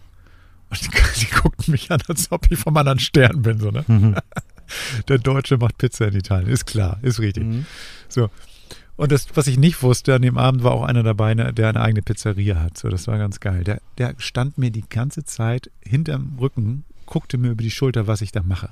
Und 0.70 0.80
die, 0.80 0.88
die, 1.20 1.26
guckten 1.26 1.72
mich 1.72 1.90
an, 1.90 2.00
als 2.08 2.30
ob 2.30 2.50
ich 2.50 2.58
vom 2.58 2.76
anderen 2.76 2.98
Stern 2.98 3.42
bin. 3.42 3.58
So, 3.58 3.70
ne? 3.70 3.84
Mhm. 3.86 4.16
Der 5.08 5.18
Deutsche 5.18 5.56
macht 5.58 5.78
Pizza 5.78 6.06
in 6.08 6.14
Italien, 6.14 6.48
ist 6.48 6.64
klar, 6.64 6.98
ist 7.02 7.18
richtig. 7.18 7.44
Mhm. 7.44 7.66
So. 8.08 8.30
Und 8.96 9.10
das, 9.12 9.26
was 9.34 9.46
ich 9.46 9.58
nicht 9.58 9.82
wusste, 9.82 10.14
an 10.14 10.22
dem 10.22 10.36
Abend 10.36 10.62
war 10.62 10.72
auch 10.72 10.82
einer 10.82 11.02
dabei, 11.02 11.34
ne, 11.34 11.54
der 11.54 11.70
eine 11.70 11.80
eigene 11.80 12.02
Pizzeria 12.02 12.60
hat. 12.60 12.76
So, 12.76 12.88
das 12.88 13.06
war 13.06 13.16
ganz 13.18 13.40
geil. 13.40 13.64
Der, 13.64 13.80
der 13.96 14.14
stand 14.18 14.58
mir 14.58 14.70
die 14.70 14.84
ganze 14.88 15.24
Zeit 15.24 15.70
hinterm 15.82 16.36
Rücken, 16.38 16.84
guckte 17.06 17.38
mir 17.38 17.52
über 17.52 17.62
die 17.62 17.70
Schulter, 17.70 18.06
was 18.06 18.20
ich 18.20 18.30
da 18.30 18.42
mache. 18.42 18.70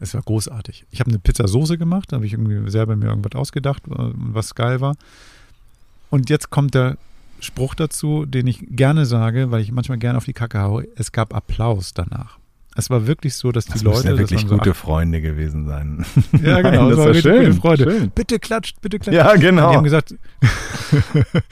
Es 0.00 0.14
war 0.14 0.22
großartig. 0.22 0.86
Ich 0.90 1.00
habe 1.00 1.10
eine 1.10 1.18
Pizzasoße 1.18 1.78
gemacht, 1.78 2.10
da 2.10 2.16
habe 2.16 2.26
ich 2.26 2.32
irgendwie 2.32 2.68
selber 2.70 2.96
mir 2.96 3.06
irgendwas 3.06 3.38
ausgedacht, 3.38 3.86
äh, 3.86 3.92
was 3.96 4.54
geil 4.54 4.80
war. 4.80 4.96
Und 6.10 6.28
jetzt 6.28 6.50
kommt 6.50 6.74
der 6.74 6.98
Spruch 7.40 7.74
dazu, 7.74 8.26
den 8.26 8.46
ich 8.46 8.64
gerne 8.68 9.06
sage, 9.06 9.50
weil 9.50 9.62
ich 9.62 9.72
manchmal 9.72 9.98
gerne 9.98 10.18
auf 10.18 10.24
die 10.24 10.32
Kacke 10.32 10.60
haue. 10.60 10.86
Es 10.96 11.12
gab 11.12 11.34
Applaus 11.34 11.94
danach. 11.94 12.38
Es 12.76 12.88
war 12.88 13.06
wirklich 13.06 13.34
so, 13.34 13.50
dass 13.50 13.64
die 13.64 13.72
das 13.72 13.82
Leute. 13.82 14.08
Ja 14.10 14.18
wirklich 14.18 14.46
gute 14.46 14.70
so, 14.70 14.74
Freunde 14.74 15.20
gewesen 15.20 15.66
sein. 15.66 16.04
Ja, 16.42 16.60
genau. 16.60 16.88
Nein, 16.88 16.90
das, 16.90 16.98
das 16.98 17.06
war 17.06 17.14
schön, 17.14 17.46
gute 17.46 17.60
Freunde. 17.60 17.90
Schön. 17.90 18.10
Bitte 18.10 18.38
klatscht, 18.38 18.80
bitte 18.80 18.98
klatscht. 18.98 19.16
Ja, 19.16 19.34
genau. 19.36 19.66
Und 19.66 19.72
die 19.72 19.76
haben 19.76 19.84
gesagt. 19.84 20.14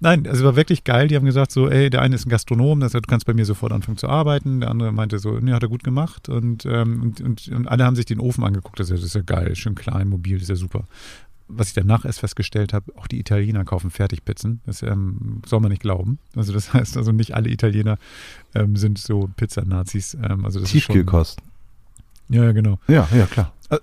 Nein, 0.00 0.28
also 0.28 0.44
war 0.44 0.54
wirklich 0.54 0.84
geil. 0.84 1.08
Die 1.08 1.16
haben 1.16 1.24
gesagt 1.24 1.50
so, 1.50 1.68
ey, 1.68 1.90
der 1.90 2.02
eine 2.02 2.14
ist 2.14 2.24
ein 2.24 2.28
Gastronom, 2.28 2.78
das 2.78 2.94
heißt, 2.94 3.04
du 3.04 3.08
kannst 3.08 3.26
bei 3.26 3.34
mir 3.34 3.44
sofort 3.44 3.72
anfangen 3.72 3.96
zu 3.96 4.08
arbeiten. 4.08 4.60
Der 4.60 4.70
andere 4.70 4.92
meinte 4.92 5.18
so, 5.18 5.40
nee, 5.40 5.52
hat 5.52 5.62
er 5.64 5.68
gut 5.68 5.82
gemacht. 5.82 6.28
Und, 6.28 6.64
ähm, 6.66 7.02
und, 7.02 7.20
und, 7.20 7.48
und, 7.48 7.66
alle 7.66 7.84
haben 7.84 7.96
sich 7.96 8.04
den 8.04 8.20
Ofen 8.20 8.44
angeguckt. 8.44 8.78
Das 8.78 8.86
ist, 8.86 8.90
ja, 8.90 8.96
das 8.96 9.04
ist 9.06 9.14
ja 9.14 9.22
geil, 9.22 9.56
schön 9.56 9.74
klein, 9.74 10.08
mobil, 10.08 10.34
das 10.34 10.44
ist 10.44 10.50
ja 10.50 10.56
super 10.56 10.84
was 11.48 11.68
ich 11.68 11.74
danach 11.74 12.04
erst 12.04 12.20
festgestellt 12.20 12.72
habe, 12.72 12.92
auch 12.96 13.06
die 13.06 13.18
Italiener 13.18 13.64
kaufen 13.64 13.90
Fertigpizzen. 13.90 14.60
Das 14.66 14.82
ähm, 14.82 15.42
soll 15.46 15.60
man 15.60 15.70
nicht 15.70 15.82
glauben. 15.82 16.18
Also 16.36 16.52
das 16.52 16.72
heißt 16.74 16.96
also 16.96 17.12
nicht 17.12 17.34
alle 17.34 17.50
Italiener 17.50 17.98
ähm, 18.54 18.76
sind 18.76 18.98
so 18.98 19.30
Pizzanazis. 19.36 20.14
Ähm, 20.14 20.44
also 20.44 20.60
Tiefkühlkost. 20.60 21.40
Ja, 22.28 22.44
ja, 22.44 22.52
genau. 22.52 22.78
Ja, 22.88 23.08
ja, 23.14 23.26
klar. 23.26 23.52
Äh, 23.70 23.78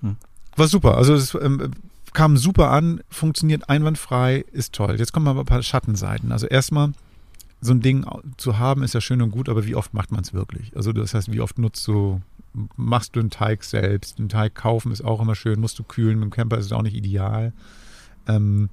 war 0.56 0.68
super. 0.68 0.96
Also 0.96 1.14
es 1.14 1.34
ähm, 1.34 1.72
kam 2.12 2.36
super 2.36 2.70
an, 2.70 3.00
funktioniert 3.10 3.68
einwandfrei, 3.68 4.44
ist 4.52 4.72
toll. 4.72 4.96
Jetzt 4.98 5.12
kommen 5.12 5.28
aber 5.28 5.40
ein 5.40 5.46
paar 5.46 5.62
Schattenseiten. 5.62 6.32
Also 6.32 6.46
erstmal, 6.46 6.92
so 7.60 7.72
ein 7.72 7.80
Ding 7.80 8.06
zu 8.36 8.58
haben, 8.58 8.82
ist 8.82 8.94
ja 8.94 9.00
schön 9.00 9.22
und 9.22 9.30
gut, 9.30 9.48
aber 9.48 9.66
wie 9.66 9.74
oft 9.74 9.94
macht 9.94 10.12
man 10.12 10.22
es 10.22 10.32
wirklich? 10.32 10.76
Also 10.76 10.92
das 10.92 11.14
heißt, 11.14 11.32
wie 11.32 11.40
oft 11.40 11.58
nutzt 11.58 11.86
du 11.88 12.20
machst 12.76 13.16
du 13.16 13.20
einen 13.20 13.30
Teig 13.30 13.64
selbst. 13.64 14.18
Den 14.18 14.28
Teig 14.28 14.54
kaufen 14.54 14.92
ist 14.92 15.04
auch 15.04 15.20
immer 15.20 15.34
schön, 15.34 15.60
musst 15.60 15.78
du 15.78 15.84
kühlen. 15.84 16.18
Mit 16.18 16.24
dem 16.24 16.30
Camper 16.30 16.58
ist 16.58 16.66
es 16.66 16.72
auch 16.72 16.82
nicht 16.82 16.96
ideal. 16.96 17.52
Ähm, 18.26 18.68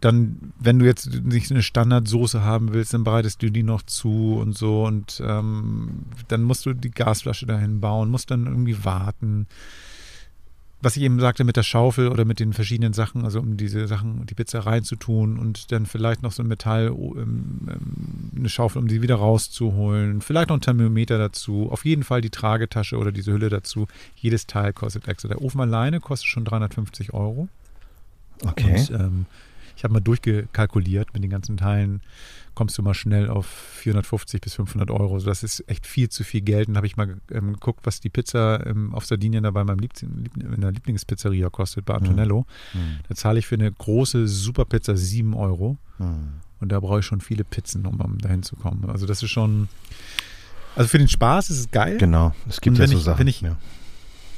dann, 0.00 0.52
wenn 0.58 0.78
du 0.78 0.86
jetzt 0.86 1.22
nicht 1.24 1.50
eine 1.50 1.62
Standardsoße 1.62 2.42
haben 2.42 2.72
willst, 2.72 2.94
dann 2.94 3.04
bereitest 3.04 3.42
du 3.42 3.50
die 3.50 3.62
noch 3.62 3.82
zu 3.82 4.38
und 4.40 4.56
so 4.56 4.86
und 4.86 5.22
ähm, 5.24 6.06
dann 6.28 6.42
musst 6.42 6.64
du 6.64 6.72
die 6.72 6.90
Gasflasche 6.90 7.46
dahin 7.46 7.80
bauen, 7.80 8.08
musst 8.08 8.30
dann 8.30 8.46
irgendwie 8.46 8.82
warten. 8.82 9.46
Was 10.82 10.96
ich 10.96 11.02
eben 11.02 11.20
sagte 11.20 11.44
mit 11.44 11.56
der 11.56 11.62
Schaufel 11.62 12.08
oder 12.08 12.24
mit 12.24 12.40
den 12.40 12.54
verschiedenen 12.54 12.94
Sachen, 12.94 13.24
also 13.24 13.40
um 13.40 13.58
diese 13.58 13.86
Sachen, 13.86 14.24
die 14.24 14.34
Pizza 14.34 14.60
reinzutun 14.60 15.38
und 15.38 15.72
dann 15.72 15.84
vielleicht 15.84 16.22
noch 16.22 16.32
so 16.32 16.42
ein 16.42 16.48
Metall, 16.48 16.86
ähm, 16.86 17.68
ähm, 17.68 18.30
eine 18.34 18.48
Schaufel, 18.48 18.80
um 18.80 18.88
die 18.88 19.02
wieder 19.02 19.16
rauszuholen, 19.16 20.22
vielleicht 20.22 20.48
noch 20.48 20.56
ein 20.56 20.62
Thermometer 20.62 21.18
dazu, 21.18 21.68
auf 21.70 21.84
jeden 21.84 22.02
Fall 22.02 22.22
die 22.22 22.30
Tragetasche 22.30 22.96
oder 22.96 23.12
diese 23.12 23.32
Hülle 23.32 23.50
dazu. 23.50 23.88
Jedes 24.16 24.46
Teil 24.46 24.72
kostet 24.72 25.06
extra. 25.06 25.28
Der 25.28 25.42
Ofen 25.42 25.60
alleine 25.60 26.00
kostet 26.00 26.28
schon 26.28 26.46
350 26.46 27.12
Euro. 27.12 27.48
Okay. 28.42 28.80
Und, 28.80 28.90
ähm, 28.90 29.26
ich 29.80 29.84
habe 29.84 29.94
mal 29.94 30.00
durchgekalkuliert 30.00 31.14
mit 31.14 31.22
den 31.22 31.30
ganzen 31.30 31.56
Teilen, 31.56 32.02
kommst 32.54 32.76
du 32.76 32.82
mal 32.82 32.92
schnell 32.92 33.30
auf 33.30 33.46
450 33.46 34.38
bis 34.42 34.54
500 34.56 34.90
Euro. 34.90 35.14
Also 35.14 35.24
das 35.24 35.42
ist 35.42 35.64
echt 35.68 35.86
viel 35.86 36.10
zu 36.10 36.22
viel 36.22 36.42
Geld. 36.42 36.68
Und 36.68 36.76
habe 36.76 36.86
ich 36.86 36.98
mal 36.98 37.16
ähm, 37.32 37.54
geguckt, 37.54 37.80
was 37.84 37.98
die 37.98 38.10
Pizza 38.10 38.66
ähm, 38.66 38.94
auf 38.94 39.06
Sardinien 39.06 39.42
da 39.44 39.50
bei 39.52 39.64
meinem 39.64 39.78
Lieb 39.78 39.92
in 40.02 40.60
der 40.60 40.70
Lieblingspizzeria 40.72 41.48
kostet, 41.48 41.86
bei 41.86 41.94
Antonello. 41.94 42.44
Mhm. 42.74 42.98
Da 43.08 43.14
zahle 43.14 43.38
ich 43.38 43.46
für 43.46 43.54
eine 43.54 43.72
große 43.72 44.28
Superpizza 44.28 44.94
7 44.96 45.32
Euro. 45.32 45.78
Mhm. 45.98 46.28
Und 46.60 46.68
da 46.72 46.78
brauche 46.78 46.98
ich 47.00 47.06
schon 47.06 47.22
viele 47.22 47.44
Pizzen, 47.44 47.86
um, 47.86 48.18
dahin 48.18 48.42
zu 48.42 48.56
kommen. 48.56 48.84
Also 48.90 49.06
das 49.06 49.22
ist 49.22 49.30
schon. 49.30 49.68
Also 50.76 50.88
für 50.88 50.98
den 50.98 51.08
Spaß 51.08 51.48
ist 51.48 51.58
es 51.58 51.70
geil. 51.70 51.96
Genau, 51.96 52.34
es 52.50 52.60
gibt 52.60 52.76
ja 52.76 52.86
so 52.86 52.98
ich- 52.98 53.02
Sachen. 53.04 53.20
wenn 53.20 53.28
ich- 53.28 53.40
ja. 53.40 53.56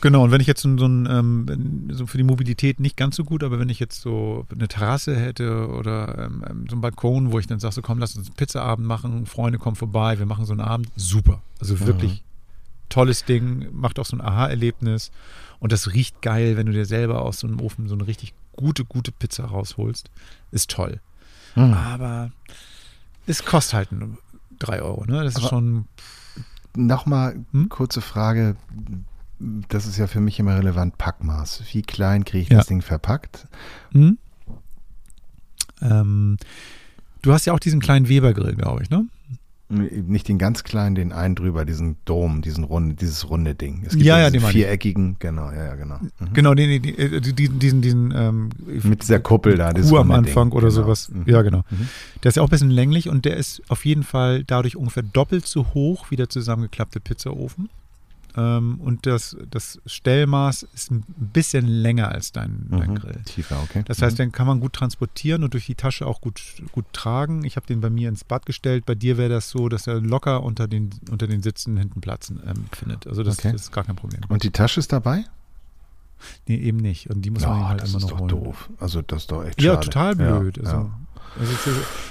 Genau, 0.03 0.25
und 0.25 0.33
wenn 0.33 0.41
ich 0.41 0.49
jetzt 0.49 0.63
so, 0.63 0.69
ein, 0.69 1.07
ähm, 1.09 1.89
so 1.93 2.07
für 2.07 2.19
die 2.19 2.25
Mobilität 2.25 2.81
nicht 2.81 2.97
ganz 2.97 3.15
so 3.15 3.23
gut, 3.25 3.45
aber 3.45 3.61
wenn 3.61 3.69
ich 3.69 3.79
jetzt 3.79 4.01
so 4.03 4.47
eine 4.53 4.67
Terrasse 4.67 5.17
hätte 5.17 5.69
oder 5.69 6.19
ähm, 6.19 6.45
ähm, 6.49 6.67
so 6.69 6.75
einen 6.75 6.81
Balkon, 6.83 7.31
wo 7.31 7.39
ich 7.39 7.47
dann 7.47 7.61
sage, 7.61 7.75
so 7.77 7.83
komm, 7.83 7.99
lass 8.01 8.17
uns 8.17 8.27
einen 8.27 8.35
Pizzaabend 8.37 8.87
machen, 8.87 9.27
Freunde 9.27 9.61
kommen 9.61 9.77
vorbei, 9.77 10.19
wir 10.19 10.27
machen 10.27 10.45
so 10.45 10.53
einen 10.53 10.61
Abend, 10.61 10.89
super. 10.97 11.41
Also 11.61 11.79
wirklich 11.87 12.25
tolles 12.89 13.25
Ding, 13.25 13.69
macht 13.73 14.01
auch 14.01 14.05
so 14.05 14.17
ein 14.17 14.21
Aha-Erlebnis 14.21 15.13
und 15.61 15.71
das 15.71 15.93
riecht 15.95 16.21
geil, 16.21 16.57
wenn 16.57 16.67
du 16.67 16.73
dir 16.73 16.85
selber 16.85 17.23
aus 17.23 17.39
so 17.39 17.47
einem 17.47 17.61
Ofen 17.61 17.87
so 17.89 17.95
eine 17.95 18.07
richtig 18.09 18.35
gute, 18.57 18.85
gute 18.85 19.13
Pizza 19.13 19.45
rausholst. 19.45 20.11
Ist 20.51 20.69
toll. 20.71 20.99
Mhm. 21.55 21.75
Aber 21.75 22.33
es 23.29 23.45
kostet 23.45 23.75
halt 23.75 23.93
nur 23.93 24.19
drei 24.59 24.83
Euro, 24.83 25.05
ne? 25.07 25.23
Das 25.23 25.35
ist 25.35 25.39
Aber- 25.39 25.49
schon, 25.49 25.85
Nochmal 26.75 27.37
Hm? 27.53 27.69
kurze 27.69 28.01
Frage. 28.01 28.57
Das 29.69 29.87
ist 29.87 29.97
ja 29.99 30.07
für 30.07 30.21
mich 30.21 30.39
immer 30.39 30.57
relevant. 30.57 30.99
Packmaß. 30.99 31.63
Wie 31.73 31.83
klein 31.83 32.25
kriege 32.25 32.43
ich 32.45 32.49
Ja. 32.51 32.59
das 32.59 32.67
Ding 32.69 32.81
verpackt? 32.83 33.49
Hm? 33.93 34.19
Ähm, 35.81 36.37
du 37.23 37.33
hast 37.33 37.47
ja 37.47 37.53
auch 37.53 37.59
diesen 37.61 37.81
kleinen 37.81 38.09
Weber-Grill, 38.09 38.55
glaube 38.55 38.83
ich, 38.83 38.91
ne? 38.91 39.07
Nicht 39.69 40.29
den 40.29 40.37
ganz 40.37 40.65
kleinen, 40.65 40.95
den 40.95 41.13
einen 41.15 41.35
drüber, 41.35 41.65
diesen 41.65 41.97
Dom, 42.05 42.43
diesen 42.43 42.63
runde, 42.63 42.95
dieses 42.95 43.31
runde 43.31 43.55
Ding. 43.55 43.85
Es 43.87 43.93
gibt 43.95 44.05
Ja, 44.05 44.19
ja, 44.19 44.25
diesen 44.29 44.33
den 44.35 44.43
meine 44.43 44.51
ich. 44.51 44.57
viereckigen, 44.65 45.17
genau, 45.19 45.51
ja, 45.51 45.65
ja, 45.65 45.75
genau. 45.77 45.97
Mhm. 45.99 46.33
Genau, 46.35 46.53
den, 46.55 46.83
den, 46.83 46.95
den, 46.95 47.23
diesen, 47.35 47.59
diesen, 47.59 47.81
diesen 47.81 48.13
ähm, 48.15 48.51
Mit 48.83 49.01
dieser 49.01 49.19
Kuppel 49.19 49.57
da, 49.57 49.73
Kuh 49.73 49.97
am 49.97 50.11
Anfang 50.11 50.51
Ding. 50.51 50.59
oder 50.59 50.69
genau. 50.69 50.83
sowas. 50.83 51.09
Mhm. 51.09 51.25
Ja, 51.27 51.41
genau. 51.41 51.63
Mhm. 51.71 51.89
Der 52.23 52.29
ist 52.29 52.37
ja 52.37 52.43
auch 52.43 52.49
ein 52.49 52.51
bisschen 52.51 52.71
länglich 52.71 53.09
und 53.09 53.25
der 53.25 53.39
ist 53.39 53.63
auf 53.69 53.87
jeden 53.87 54.03
Fall 54.03 54.45
dadurch 54.45 54.77
ungefähr 54.77 55.05
doppelt 55.05 55.47
so 55.47 55.69
hoch 55.73 56.11
wie 56.11 56.17
der 56.17 56.29
zusammengeklappte 56.29 57.01
Pizzaofen. 57.01 57.71
Ähm, 58.37 58.81
und 58.81 59.05
das, 59.07 59.37
das 59.51 59.81
Stellmaß 59.85 60.63
ist 60.75 60.91
ein 60.91 61.05
bisschen 61.07 61.67
länger 61.67 62.09
als 62.11 62.33
dein, 62.33 62.67
dein 62.71 62.91
Mhm. 62.91 62.95
Grill. 62.95 63.21
Tiefer, 63.25 63.61
okay. 63.63 63.83
Das 63.87 64.01
heißt, 64.01 64.19
den 64.19 64.33
kann 64.33 64.47
man 64.47 64.61
gut 64.61 64.73
transportieren 64.73 65.45
und 65.45 65.53
durch 65.55 65.67
die 65.67 65.75
Tasche 65.75 66.07
auch 66.07 66.21
gut, 66.21 66.41
gut 66.73 66.87
tragen. 66.93 67.45
Ich 67.45 67.57
habe 67.57 67.67
den 67.67 67.81
bei 67.81 67.91
mir 67.91 68.09
ins 68.09 68.25
Bad 68.25 68.47
gestellt. 68.47 68.87
Bei 68.87 68.95
dir 68.95 69.19
wäre 69.19 69.29
das 69.29 69.51
so, 69.51 69.69
dass 69.69 69.87
er 69.87 70.01
locker 70.01 70.43
unter 70.43 70.67
den, 70.69 70.91
unter 71.11 71.27
den 71.27 71.43
Sitzen 71.43 71.77
hinten 71.77 72.01
Platz 72.01 72.31
ähm, 72.31 72.65
findet. 72.73 73.07
Also 73.07 73.23
das, 73.23 73.39
Okay. 73.39 73.53
das 73.53 73.63
ist 73.63 73.73
gar 73.73 73.85
kein 73.85 73.97
Problem. 73.97 74.21
Und 74.29 74.43
die 74.45 74.51
Tasche 74.51 74.81
ist 74.81 74.93
dabei? 74.93 75.25
nee, 76.47 76.57
eben 76.57 76.77
nicht. 76.79 77.11
Und 77.11 77.23
die 77.23 77.31
muss 77.31 77.43
man 77.43 77.59
Ja, 77.61 77.69
halt 77.69 77.83
das 77.83 77.91
immer 77.91 77.99
ist 77.99 78.03
noch 78.05 78.11
doch 78.13 78.19
holen. 78.21 78.29
doof. 78.29 78.71
Also 78.79 79.03
das 79.03 79.23
ist 79.23 79.33
doch 79.33 79.45
echt 79.45 79.61
Ja, 79.61 79.75
schade. 79.75 79.85
total 79.87 80.15
blöd. 80.17 80.57
Ja, 80.57 80.63
also, 80.63 80.77
ja. 80.77 80.91
also 81.41 81.53
ist- 81.53 81.69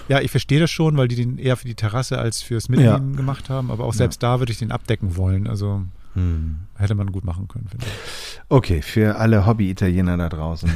ja, 0.09 0.19
ich 0.19 0.29
verstehe 0.31 0.59
das 0.59 0.69
schon, 0.69 0.97
weil 0.97 1.07
die 1.07 1.15
den 1.15 1.37
eher 1.37 1.55
für 1.55 1.67
die 1.67 1.75
Terrasse 1.75 2.17
als 2.17 2.41
fürs 2.41 2.67
Mitnehmen 2.69 3.15
gemacht 3.15 3.49
haben. 3.49 3.71
Aber 3.71 3.85
auch 3.85 3.93
Ja. 3.93 3.99
selbst 3.99 4.21
da 4.21 4.39
würde 4.39 4.51
ich 4.51 4.59
den 4.59 4.71
abdecken 4.71 5.15
wollen. 5.15 5.47
Also 5.47 5.83
Hm. 6.13 6.67
hätte 6.75 6.95
man 6.95 7.11
gut 7.11 7.23
machen 7.23 7.47
können, 7.47 7.67
finde 7.69 7.85
ich. 7.85 8.41
Okay, 8.49 8.81
für 8.81 9.17
alle 9.17 9.45
Hobby-Italiener 9.45 10.17
da 10.17 10.29
draußen. 10.29 10.69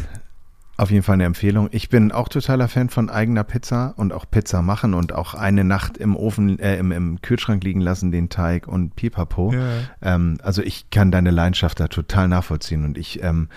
Auf 0.78 0.92
jeden 0.92 1.04
Fall 1.04 1.14
eine 1.14 1.24
Empfehlung. 1.24 1.70
Ich 1.72 1.88
bin 1.88 2.12
auch 2.12 2.28
totaler 2.28 2.68
Fan 2.68 2.90
von 2.90 3.10
eigener 3.10 3.46
Pizza 3.46 3.94
und 3.96 4.12
auch 4.12 4.26
Pizza 4.30 4.62
machen 4.62 4.94
und 4.94 5.14
auch 5.14 5.34
eine 5.34 5.64
Nacht 5.64 5.98
im 5.98 6.18
Ofen, 6.18 6.60
äh, 6.60 6.78
im, 6.78 6.92
im 6.92 7.22
Kühlschrank 7.22 7.64
liegen 7.64 7.80
lassen, 7.80 8.12
den 8.12 8.28
Teig 8.28 8.68
und 8.68 8.96
Pipapo. 8.96 9.54
Ähm, 10.02 10.38
also 10.44 10.62
ich 10.62 10.90
kann 10.90 11.12
deine 11.12 11.32
Leidenschaft 11.32 11.80
da 11.80 11.88
total 11.88 12.28
nachvollziehen 12.28 12.84
und 12.84 12.98
ich 12.98 13.24
ähm, 13.24 13.48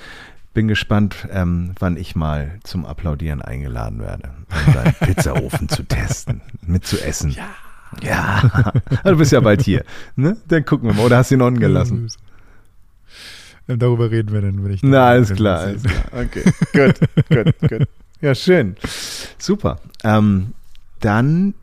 bin 0.54 0.68
gespannt, 0.68 1.26
ähm, 1.32 1.74
wann 1.80 1.96
ich 1.96 2.14
mal 2.14 2.58
zum 2.62 2.86
Applaudieren 2.86 3.42
eingeladen 3.42 4.00
werde, 4.00 4.30
um 4.66 4.72
deinen 4.72 4.94
Pizzaofen 5.00 5.68
zu 5.68 5.82
testen, 5.82 6.40
mitzuessen. 6.66 7.32
Ja. 7.32 7.48
Ja, 8.02 8.72
du 9.04 9.16
bist 9.16 9.32
ja 9.32 9.40
bald 9.40 9.62
hier. 9.62 9.84
Ne? 10.16 10.36
Dann 10.48 10.64
gucken 10.64 10.88
wir 10.88 10.94
mal. 10.94 11.06
Oder 11.06 11.18
hast 11.18 11.30
du 11.30 11.36
ihn 11.36 11.42
unten 11.42 11.60
gelassen? 11.60 12.08
Ähm, 13.68 13.78
Darüber 13.78 14.10
reden 14.10 14.32
wir 14.32 14.40
dann, 14.40 14.64
wenn 14.64 14.72
ich. 14.72 14.82
Na, 14.82 15.08
alles 15.08 15.32
klar, 15.32 15.60
alles 15.60 15.84
ist. 15.84 15.90
klar. 15.90 16.04
Okay, 16.24 16.44
gut, 16.72 17.00
gut, 17.60 17.68
gut. 17.70 17.88
Ja, 18.20 18.34
schön. 18.34 18.76
Super. 19.38 19.78
Ähm, 20.04 20.54
dann 21.00 21.54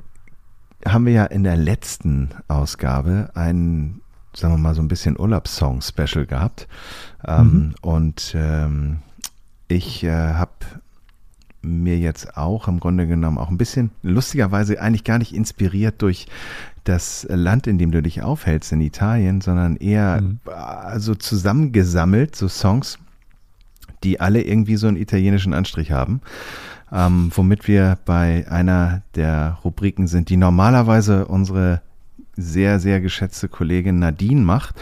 haben 0.88 1.06
wir 1.06 1.14
ja 1.14 1.26
in 1.26 1.44
der 1.44 1.58
letzten 1.58 2.30
Ausgabe 2.48 3.32
ein, 3.34 4.02
sagen 4.36 4.54
wir 4.54 4.58
mal, 4.60 4.76
so 4.76 4.82
ein 4.82 4.88
bisschen 4.88 5.20
Urlaubssong-Special 5.20 6.26
gehabt. 6.26 6.68
Ähm, 7.28 7.46
Mhm. 7.52 7.76
Und 7.82 8.36
ähm, 8.38 9.00
ich 9.68 10.04
äh, 10.04 10.12
habe 10.12 10.52
mir 11.66 11.98
jetzt 11.98 12.38
auch 12.38 12.68
im 12.68 12.80
Grunde 12.80 13.08
genommen 13.08 13.38
auch 13.38 13.50
ein 13.50 13.58
bisschen 13.58 13.92
lustigerweise 14.04 14.80
eigentlich 14.82 15.04
gar 15.04 15.18
nicht 15.18 15.34
inspiriert 15.34 16.02
durch 16.02 16.28
das 16.84 17.26
Land, 17.30 17.68
in 17.68 17.78
dem 17.78 17.92
du 17.92 18.02
dich 18.02 18.22
aufhältst, 18.22 18.72
in 18.72 18.80
Italien, 18.82 19.42
sondern 19.42 19.76
eher 19.76 20.22
Mhm. 20.22 20.40
also 20.46 21.16
zusammengesammelt, 21.16 22.36
so 22.36 22.48
Songs, 22.48 23.00
die 24.04 24.20
alle 24.20 24.42
irgendwie 24.44 24.76
so 24.76 24.88
einen 24.88 24.98
italienischen 24.98 25.54
Anstrich 25.54 25.92
haben. 25.92 26.22
Ähm, 26.92 27.32
womit 27.34 27.68
wir 27.68 27.98
bei 28.06 28.46
einer 28.50 29.02
der 29.16 29.58
Rubriken 29.64 30.06
sind, 30.08 30.30
die 30.30 30.38
normalerweise 30.38 31.26
unsere 31.26 31.82
sehr, 32.38 32.80
sehr 32.80 33.02
geschätzte 33.02 33.48
Kollegin 33.48 34.00
Nadine 34.00 34.42
macht, 34.42 34.76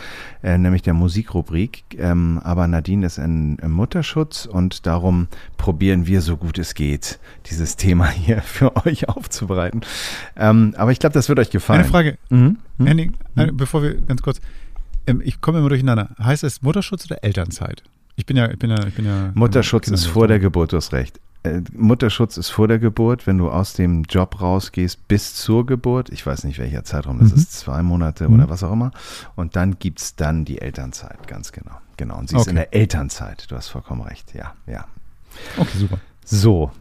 äh, 0.43 0.58
nämlich 0.58 0.82
der 0.82 0.93
Musikrubrik. 0.93 1.84
Ähm, 1.97 2.39
aber 2.43 2.68
Nadine 2.68 3.06
ist 3.06 3.18
in, 3.18 3.58
im 3.58 3.72
Mutterschutz 3.72 4.45
und 4.45 4.86
darum 4.86 5.28
probieren 5.58 6.08
wir 6.08 6.22
so 6.22 6.38
gut 6.38 6.58
es 6.58 6.74
geht, 6.74 7.20
dieses 7.49 7.76
Thema 7.76 8.08
hier 8.10 8.41
für 8.41 8.76
euch 8.86 9.10
aufzubereiten. 9.10 9.82
Ähm, 10.36 10.74
aber 10.78 10.91
ich 10.91 10.99
glaube, 10.99 11.14
das 11.14 11.30
wird 11.30 11.39
euch 11.39 11.49
gefallen. 11.49 11.82
Eine 11.82 11.89
Frage, 11.89 12.18
Mhm. 12.30 12.58
Mhm. 12.78 12.88
Henning, 12.88 13.14
eine, 13.36 13.54
bevor 13.54 13.84
wir 13.84 13.95
ganz 14.01 14.22
kurz. 14.22 14.41
Ähm, 15.06 15.22
ich 15.24 15.41
komme 15.41 15.60
immer 15.60 15.70
durcheinander. 15.70 16.10
Heißt 16.22 16.43
es 16.43 16.62
Mutterschutz 16.62 17.06
oder 17.06 17.24
Elternzeit? 17.24 17.84
Ich 18.16 18.26
bin 18.26 18.38
ja, 18.38 18.49
ich 18.49 18.60
bin 18.60 18.70
ja, 18.70 18.86
ich 18.86 18.93
bin 18.93 19.06
ja. 19.06 19.32
Mutterschutz 19.34 19.88
ist 19.88 20.06
vor 20.06 20.28
der 20.28 20.39
Geburt. 20.39 20.74
Hast 20.74 20.93
recht. 20.93 21.20
Äh, 21.44 21.62
Mutterschutz 21.74 22.38
ist 22.38 22.50
vor 22.50 22.68
der 22.68 22.80
Geburt, 22.80 23.28
wenn 23.28 23.38
du 23.38 23.50
aus 23.50 23.74
dem 23.74 24.04
Job 24.04 24.39
rausgehst 24.41 25.08
bis 25.08 25.36
zur 25.36 25.66
Geburt. 25.66 26.10
Ich 26.10 26.26
weiß 26.26 26.46
nicht, 26.46 26.58
welcher 26.60 26.84
Zeitraum 26.86 27.20
das 27.20 27.32
Mhm. 27.32 27.36
ist, 27.38 27.54
zwei 27.54 27.84
Monate 27.84 28.28
Mhm. 28.30 28.36
oder 28.36 28.50
was 28.50 28.64
auch 28.64 28.72
immer. 28.72 28.91
Und 29.36 29.56
dann 29.56 29.78
gibt 29.80 30.00
es 30.02 30.16
dann 30.16 30.46
die 30.46 30.62
Elternzeit, 30.62 31.28
ganz 31.28 31.52
genau. 31.52 31.74
Genau, 31.98 32.18
und 32.18 32.30
sie 32.30 32.36
ist 32.36 32.41
Okay. 32.44 32.50
in 32.52 32.56
der 32.56 32.74
Elternzeit, 32.74 33.46
du 33.52 33.56
hast 33.56 33.68
vollkommen 33.68 34.02
recht, 34.02 34.34
ja, 34.34 34.54
ja. 34.68 34.86
Okay, 35.58 35.78
super. 35.78 36.00
So, 36.26 36.72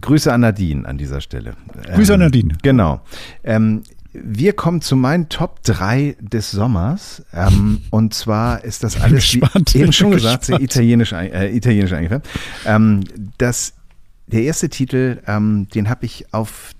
Grüße 0.00 0.32
an 0.32 0.40
Nadine 0.42 0.86
an 0.88 0.96
dieser 0.96 1.20
Stelle. 1.20 1.54
Grüße 1.94 2.14
an 2.14 2.20
Ähm, 2.20 2.26
Nadine. 2.26 2.54
Genau. 2.62 3.00
Ähm, 3.44 3.82
wir 4.14 4.52
kommen 4.54 4.80
zu 4.82 4.94
meinen 4.96 5.28
Top 5.30 5.62
3 5.64 6.16
des 6.20 6.50
Sommers. 6.50 7.22
Ähm, 7.34 7.80
und 7.90 8.14
zwar 8.14 8.62
ist 8.64 8.84
das 8.84 9.00
alles, 9.00 9.34
wie 9.34 9.40
gespannt, 9.40 9.74
eben 9.74 9.84
bin 9.84 9.92
schon 9.92 10.10
gesagt, 10.12 10.44
sehr 10.44 10.60
italienisch, 10.60 11.12
äh, 11.12 11.54
italienisch 11.54 11.92
eingefärbt. 11.92 12.28
Ähm, 12.64 13.00
das, 13.38 13.72
der 14.32 14.42
erste 14.42 14.68
Titel, 14.68 15.22
ähm, 15.26 15.68
den 15.74 15.88
habe 15.88 16.06
ich 16.06 16.32
auf 16.32 16.72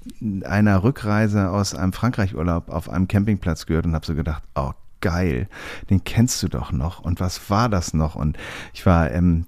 einer 0.44 0.82
Rückreise 0.82 1.50
aus 1.50 1.74
einem 1.74 1.92
Frankreich-Urlaub 1.92 2.70
auf 2.70 2.88
einem 2.88 3.08
Campingplatz 3.08 3.66
gehört 3.66 3.86
und 3.86 3.94
habe 3.94 4.06
so 4.06 4.14
gedacht, 4.14 4.42
oh 4.54 4.72
geil, 5.00 5.48
den 5.90 6.04
kennst 6.04 6.42
du 6.42 6.48
doch 6.48 6.72
noch. 6.72 7.00
Und 7.00 7.20
was 7.20 7.50
war 7.50 7.68
das 7.68 7.92
noch? 7.92 8.14
Und 8.14 8.38
ich 8.72 8.86
war 8.86 9.10
ähm, 9.10 9.46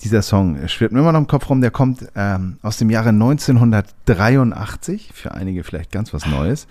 dieser 0.00 0.22
Song 0.22 0.68
schwirrt 0.68 0.92
mir 0.92 1.00
immer 1.00 1.12
noch 1.12 1.20
im 1.20 1.26
Kopf 1.26 1.50
rum, 1.50 1.60
der 1.60 1.72
kommt 1.72 2.06
ähm, 2.14 2.58
aus 2.62 2.76
dem 2.76 2.90
Jahre 2.90 3.08
1983, 3.08 5.10
für 5.12 5.32
einige 5.32 5.64
vielleicht 5.64 5.90
ganz 5.90 6.14
was 6.14 6.26
Neues. 6.26 6.68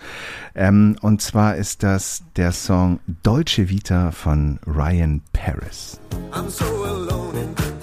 Ähm, 0.56 0.96
und 1.02 1.22
zwar 1.22 1.58
ist 1.58 1.84
das 1.84 2.24
der 2.38 2.54
Song 2.54 3.00
Dolce 3.24 3.70
Vita 3.70 4.12
von 4.12 4.60
Ryan 4.66 5.22
Paris. 5.34 6.00
I'm 6.32 6.50
so 6.50 6.64
alone 6.86 7.42
in 7.42 7.79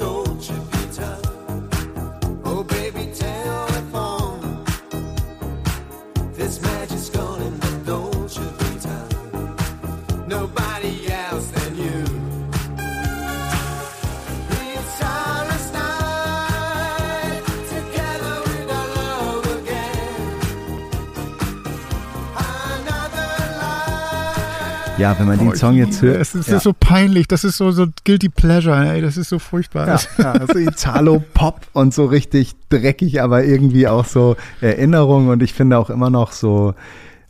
Ja, 24.99 25.19
wenn 25.19 25.27
man 25.27 25.39
den 25.39 25.55
Song 25.55 25.75
jetzt 25.75 26.01
hört. 26.01 26.21
Es 26.21 26.35
ist, 26.35 26.49
ja. 26.49 26.59
so 26.59 26.73
peinlich, 26.73 27.29
das 27.29 27.45
ist 27.45 27.59
so, 27.59 27.71
so 27.71 27.87
Guilty 28.05 28.31
Pleasure, 28.31 28.93
ey, 28.93 29.03
das 29.03 29.19
ist 29.19 29.29
so 29.29 29.39
furchtbar. 29.39 29.87
Ja, 29.87 30.01
ja, 30.19 30.33
also 30.33 30.59
Italo-Pop 30.59 31.61
und 31.75 31.93
so 31.93 32.07
richtig 32.07 32.55
dreckig, 32.71 33.21
aber 33.21 33.45
irgendwie 33.45 33.89
auch 33.89 34.07
so 34.07 34.37
Erinnerung 34.61 35.29
und 35.29 35.43
ich 35.43 35.53
finde 35.53 35.79
auch 35.79 35.91
immer 35.91 36.09
noch 36.09 36.33
so, 36.33 36.75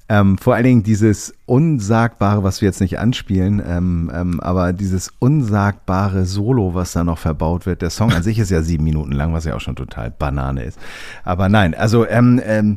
ähm, 0.09 0.39
vor 0.39 0.55
allen 0.55 0.65
Dingen 0.65 0.83
dieses 0.85 1.35
Unsagbare, 1.47 2.45
was 2.45 2.61
wir 2.61 2.67
jetzt 2.67 2.81
nicht 2.81 3.01
anspielen, 3.01 3.61
ähm, 3.67 4.11
ähm, 4.15 4.41
aber 4.41 4.73
dieses 4.73 5.13
unsagbare 5.19 6.25
Solo, 6.25 6.75
was 6.75 6.93
da 6.93 7.03
noch 7.03 7.19
verbaut 7.19 7.67
wird. 7.67 7.83
Der 7.83 7.91
Song 7.91 8.13
an 8.13 8.23
sich 8.23 8.39
ist 8.39 8.51
ja 8.51 8.63
sieben 8.63 8.85
Minuten 8.85 9.11
lang, 9.11 9.33
was 9.33 9.45
ja 9.45 9.57
auch 9.57 9.61
schon 9.61 9.75
total 9.75 10.13
Banane 10.13 10.63
ist. 10.63 10.79
Aber 11.25 11.49
nein, 11.49 11.75
also 11.75 12.07
ähm, 12.07 12.41
ähm, 12.45 12.77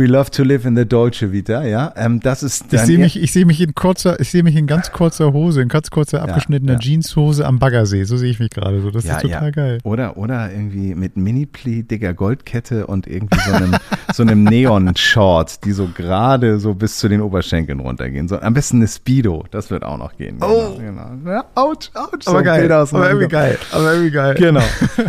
We 0.00 0.06
Love 0.06 0.30
to 0.30 0.44
Live 0.44 0.64
in 0.64 0.76
the 0.76 0.86
Dolce 0.86 1.30
Vita, 1.30 1.62
ja. 1.62 1.92
Ähm, 1.94 2.20
das 2.20 2.42
ist 2.42 2.72
Ich 2.72 2.80
sehe 2.80 2.96
mich, 2.96 3.20
ich 3.22 3.32
sehe 3.32 3.44
mich 3.44 3.60
in 3.60 3.74
kurzer, 3.74 4.18
ich 4.18 4.30
sehe 4.30 4.42
mich 4.42 4.56
in 4.56 4.66
ganz 4.66 4.92
kurzer 4.92 5.34
Hose, 5.34 5.60
in 5.60 5.68
ganz 5.68 5.90
kurzer 5.90 6.22
abgeschnittener 6.22 6.72
ja. 6.72 6.78
Jeanshose 6.78 7.46
am 7.46 7.58
Baggersee. 7.58 8.04
So 8.04 8.16
sehe 8.16 8.30
ich 8.30 8.40
mich 8.40 8.48
gerade. 8.48 8.80
So, 8.80 8.90
das 8.90 9.04
Ja, 9.04 9.16
ist 9.16 9.22
total 9.22 9.44
ja. 9.44 9.50
geil. 9.50 9.78
Oder, 9.84 10.16
oder 10.16 10.50
irgendwie 10.50 10.94
mit 10.94 11.18
Mini-Pli, 11.18 11.82
dicker 11.82 12.14
Goldkette 12.14 12.86
und 12.86 13.06
irgendwie 13.06 13.38
so 13.40 13.52
einem, 13.52 13.76
so 14.14 14.22
einem 14.22 14.44
Neon-Short, 14.44 15.66
die 15.66 15.72
so 15.72 15.88
gerade 15.94 16.58
so 16.60 16.72
bis 16.72 16.96
zu 16.96 17.08
den 17.08 17.20
Oberschenkeln 17.20 17.80
runtergehen. 17.80 18.26
So, 18.26 18.40
am 18.40 18.54
besten 18.54 18.78
eine 18.78 18.88
Speedo, 18.88 19.44
das 19.50 19.70
wird 19.70 19.84
auch 19.84 19.98
noch 19.98 20.16
gehen. 20.16 20.38
Oh. 20.40 20.78
Genau, 20.78 21.10
genau. 21.10 21.30
Ja, 21.30 21.44
ouch, 21.56 21.90
ouch. 21.94 22.26
Aber 22.26 22.38
so 22.38 22.42
geil. 22.42 22.72
Aus 22.72 22.94
Aber 22.94 23.08
irgendwie 23.08 23.28
geil. 23.28 23.58
Aber 23.70 23.92
irgendwie 23.92 24.12
geil. 24.12 24.34
Genau. 24.34 24.62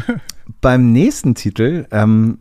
Beim 0.61 0.91
nächsten 0.91 1.33
Titel, 1.33 1.85
ähm, 1.91 2.39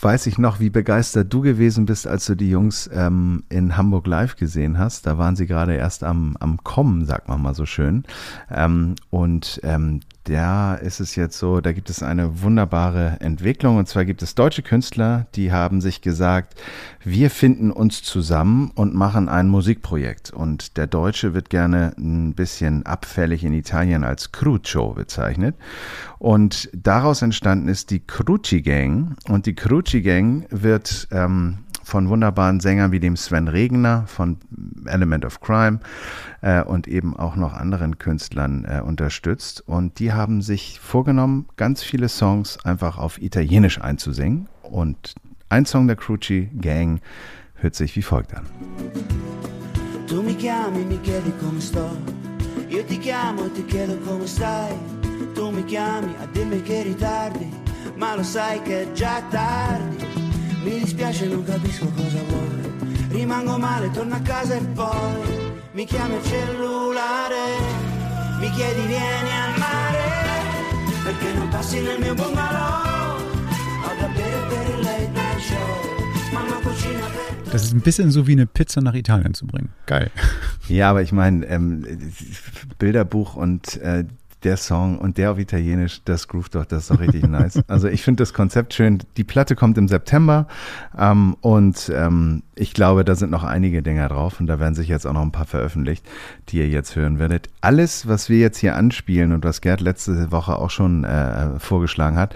weiß 0.00 0.26
ich 0.26 0.38
noch, 0.38 0.60
wie 0.60 0.70
begeistert 0.70 1.32
du 1.32 1.40
gewesen 1.40 1.86
bist, 1.86 2.06
als 2.06 2.26
du 2.26 2.34
die 2.34 2.50
Jungs 2.50 2.88
ähm, 2.92 3.44
in 3.48 3.76
Hamburg 3.76 4.06
live 4.06 4.36
gesehen 4.36 4.78
hast. 4.78 5.06
Da 5.06 5.18
waren 5.18 5.36
sie 5.36 5.46
gerade 5.46 5.74
erst 5.74 6.04
am, 6.04 6.36
am 6.38 6.62
Kommen, 6.62 7.04
sagt 7.06 7.28
man 7.28 7.40
mal 7.40 7.54
so 7.54 7.66
schön. 7.66 8.04
Ähm, 8.50 8.94
und 9.10 9.60
ähm, 9.62 10.00
da 10.28 10.74
ist 10.74 10.98
es 10.98 11.14
jetzt 11.14 11.38
so, 11.38 11.60
da 11.60 11.72
gibt 11.72 11.88
es 11.88 12.02
eine 12.02 12.42
wunderbare 12.42 13.16
Entwicklung. 13.20 13.76
Und 13.76 13.88
zwar 13.88 14.04
gibt 14.04 14.22
es 14.22 14.34
deutsche 14.34 14.62
Künstler, 14.62 15.26
die 15.34 15.52
haben 15.52 15.80
sich 15.80 16.00
gesagt, 16.00 16.54
wir 17.04 17.30
finden 17.30 17.70
uns 17.70 18.02
zusammen 18.02 18.72
und 18.74 18.94
machen 18.94 19.28
ein 19.28 19.48
Musikprojekt. 19.48 20.32
Und 20.32 20.76
der 20.76 20.88
Deutsche 20.88 21.32
wird 21.32 21.48
gerne 21.48 21.94
ein 21.96 22.34
bisschen 22.34 22.84
abfällig 22.84 23.44
in 23.44 23.52
Italien 23.52 24.02
als 24.02 24.32
Crucio 24.32 24.94
bezeichnet. 24.94 25.54
Und 26.18 26.70
daraus 26.72 27.22
entstanden 27.22 27.68
ist 27.68 27.90
die 27.90 28.00
Cruci 28.00 28.62
Gang. 28.62 29.16
Und 29.28 29.46
die 29.46 29.54
Cruci 29.54 30.02
Gang 30.02 30.46
wird 30.50 31.06
ähm, 31.12 31.58
von 31.86 32.08
wunderbaren 32.08 32.58
Sängern 32.58 32.90
wie 32.90 32.98
dem 32.98 33.16
Sven 33.16 33.46
Regner 33.46 34.04
von 34.08 34.38
Element 34.86 35.24
of 35.24 35.40
Crime 35.40 35.78
äh, 36.42 36.60
und 36.62 36.88
eben 36.88 37.16
auch 37.16 37.36
noch 37.36 37.54
anderen 37.54 37.98
Künstlern 37.98 38.64
äh, 38.64 38.80
unterstützt. 38.80 39.62
Und 39.68 40.00
die 40.00 40.12
haben 40.12 40.42
sich 40.42 40.80
vorgenommen, 40.80 41.46
ganz 41.56 41.84
viele 41.84 42.08
Songs 42.08 42.58
einfach 42.64 42.98
auf 42.98 43.22
Italienisch 43.22 43.80
einzusingen. 43.80 44.48
Und 44.62 45.14
ein 45.48 45.64
Song 45.64 45.86
der 45.86 45.94
Cruci 45.94 46.50
Gang 46.60 47.00
hört 47.54 47.76
sich 47.76 47.94
wie 47.94 48.02
folgt 48.02 48.34
an. 48.34 48.46
Tu 50.08 50.22
mi 50.22 50.34
chiami, 50.34 50.84
mi 50.84 50.98
chiedi 51.02 51.32
come 51.40 51.60
sto. 51.60 51.88
Io 52.68 52.84
ti 52.84 52.98
chiamo 52.98 53.46
e 53.46 53.52
ti 53.52 53.64
chiedo 53.64 53.96
come 53.98 54.26
stai. 54.26 54.74
Tu 55.34 55.50
mi 55.52 55.64
chiami 55.64 56.12
a 56.20 56.26
dirmi 56.32 56.60
che 56.62 56.82
ritardi, 56.82 57.48
ma 57.96 58.16
lo 58.16 58.24
sai 58.24 58.60
che 58.62 58.82
è 58.82 58.92
già 58.92 59.22
tardi. 59.30 60.35
Mi 60.66 60.80
dispiace, 60.80 61.26
non 61.28 61.44
capisco 61.44 61.86
cosa 61.94 62.20
vuoi. 62.26 62.72
Rimango 63.10 63.56
male, 63.56 63.88
torno 63.92 64.16
a 64.16 64.20
casa 64.20 64.56
e 64.56 64.60
poi 64.74 65.52
mi 65.74 65.84
chiami 65.86 66.16
al 66.16 66.24
cellulare. 66.24 67.44
Mi 68.40 68.50
chiedi 68.50 68.80
vieni 68.88 69.30
al 69.30 69.58
mare, 69.58 70.02
perché 71.04 71.32
non 71.34 71.48
passi 71.50 71.80
nel 71.80 72.00
mio 72.00 72.14
bungalow. 72.14 73.16
Ho 73.84 74.00
da 74.00 74.08
bere 74.08 74.46
per 74.48 74.74
il 74.74 74.82
late 74.82 75.10
night 75.12 75.38
show. 75.38 76.32
Mamma 76.32 76.56
cucina 76.56 77.06
per 77.06 77.52
Das 77.52 77.62
ist 77.62 77.72
ein 77.72 77.80
bisschen 77.80 78.10
so 78.10 78.26
wie 78.26 78.32
eine 78.32 78.46
Pizza 78.46 78.80
nach 78.80 78.94
Italien 78.94 79.34
zu 79.34 79.46
bringen. 79.46 79.68
Geil. 79.86 80.10
Ja, 80.66 80.90
aber 80.90 81.00
ich 81.00 81.12
meine, 81.12 81.46
ähm, 81.46 81.86
Bilderbuch 82.80 83.36
und 83.36 83.80
äh, 83.82 84.04
der 84.42 84.56
Song 84.56 84.98
und 84.98 85.18
der 85.18 85.32
auf 85.32 85.38
Italienisch, 85.38 86.02
das 86.04 86.28
groove 86.28 86.48
doch, 86.48 86.64
das 86.64 86.82
ist 86.82 86.90
doch 86.90 87.00
richtig 87.00 87.26
nice. 87.26 87.60
Also 87.68 87.88
ich 87.88 88.02
finde 88.02 88.22
das 88.22 88.32
Konzept 88.32 88.74
schön. 88.74 88.98
Die 89.16 89.24
Platte 89.24 89.56
kommt 89.56 89.78
im 89.78 89.88
September 89.88 90.46
ähm, 90.96 91.36
und 91.40 91.90
ähm, 91.94 92.42
ich 92.54 92.74
glaube, 92.74 93.04
da 93.04 93.14
sind 93.14 93.30
noch 93.30 93.44
einige 93.44 93.82
Dinger 93.82 94.08
drauf 94.08 94.40
und 94.40 94.46
da 94.46 94.60
werden 94.60 94.74
sich 94.74 94.88
jetzt 94.88 95.06
auch 95.06 95.12
noch 95.12 95.22
ein 95.22 95.32
paar 95.32 95.46
veröffentlicht, 95.46 96.06
die 96.48 96.58
ihr 96.58 96.68
jetzt 96.68 96.96
hören 96.96 97.18
werdet. 97.18 97.48
Alles, 97.60 98.06
was 98.06 98.28
wir 98.28 98.38
jetzt 98.38 98.58
hier 98.58 98.76
anspielen 98.76 99.32
und 99.32 99.44
was 99.44 99.60
Gerd 99.60 99.80
letzte 99.80 100.30
Woche 100.30 100.56
auch 100.56 100.70
schon 100.70 101.04
äh, 101.04 101.58
vorgeschlagen 101.58 102.16
hat, 102.16 102.34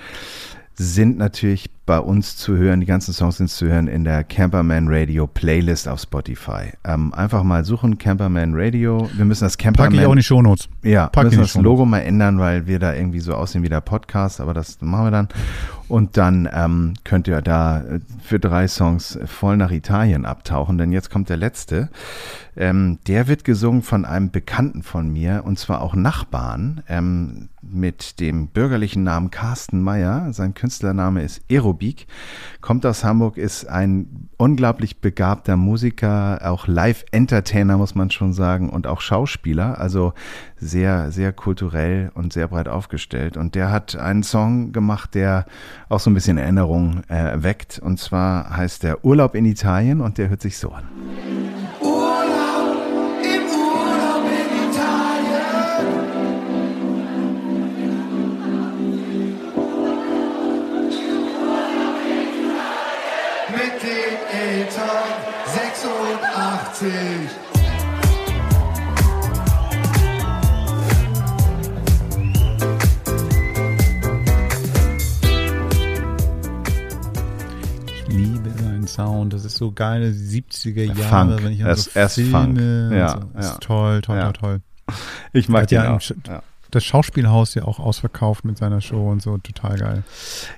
sind 0.74 1.18
natürlich 1.18 1.70
bei 1.87 1.99
uns 1.99 2.37
zu 2.37 2.57
hören, 2.57 2.81
die 2.81 2.87
ganzen 2.87 3.12
Songs 3.12 3.39
sind 3.39 3.51
zu 3.51 3.66
hören 3.66 3.89
in 3.89 4.05
der 4.05 4.22
Camperman 4.22 4.87
Radio 4.89 5.26
Playlist 5.26 5.89
auf 5.89 6.01
Spotify. 6.01 6.72
Ähm, 6.85 7.12
einfach 7.14 7.43
mal 7.43 7.64
suchen, 7.64 7.99
Camperman 7.99 8.53
Radio. 8.55 9.11
Wir 9.14 9.24
müssen 9.24 9.45
das 9.45 9.59
Camperman... 9.59 9.91
Packe 9.91 10.01
ich 10.01 10.07
auch 10.07 10.12
in 10.12 10.18
die 10.18 10.22
Shownotes. 10.22 10.68
Ja, 10.83 11.09
Pack 11.09 11.24
müssen 11.24 11.41
das. 11.41 11.55
Logo 11.55 11.85
mal 11.85 12.01
ändern, 12.01 12.39
weil 12.39 12.66
wir 12.66 12.78
da 12.78 12.95
irgendwie 12.95 13.20
so 13.20 13.35
aussehen 13.35 13.62
wie 13.62 13.68
der 13.68 13.81
Podcast, 13.81 14.41
aber 14.41 14.55
das 14.55 14.81
machen 14.81 15.07
wir 15.07 15.11
dann. 15.11 15.28
Und 15.91 16.16
dann 16.16 16.49
ähm, 16.53 16.95
könnt 17.03 17.26
ihr 17.26 17.43
da 17.43 17.81
äh, 17.81 17.99
für 18.22 18.39
drei 18.39 18.68
Songs 18.68 19.18
voll 19.26 19.57
nach 19.57 19.72
Italien 19.72 20.24
abtauchen, 20.24 20.78
denn 20.78 20.93
jetzt 20.93 21.11
kommt 21.11 21.28
der 21.28 21.37
letzte. 21.37 21.89
Ähm, 22.57 22.99
der 23.09 23.26
wird 23.26 23.43
gesungen 23.43 23.83
von 23.83 24.05
einem 24.05 24.31
Bekannten 24.31 24.85
von 24.85 25.12
mir 25.12 25.43
und 25.45 25.59
zwar 25.59 25.83
auch 25.83 25.95
Nachbarn 25.95 26.83
ähm, 26.89 27.49
mit 27.61 28.20
dem 28.20 28.47
bürgerlichen 28.49 29.03
Namen 29.03 29.33
Carsten 29.33 29.83
Meyer. 29.83 30.33
Sein 30.33 30.55
Künstlername 30.55 31.22
ist 31.22 31.43
Aerobik, 31.81 32.07
kommt 32.61 32.85
aus 32.85 33.05
Hamburg, 33.05 33.37
ist 33.37 33.64
ein 33.64 34.28
unglaublich 34.37 35.01
begabter 35.01 35.57
Musiker, 35.57 36.41
auch 36.45 36.66
Live-Entertainer, 36.66 37.78
muss 37.78 37.95
man 37.95 38.11
schon 38.11 38.33
sagen, 38.33 38.68
und 38.68 38.87
auch 38.87 39.01
Schauspieler, 39.01 39.78
also 39.78 40.12
sehr, 40.57 41.11
sehr 41.11 41.33
kulturell 41.33 42.11
und 42.14 42.33
sehr 42.33 42.49
breit 42.49 42.68
aufgestellt. 42.68 43.37
Und 43.37 43.55
der 43.55 43.70
hat 43.70 43.97
einen 43.97 44.22
Song 44.22 44.72
gemacht, 44.72 45.14
der 45.14 45.47
auch 45.89 46.01
so 46.01 46.11
ein 46.11 46.14
bisschen 46.14 46.39
Erinnerung 46.39 47.03
äh, 47.09 47.43
weckt. 47.43 47.78
Und 47.78 47.99
zwar 47.99 48.57
heißt 48.57 48.83
der 48.83 49.05
Urlaub 49.05 49.35
in 49.35 49.47
Italien 49.47 50.01
und 50.01 50.18
der 50.18 50.28
hört 50.28 50.43
sich 50.43 50.59
so 50.59 50.70
an. 50.70 50.85
Mit 63.62 63.82
den 63.82 64.16
Eltern 64.32 65.08
86. 65.46 66.90
Ich 77.86 78.06
liebe 78.08 78.50
seinen 78.50 78.86
Sound. 78.86 79.32
Das 79.32 79.44
ist 79.44 79.56
so 79.56 79.72
geile 79.72 80.08
70er 80.11 80.84
Jahre, 80.84 81.28
Funk. 81.28 81.44
wenn 81.44 81.52
ich 81.52 81.62
an 81.62 81.68
Das 81.68 81.84
so 81.84 81.90
ist 81.90 81.96
erst 81.96 82.14
Filme 82.16 82.30
Funk. 82.30 82.61
Ja, 82.92 83.08
so. 83.08 83.18
Das 83.34 83.46
ja. 83.46 83.52
ist 83.52 83.61
toll, 83.61 84.00
toll, 84.00 84.16
Ja. 84.16 84.32
toll, 84.32 84.61
toll. 84.86 84.96
Ich 85.32 85.48
mag 85.48 85.70
ja 85.70 85.82
den 85.82 85.90
im 85.90 85.96
auch. 85.96 86.02
Ja. 86.26 86.42
Das 86.71 86.85
Schauspielhaus 86.85 87.55
ja 87.55 87.64
auch 87.64 87.79
ausverkauft 87.81 88.45
mit 88.45 88.59
seiner 88.59 88.81
Show 88.81 89.11
und 89.11 89.23
so. 89.23 89.39
Total 89.39 89.77
geil. 89.79 90.03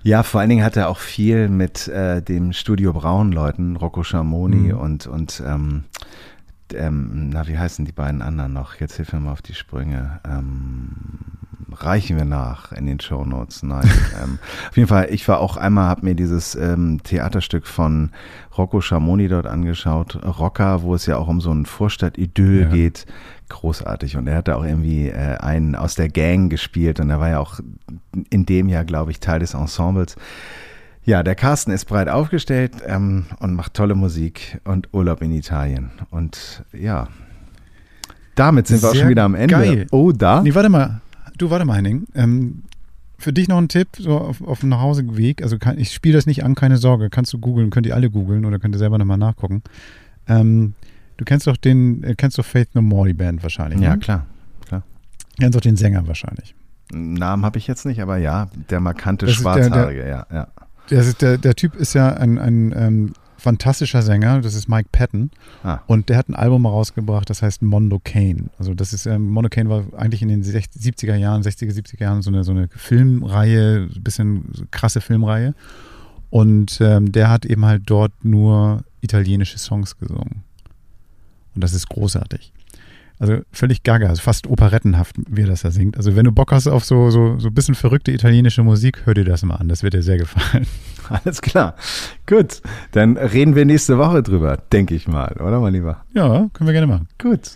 Ja, 0.03 0.23
vor 0.23 0.41
allen 0.41 0.51
Dingen 0.51 0.65
hat 0.65 0.77
er 0.77 0.89
auch 0.89 0.99
viel 0.99 1.49
mit 1.49 1.89
äh, 1.89 2.23
dem 2.23 2.53
Studio 2.53 2.93
Braun 2.93 3.33
Leuten, 3.33 3.77
Rocco 3.77 4.03
Schamoni 4.03 4.73
Mhm. 4.73 4.79
und, 4.79 5.07
und 5.07 5.43
ähm, 5.47 5.85
ähm, 6.75 7.31
na, 7.31 7.47
wie 7.47 7.59
heißen 7.59 7.85
die 7.85 7.93
beiden 7.93 8.23
anderen 8.23 8.53
noch? 8.53 8.77
Jetzt 8.77 8.97
hilf 8.97 9.13
mir 9.13 9.21
mal 9.21 9.33
auf 9.33 9.43
die 9.43 9.55
Sprünge. 9.55 10.21
Ähm, 10.27 10.91
reichen 11.75 12.17
wir 12.17 12.25
nach 12.25 12.73
in 12.73 12.87
den 12.87 13.01
Shownotes. 13.01 13.63
Nein. 13.63 13.91
ähm, 14.23 14.39
auf 14.69 14.77
jeden 14.77 14.89
Fall, 14.89 15.09
ich 15.11 15.27
war 15.29 15.41
auch 15.41 15.57
einmal, 15.57 15.89
habe 15.89 16.05
mir 16.05 16.15
dieses 16.15 16.55
ähm, 16.55 17.01
Theaterstück 17.03 17.67
von 17.67 18.11
Rocco 18.57 18.81
Schamoni 18.81 19.29
dort 19.29 19.47
angeschaut, 19.47 20.19
Rocker, 20.25 20.83
wo 20.83 20.95
es 20.95 21.07
ja 21.07 21.17
auch 21.17 21.29
um 21.29 21.41
so 21.41 21.53
ein 21.53 21.67
Vorstadt-Idyll 21.67 22.63
Ja. 22.63 22.69
geht. 22.69 23.07
Großartig. 23.49 24.17
Und 24.17 24.27
er 24.29 24.37
hat 24.37 24.49
da 24.49 24.57
auch 24.57 24.65
irgendwie 24.65 25.09
äh, 25.09 25.37
einen 25.39 25.75
aus 25.75 25.95
der 25.95 26.09
Gang 26.09 26.51
gespielt 26.51 27.01
und 27.01 27.11
er 27.11 27.21
war 27.21 27.29
ja 27.29 27.39
auch 27.39 27.61
in 28.31 28.47
dem 28.47 28.69
Jahr, 28.69 28.85
glaube 28.85 29.11
ich, 29.11 29.21
Teil 29.21 29.41
des 29.41 29.55
Ensembles. 29.55 30.17
Ja, 31.05 31.23
der 31.23 31.35
Carsten 31.35 31.73
ist 31.73 31.87
breit 31.87 32.09
aufgestellt 32.09 32.73
ähm, 32.87 33.27
und 33.41 33.55
macht 33.55 33.75
tolle 33.75 33.95
Musik 33.97 34.61
und 34.65 34.89
Urlaub 34.93 35.21
in 35.23 35.33
Italien. 35.33 35.91
Und 36.11 36.65
ja, 36.73 37.09
damit 38.35 38.67
sind 38.69 38.83
wir 38.83 38.89
auch 38.89 38.93
Sehr 38.93 39.01
schon 39.03 39.11
wieder 39.11 39.25
am 39.25 39.35
Ende. 39.35 39.49
geil. 39.55 39.87
Oh, 39.91 40.13
da? 40.13 40.43
Nee, 40.43 40.55
warte 40.55 40.69
mal. 40.69 41.01
Du, 41.39 41.51
warte 41.51 41.65
mal, 41.65 41.77
Henning. 41.77 42.05
Ähm, 42.15 42.63
für 43.19 43.33
dich 43.33 43.49
noch 43.49 43.59
ein 43.59 43.69
Tipp, 43.69 43.89
so 43.99 44.19
auf, 44.19 44.43
auf 44.43 44.61
dem 44.61 44.69
Nachhauseweg. 44.69 45.43
Also 45.43 45.59
kann, 45.59 45.79
ich 45.79 45.93
spiele 45.93 46.15
das 46.15 46.27
nicht 46.27 46.45
an, 46.45 46.55
keine 46.55 46.77
Sorge. 46.77 47.11
Kannst 47.11 47.33
du 47.33 47.39
googeln, 47.39 47.71
könnt 47.71 47.87
ihr 47.87 47.95
alle 47.95 48.11
googeln 48.11 48.45
oder 48.45 48.59
könnt 48.59 48.75
ihr 48.75 48.79
selber 48.79 48.99
nochmal 48.99 49.19
nachgucken. 49.19 49.63
Ähm, 50.29 50.75
Du 51.19 51.25
kennst 51.27 51.47
doch 51.47 51.57
den, 51.59 52.03
äh, 52.03 52.15
kennst 52.17 52.37
doch 52.39 52.45
Faith 52.45 52.75
No 52.75 52.83
More, 52.83 53.07
die 53.07 53.13
Band 53.15 53.43
wahrscheinlich. 53.45 53.81
Ja, 53.81 53.91
ne? 53.93 53.99
klar. 54.01 54.27
klar. 54.67 54.83
Kennst 55.39 55.55
doch 55.55 55.61
den 55.61 55.77
Sänger 55.77 56.09
wahrscheinlich. 56.09 56.55
Namen 56.91 57.45
habe 57.45 57.59
ich 57.59 57.69
jetzt 57.69 57.85
nicht, 57.87 58.01
aber 58.03 58.17
ja, 58.17 58.49
der 58.71 58.81
markante 58.81 59.27
Das 59.27 59.37
ist 59.37 59.45
der- 59.45 59.55
der- 59.55 59.63
Schwarzhaarige, 59.65 60.09
ja, 60.09 60.27
ja. 60.33 60.49
Der, 60.93 61.01
ist, 61.01 61.23
der, 61.23 61.39
der 61.39 61.55
Typ 61.55 61.75
ist 61.77 61.95
ja 61.95 62.13
ein, 62.13 62.39
ein 62.39 62.75
ähm, 62.77 63.13
fantastischer 63.39 64.03
Sänger, 64.03 64.41
das 64.41 64.55
ist 64.55 64.69
Mike 64.69 64.91
Patton. 64.93 65.31
Ah. 65.65 65.81
Und 65.87 66.09
der 66.09 66.17
hat 66.19 66.29
ein 66.29 66.35
Album 66.35 66.67
rausgebracht, 66.67 67.29
das 67.29 67.43
heißt 67.43 67.63
Mondo 67.63 68.01
Kane. 68.03 68.51
Also 68.59 68.75
das 68.75 68.93
ist, 68.93 69.07
ähm, 69.07 69.29
Mondo 69.31 69.49
Kane 69.49 69.69
war 69.69 69.85
eigentlich 69.97 70.23
in 70.23 70.29
den 70.29 70.43
60, 70.43 70.81
70er 70.81 71.17
Jahren, 71.17 71.43
60er, 71.43 71.73
70er 71.73 72.03
Jahren 72.03 72.23
so 72.23 72.31
eine, 72.31 72.45
so 72.45 72.53
eine 72.53 72.69
Filmreihe, 72.69 73.89
ein 73.93 74.03
bisschen 74.03 74.51
so 74.53 74.65
krasse 74.71 75.01
Filmreihe. 75.01 75.55
Und 76.31 76.79
ähm, 76.81 77.11
der 77.11 77.31
hat 77.31 77.45
eben 77.45 77.65
halt 77.65 77.83
dort 77.87 78.13
nur 78.25 78.85
italienische 79.01 79.59
Songs 79.59 79.99
gesungen. 79.99 80.45
Und 81.55 81.65
das 81.65 81.75
ist 81.75 81.89
großartig. 81.89 82.53
Also 83.23 83.39
völlig 83.53 83.85
gaga, 83.85 84.09
also 84.09 84.21
fast 84.21 84.49
operettenhaft, 84.49 85.15
wie 85.29 85.43
er 85.43 85.47
das 85.47 85.63
da 85.63 85.71
singt. 85.71 85.97
Also 85.97 86.17
wenn 86.17 86.25
du 86.25 86.33
Bock 86.33 86.51
hast 86.51 86.67
auf 86.67 86.85
so, 86.85 87.09
so, 87.11 87.39
so 87.39 87.49
ein 87.51 87.55
bisschen 87.55 87.77
verrückte 87.77 88.11
italienische 88.11 88.65
Musik, 88.65 89.03
hör 89.05 89.15
dir 89.15 89.25
das 89.25 89.45
mal 89.45 89.55
an. 89.55 89.69
Das 89.69 89.85
wird 89.85 89.95
dir 89.95 90.03
sehr 90.03 90.19
gefallen. 90.19 90.67
Alles 91.09 91.41
klar. 91.41 91.77
Gut, 92.27 92.63
dann 92.91 93.17
reden 93.17 93.55
wir 93.55 93.65
nächste 93.65 93.97
Woche 93.97 94.25
drüber, 94.25 94.57
denke 94.73 94.97
ich 94.97 95.07
mal, 95.07 95.37
oder 95.41 95.61
mein 95.61 95.73
Lieber? 95.73 96.05
Ja, 96.13 96.49
können 96.53 96.67
wir 96.67 96.73
gerne 96.73 96.89
machen. 96.89 97.07
Gut. 97.17 97.53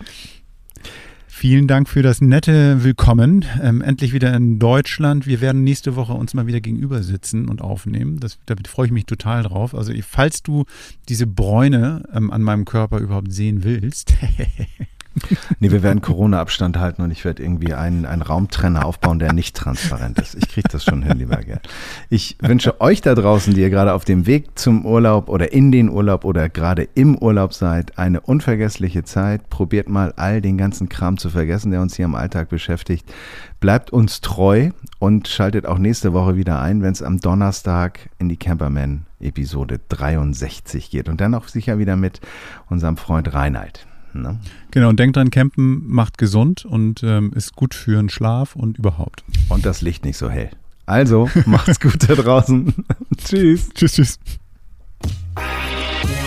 Vielen 1.26 1.66
Dank 1.66 1.88
für 1.88 2.02
das 2.02 2.20
nette 2.20 2.84
Willkommen. 2.84 3.44
Ähm, 3.60 3.82
endlich 3.82 4.12
wieder 4.12 4.32
in 4.34 4.60
Deutschland. 4.60 5.26
Wir 5.26 5.40
werden 5.40 5.64
nächste 5.64 5.96
Woche 5.96 6.12
uns 6.12 6.32
mal 6.32 6.46
wieder 6.46 6.60
gegenüber 6.60 7.02
sitzen 7.02 7.48
und 7.48 7.60
aufnehmen. 7.60 8.20
Das, 8.20 8.38
da 8.46 8.54
freue 8.68 8.86
ich 8.86 8.92
mich 8.92 9.06
total 9.06 9.42
drauf. 9.42 9.74
Also 9.74 9.92
falls 10.08 10.44
du 10.44 10.64
diese 11.08 11.26
Bräune 11.26 12.04
ähm, 12.12 12.30
an 12.30 12.42
meinem 12.42 12.66
Körper 12.66 12.98
überhaupt 12.98 13.32
sehen 13.32 13.64
willst, 13.64 14.14
Nee, 15.60 15.70
wir 15.70 15.82
werden 15.82 16.02
Corona-Abstand 16.02 16.78
halten 16.78 17.02
und 17.02 17.10
ich 17.10 17.24
werde 17.24 17.42
irgendwie 17.42 17.74
einen, 17.74 18.04
einen 18.04 18.22
Raumtrenner 18.22 18.84
aufbauen, 18.84 19.18
der 19.18 19.32
nicht 19.32 19.56
transparent 19.56 20.18
ist. 20.18 20.34
Ich 20.34 20.48
kriege 20.48 20.68
das 20.70 20.84
schon 20.84 21.02
hin, 21.02 21.18
lieber 21.18 21.36
Gerd. 21.36 21.68
Ich 22.10 22.36
wünsche 22.40 22.80
euch 22.80 23.00
da 23.00 23.14
draußen, 23.14 23.54
die 23.54 23.60
ihr 23.60 23.70
gerade 23.70 23.94
auf 23.94 24.04
dem 24.04 24.26
Weg 24.26 24.58
zum 24.58 24.84
Urlaub 24.84 25.28
oder 25.28 25.52
in 25.52 25.72
den 25.72 25.88
Urlaub 25.88 26.24
oder 26.24 26.48
gerade 26.48 26.88
im 26.94 27.16
Urlaub 27.16 27.54
seid, 27.54 27.98
eine 27.98 28.20
unvergessliche 28.20 29.04
Zeit. 29.04 29.48
Probiert 29.48 29.88
mal 29.88 30.12
all 30.16 30.40
den 30.40 30.58
ganzen 30.58 30.88
Kram 30.88 31.16
zu 31.16 31.30
vergessen, 31.30 31.70
der 31.70 31.80
uns 31.80 31.96
hier 31.96 32.04
im 32.04 32.14
Alltag 32.14 32.48
beschäftigt. 32.48 33.12
Bleibt 33.60 33.90
uns 33.90 34.20
treu 34.20 34.70
und 34.98 35.28
schaltet 35.28 35.66
auch 35.66 35.78
nächste 35.78 36.12
Woche 36.12 36.36
wieder 36.36 36.60
ein, 36.60 36.82
wenn 36.82 36.92
es 36.92 37.02
am 37.02 37.20
Donnerstag 37.20 38.10
in 38.18 38.28
die 38.28 38.36
Camperman 38.36 39.06
Episode 39.20 39.80
63 39.88 40.90
geht. 40.90 41.08
Und 41.08 41.20
dann 41.20 41.34
auch 41.34 41.48
sicher 41.48 41.78
wieder 41.78 41.96
mit 41.96 42.20
unserem 42.68 42.96
Freund 42.96 43.32
Reinhard. 43.32 43.86
Ne? 44.12 44.38
genau, 44.70 44.88
und 44.88 44.98
denkt 44.98 45.16
dran, 45.16 45.30
Campen 45.30 45.86
macht 45.86 46.16
gesund 46.16 46.64
und 46.64 47.02
ähm, 47.02 47.32
ist 47.34 47.54
gut 47.54 47.74
für 47.74 47.96
den 47.96 48.08
Schlaf 48.08 48.56
und 48.56 48.78
überhaupt. 48.78 49.24
und 49.48 49.66
das 49.66 49.82
Licht 49.82 50.04
nicht 50.04 50.16
so 50.16 50.30
hell. 50.30 50.50
Also, 50.86 51.28
macht's 51.46 51.80
gut 51.80 52.08
da 52.08 52.14
draußen. 52.14 52.72
Tschüss. 53.18 53.68
Tschüss, 53.74 53.92
tschüss. 53.92 54.18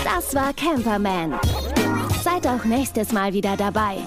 Das 0.03 0.35
war 0.35 0.53
Camperman. 0.53 1.33
Seid 2.23 2.45
auch 2.45 2.65
nächstes 2.65 3.11
Mal 3.13 3.33
wieder 3.33 3.55
dabei. 3.57 3.97